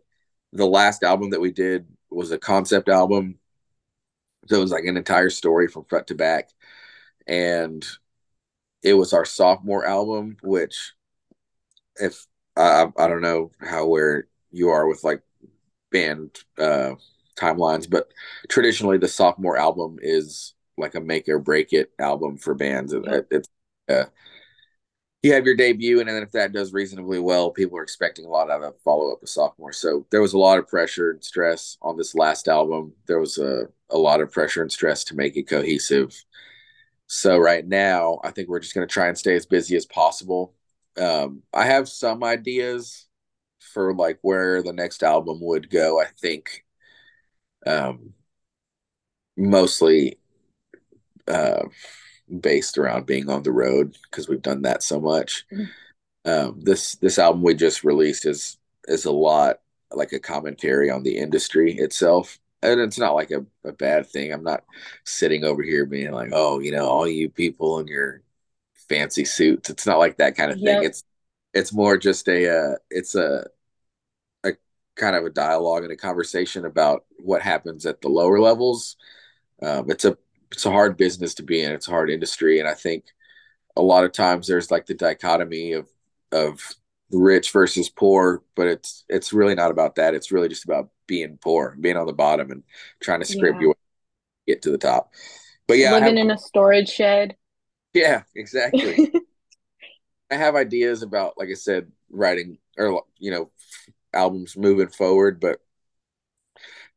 the 0.54 0.66
last 0.66 1.04
album 1.04 1.32
that 1.32 1.42
we 1.42 1.52
did 1.52 1.86
was 2.10 2.32
a 2.32 2.40
concept 2.40 2.90
album. 2.90 3.38
So 4.48 4.58
it 4.58 4.62
was 4.62 4.72
like 4.72 4.86
an 4.86 4.98
entire 4.98 5.30
story 5.30 5.68
from 5.68 5.86
front 5.86 6.08
to 6.08 6.16
back. 6.16 6.50
And 7.28 7.86
it 8.84 8.94
was 8.94 9.14
our 9.14 9.26
sophomore 9.26 9.86
album, 9.86 10.38
which 10.44 10.94
if 11.98 12.26
I, 12.56 12.88
I 12.98 13.08
don't 13.08 13.22
know 13.22 13.52
how 13.60 13.88
where 13.88 14.28
you 14.52 14.70
are 14.70 14.88
with 14.88 15.04
like 15.04 15.22
band 15.92 16.38
uh, 16.58 16.96
timelines, 17.38 17.90
but 17.90 18.12
traditionally 18.50 18.98
the 18.98 19.08
sophomore 19.08 19.58
album 19.58 19.98
is 20.02 20.54
like 20.78 20.96
a 20.96 21.02
make 21.02 21.28
or 21.30 21.40
break 21.40 21.74
it 21.74 21.92
album 22.00 22.38
for 22.38 22.54
bands. 22.54 22.94
It, 22.94 23.28
it's 23.32 23.50
uh, 23.90 24.06
you 25.26 25.34
have 25.34 25.46
your 25.46 25.56
debut, 25.56 26.00
and 26.00 26.08
then 26.08 26.22
if 26.22 26.32
that 26.34 26.54
does 26.54 26.72
reasonably 26.72 27.20
well, 27.20 27.50
people 27.50 27.80
are 27.80 27.84
expecting 27.84 28.26
a 28.26 28.30
lot 28.30 28.52
out 28.52 28.62
of 28.62 28.76
a 28.76 28.78
follow 28.84 29.12
up 29.12 29.22
with 29.22 29.30
sophomore. 29.30 29.74
So 29.74 30.06
there 30.12 30.22
was 30.22 30.34
a 30.34 30.38
lot 30.38 30.60
of 30.60 30.68
pressure 30.68 31.10
and 31.10 31.24
stress 31.24 31.78
on 31.82 31.98
this 31.98 32.14
last 32.14 32.48
album. 32.48 32.94
There 33.08 33.20
was 33.20 33.40
a, 33.40 33.68
a 33.90 33.98
lot 33.98 34.22
of 34.22 34.32
pressure 34.32 34.62
and 34.62 34.72
stress 34.72 35.04
to 35.06 35.16
make 35.16 35.36
it 35.36 35.50
cohesive. 35.50 36.14
So 37.08 37.40
right 37.40 37.66
now, 37.68 38.20
I 38.24 38.30
think 38.30 38.50
we're 38.50 38.60
just 38.60 38.76
going 38.76 38.88
to 38.88 38.94
try 38.94 39.08
and 39.08 39.18
stay 39.18 39.36
as 39.36 39.48
busy 39.48 39.76
as 39.76 39.88
possible. 39.88 40.54
Um, 40.98 41.44
I 41.54 41.66
have 41.66 41.90
some 41.90 42.24
ideas 42.24 43.08
for 43.60 43.94
like 43.94 44.20
where 44.22 44.62
the 44.64 44.74
next 44.74 45.04
album 45.04 45.40
would 45.42 45.70
go. 45.70 46.00
I 46.00 46.06
think, 46.20 46.64
um, 47.68 48.14
mostly, 49.38 50.20
uh, 51.28 51.64
based 52.40 52.78
around 52.78 53.06
being 53.06 53.30
on 53.30 53.44
the 53.44 53.52
road 53.52 53.98
because 54.10 54.30
we've 54.30 54.42
done 54.42 54.64
that 54.64 54.84
so 54.84 55.00
much. 55.00 55.46
Mm-hmm. 55.52 56.30
Um, 56.30 56.62
this 56.64 56.96
this 56.96 57.20
album 57.20 57.44
we 57.44 57.54
just 57.54 57.84
released 57.84 58.26
is 58.26 58.58
is 58.88 59.06
a 59.06 59.12
lot 59.12 59.58
like 59.92 60.12
a 60.12 60.20
commentary 60.20 60.90
on 60.90 61.04
the 61.04 61.18
industry 61.18 61.76
itself 61.76 62.40
and 62.66 62.82
it's 62.82 62.98
not 62.98 63.16
like 63.16 63.32
a, 63.32 63.46
a 63.64 63.72
bad 63.72 64.08
thing. 64.08 64.32
I'm 64.32 64.44
not 64.44 64.64
sitting 65.04 65.44
over 65.44 65.62
here 65.62 65.86
being 65.86 66.12
like, 66.12 66.30
oh, 66.34 66.60
you 66.60 66.72
know, 66.72 66.86
all 66.88 67.08
you 67.08 67.30
people 67.30 67.80
in 67.80 67.88
your 67.88 68.22
fancy 68.90 69.26
suits. 69.26 69.70
It's 69.70 69.86
not 69.86 70.00
like 70.00 70.18
that 70.18 70.36
kind 70.36 70.52
of 70.52 70.58
yep. 70.58 70.80
thing. 70.80 70.86
It's 70.86 71.04
it's 71.54 71.74
more 71.74 71.98
just 71.98 72.28
a 72.28 72.50
uh, 72.50 72.76
it's 72.90 73.16
a 73.16 73.46
a 74.44 74.52
kind 74.96 75.16
of 75.16 75.26
a 75.26 75.30
dialogue 75.30 75.84
and 75.84 75.92
a 75.92 75.98
conversation 75.98 76.66
about 76.66 77.06
what 77.18 77.42
happens 77.42 77.86
at 77.86 78.02
the 78.02 78.10
lower 78.10 78.40
levels. 78.40 78.98
Um, 79.62 79.90
it's 79.90 80.06
a 80.06 80.18
it's 80.52 80.66
a 80.66 80.72
hard 80.72 80.98
business 80.98 81.34
to 81.36 81.44
be 81.44 81.62
in. 81.62 81.72
It's 81.72 81.88
a 81.88 81.92
hard 81.92 82.10
industry, 82.10 82.60
and 82.60 82.68
I 82.68 82.74
think 82.74 83.06
a 83.76 83.82
lot 83.82 84.06
of 84.06 84.12
times 84.12 84.48
there's 84.48 84.72
like 84.72 84.86
the 84.86 84.94
dichotomy 84.94 85.74
of 85.74 85.88
of 86.32 86.62
rich 87.12 87.52
versus 87.52 87.90
poor, 87.90 88.44
but 88.56 88.68
it's 88.68 89.04
it's 89.10 89.34
really 89.34 89.56
not 89.56 89.72
about 89.72 89.96
that. 89.96 90.14
It's 90.14 90.32
really 90.32 90.50
just 90.50 90.66
about 90.66 90.90
being 91.08 91.38
poor, 91.38 91.78
being 91.80 91.98
on 91.98 92.08
the 92.08 92.14
bottom, 92.14 92.52
and 92.52 92.64
trying 93.00 93.20
to 93.20 93.26
scrape 93.26 93.56
yeah. 93.56 93.62
your 93.62 93.70
way 93.70 93.76
get 94.48 94.62
to 94.64 94.72
the 94.72 94.78
top. 94.78 95.14
But 95.68 95.78
yeah, 95.78 95.92
living 95.94 96.18
have, 96.18 96.26
in 96.26 96.32
a 96.32 96.38
storage 96.38 96.90
shed. 96.90 97.36
Yeah, 97.96 98.24
exactly. 98.36 99.12
I 100.32 100.36
have 100.36 100.56
ideas 100.56 101.02
about, 101.02 101.38
like 101.38 101.50
I 101.50 101.54
said, 101.54 101.92
writing 102.10 102.58
or 102.78 103.04
you 103.18 103.32
know, 103.32 103.52
albums 104.14 104.58
moving 104.58 104.90
forward, 104.90 105.40
but 105.40 105.62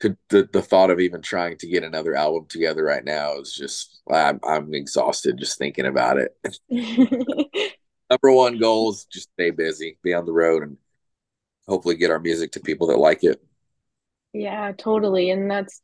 to 0.01 0.17
the, 0.29 0.49
the 0.53 0.63
thought 0.63 0.91
of 0.91 1.01
even 1.01 1.23
trying 1.23 1.57
to 1.59 1.69
get 1.69 1.85
another 1.85 2.15
album 2.15 2.47
together 2.49 2.83
right 2.83 3.05
now 3.05 3.39
is 3.39 3.53
just 3.55 4.01
I'm 4.11 4.41
I'm 4.43 4.75
exhausted 4.75 5.39
just 5.39 5.59
thinking 5.59 5.87
about 5.87 6.19
it. 6.19 6.37
Number 8.11 8.33
one 8.33 8.59
goal 8.59 8.91
is 8.91 9.05
just 9.05 9.31
stay 9.35 9.51
busy, 9.51 9.99
be 10.03 10.15
on 10.15 10.27
the 10.27 10.33
road, 10.33 10.63
and 10.65 10.79
hopefully 11.69 11.95
get 11.95 12.11
our 12.11 12.19
music 12.21 12.53
to 12.53 12.61
people 12.61 12.89
that 12.89 12.99
like 12.99 13.23
it. 13.23 13.41
Yeah, 14.33 14.73
totally. 14.77 15.31
And 15.31 15.51
that's 15.51 15.81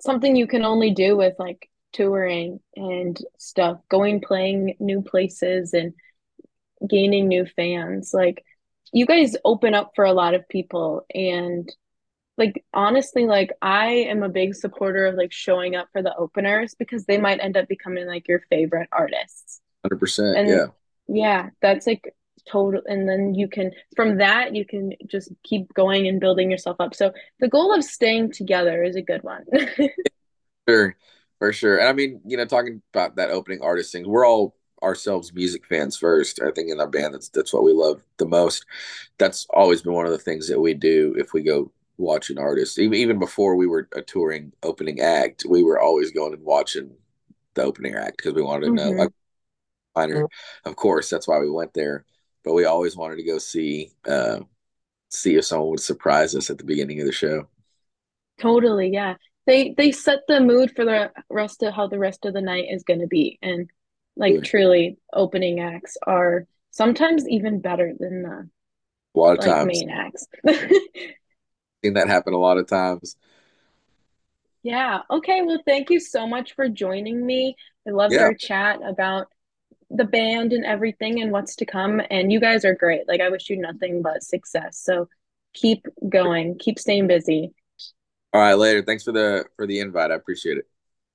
something 0.00 0.36
you 0.36 0.46
can 0.46 0.64
only 0.64 0.92
do 0.92 1.16
with 1.16 1.34
like 1.38 1.68
touring 1.94 2.60
and 2.76 3.18
stuff, 3.38 3.78
going 3.88 4.20
playing 4.20 4.76
new 4.78 5.00
places 5.00 5.72
and 5.72 5.94
gaining 6.86 7.28
new 7.28 7.46
fans. 7.46 8.12
Like 8.12 8.44
you 8.92 9.06
guys 9.06 9.36
open 9.44 9.74
up 9.74 9.92
for 9.96 10.04
a 10.04 10.12
lot 10.12 10.34
of 10.34 10.48
people 10.48 11.06
and 11.14 11.72
like 12.36 12.64
honestly 12.74 13.26
like 13.26 13.52
I 13.62 13.86
am 13.86 14.22
a 14.22 14.28
big 14.28 14.54
supporter 14.54 15.06
of 15.06 15.14
like 15.14 15.32
showing 15.32 15.76
up 15.76 15.88
for 15.92 16.02
the 16.02 16.14
openers 16.16 16.74
because 16.74 17.06
they 17.06 17.16
might 17.16 17.40
end 17.40 17.56
up 17.56 17.68
becoming 17.68 18.06
like 18.06 18.28
your 18.28 18.40
favorite 18.50 18.88
artists. 18.92 19.60
100%. 19.86 20.38
And 20.38 20.48
yeah. 20.48 20.66
Yeah, 21.06 21.50
that's 21.60 21.86
like 21.86 22.14
total 22.46 22.82
and 22.86 23.08
then 23.08 23.34
you 23.34 23.48
can 23.48 23.70
from 23.96 24.18
that 24.18 24.54
you 24.54 24.64
can 24.66 24.92
just 25.06 25.32
keep 25.42 25.72
going 25.72 26.06
and 26.06 26.20
building 26.20 26.50
yourself 26.50 26.76
up 26.78 26.94
so 26.94 27.12
the 27.40 27.48
goal 27.48 27.74
of 27.74 27.82
staying 27.82 28.30
together 28.30 28.82
is 28.82 28.96
a 28.96 29.02
good 29.02 29.22
one 29.22 29.44
sure 30.68 30.94
for 31.38 31.52
sure 31.52 31.78
and 31.78 31.88
i 31.88 31.92
mean 31.92 32.20
you 32.24 32.36
know 32.36 32.44
talking 32.44 32.82
about 32.92 33.16
that 33.16 33.30
opening 33.30 33.60
artist 33.62 33.92
thing 33.92 34.08
we're 34.08 34.26
all 34.26 34.54
ourselves 34.82 35.32
music 35.32 35.64
fans 35.66 35.96
first 35.96 36.40
i 36.42 36.50
think 36.50 36.70
in 36.70 36.80
our 36.80 36.88
band 36.88 37.14
that's 37.14 37.28
that's 37.30 37.52
what 37.52 37.64
we 37.64 37.72
love 37.72 38.02
the 38.18 38.26
most 38.26 38.66
that's 39.18 39.46
always 39.50 39.82
been 39.82 39.92
one 39.92 40.06
of 40.06 40.12
the 40.12 40.18
things 40.18 40.48
that 40.48 40.60
we 40.60 40.74
do 40.74 41.14
if 41.16 41.32
we 41.32 41.42
go 41.42 41.70
watch 41.96 42.30
an 42.30 42.38
artist 42.38 42.78
even 42.78 42.98
even 42.98 43.18
before 43.18 43.56
we 43.56 43.66
were 43.66 43.88
a 43.94 44.02
touring 44.02 44.52
opening 44.62 45.00
act 45.00 45.44
we 45.48 45.62
were 45.62 45.80
always 45.80 46.10
going 46.10 46.34
and 46.34 46.44
watching 46.44 46.90
the 47.54 47.62
opening 47.62 47.94
act 47.94 48.16
because 48.16 48.34
we 48.34 48.42
wanted 48.42 48.66
to 48.66 48.72
mm-hmm. 48.72 48.96
know 48.96 49.08
like, 49.94 50.30
of 50.64 50.74
course 50.74 51.08
that's 51.08 51.28
why 51.28 51.38
we 51.38 51.50
went 51.50 51.72
there 51.72 52.04
but 52.44 52.52
we 52.52 52.64
always 52.64 52.96
wanted 52.96 53.16
to 53.16 53.22
go 53.22 53.38
see 53.38 53.92
uh, 54.06 54.40
see 55.14 55.36
if 55.36 55.44
someone 55.44 55.70
would 55.70 55.80
surprise 55.80 56.34
us 56.34 56.50
at 56.50 56.58
the 56.58 56.64
beginning 56.64 57.00
of 57.00 57.06
the 57.06 57.12
show. 57.12 57.48
Totally, 58.38 58.90
yeah. 58.92 59.14
They 59.46 59.74
they 59.76 59.92
set 59.92 60.20
the 60.26 60.40
mood 60.40 60.72
for 60.74 60.84
the 60.84 61.10
rest 61.28 61.62
of 61.62 61.74
how 61.74 61.86
the 61.86 61.98
rest 61.98 62.24
of 62.24 62.32
the 62.32 62.40
night 62.40 62.66
is 62.70 62.82
going 62.82 63.00
to 63.00 63.06
be, 63.06 63.38
and 63.42 63.68
like 64.16 64.42
truly, 64.42 64.98
opening 65.12 65.60
acts 65.60 65.96
are 66.06 66.46
sometimes 66.70 67.28
even 67.28 67.60
better 67.60 67.92
than 67.98 68.22
the 68.22 68.48
a 69.14 69.18
lot 69.18 69.38
of 69.38 69.38
like, 69.38 69.48
times 69.48 69.66
main 69.66 69.90
acts. 69.90 70.26
seen 71.84 71.94
that 71.94 72.08
happen 72.08 72.32
a 72.32 72.38
lot 72.38 72.58
of 72.58 72.66
times. 72.66 73.16
Yeah. 74.62 75.00
Okay. 75.10 75.42
Well, 75.42 75.60
thank 75.66 75.90
you 75.90 76.00
so 76.00 76.26
much 76.26 76.54
for 76.54 76.68
joining 76.68 77.24
me. 77.24 77.56
I 77.86 77.90
loved 77.90 78.14
yeah. 78.14 78.22
our 78.22 78.34
chat 78.34 78.80
about 78.82 79.26
the 79.90 80.04
band 80.04 80.52
and 80.52 80.64
everything 80.64 81.20
and 81.20 81.30
what's 81.30 81.56
to 81.56 81.66
come. 81.66 82.00
And 82.10 82.32
you 82.32 82.40
guys 82.40 82.64
are 82.64 82.74
great. 82.74 83.06
Like 83.06 83.20
I 83.20 83.28
wish 83.28 83.50
you 83.50 83.58
nothing 83.58 84.00
but 84.00 84.22
success. 84.22 84.78
So 84.82 85.08
keep 85.52 85.86
going, 86.08 86.58
keep 86.58 86.78
staying 86.78 87.06
busy. 87.06 87.52
All 88.34 88.40
right, 88.40 88.54
later. 88.54 88.82
Thanks 88.82 89.04
for 89.04 89.12
the 89.12 89.44
for 89.54 89.64
the 89.64 89.78
invite. 89.78 90.10
I 90.10 90.16
appreciate 90.16 90.58
it. 90.58 90.66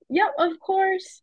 Yep, 0.09 0.35
of 0.39 0.57
course. 0.61 1.21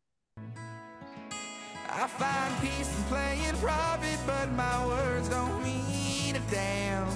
I 1.89 2.07
find 2.07 2.61
peace 2.61 2.95
in 2.95 3.05
playing 3.05 3.57
private, 3.57 4.19
but 4.27 4.53
my 4.53 4.87
words 4.87 5.31
don't 5.31 5.63
mean 5.65 6.37
a 6.37 6.43
damn. 6.51 7.07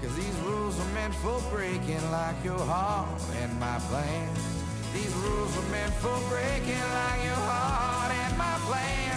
Cause 0.00 0.14
these 0.14 0.36
rules 0.46 0.78
are 0.78 0.92
meant 0.94 1.14
for 1.16 1.42
breaking 1.50 2.10
like 2.12 2.36
your 2.44 2.60
heart 2.60 3.20
and 3.42 3.58
my 3.58 3.78
plans. 3.90 4.38
These 4.94 5.12
rules 5.14 5.58
are 5.58 5.70
meant 5.72 5.92
for 5.94 6.16
breaking 6.30 6.86
like 6.94 7.24
your 7.24 7.42
heart 7.42 8.12
and 8.12 8.38
my 8.38 8.56
plans. 8.68 9.10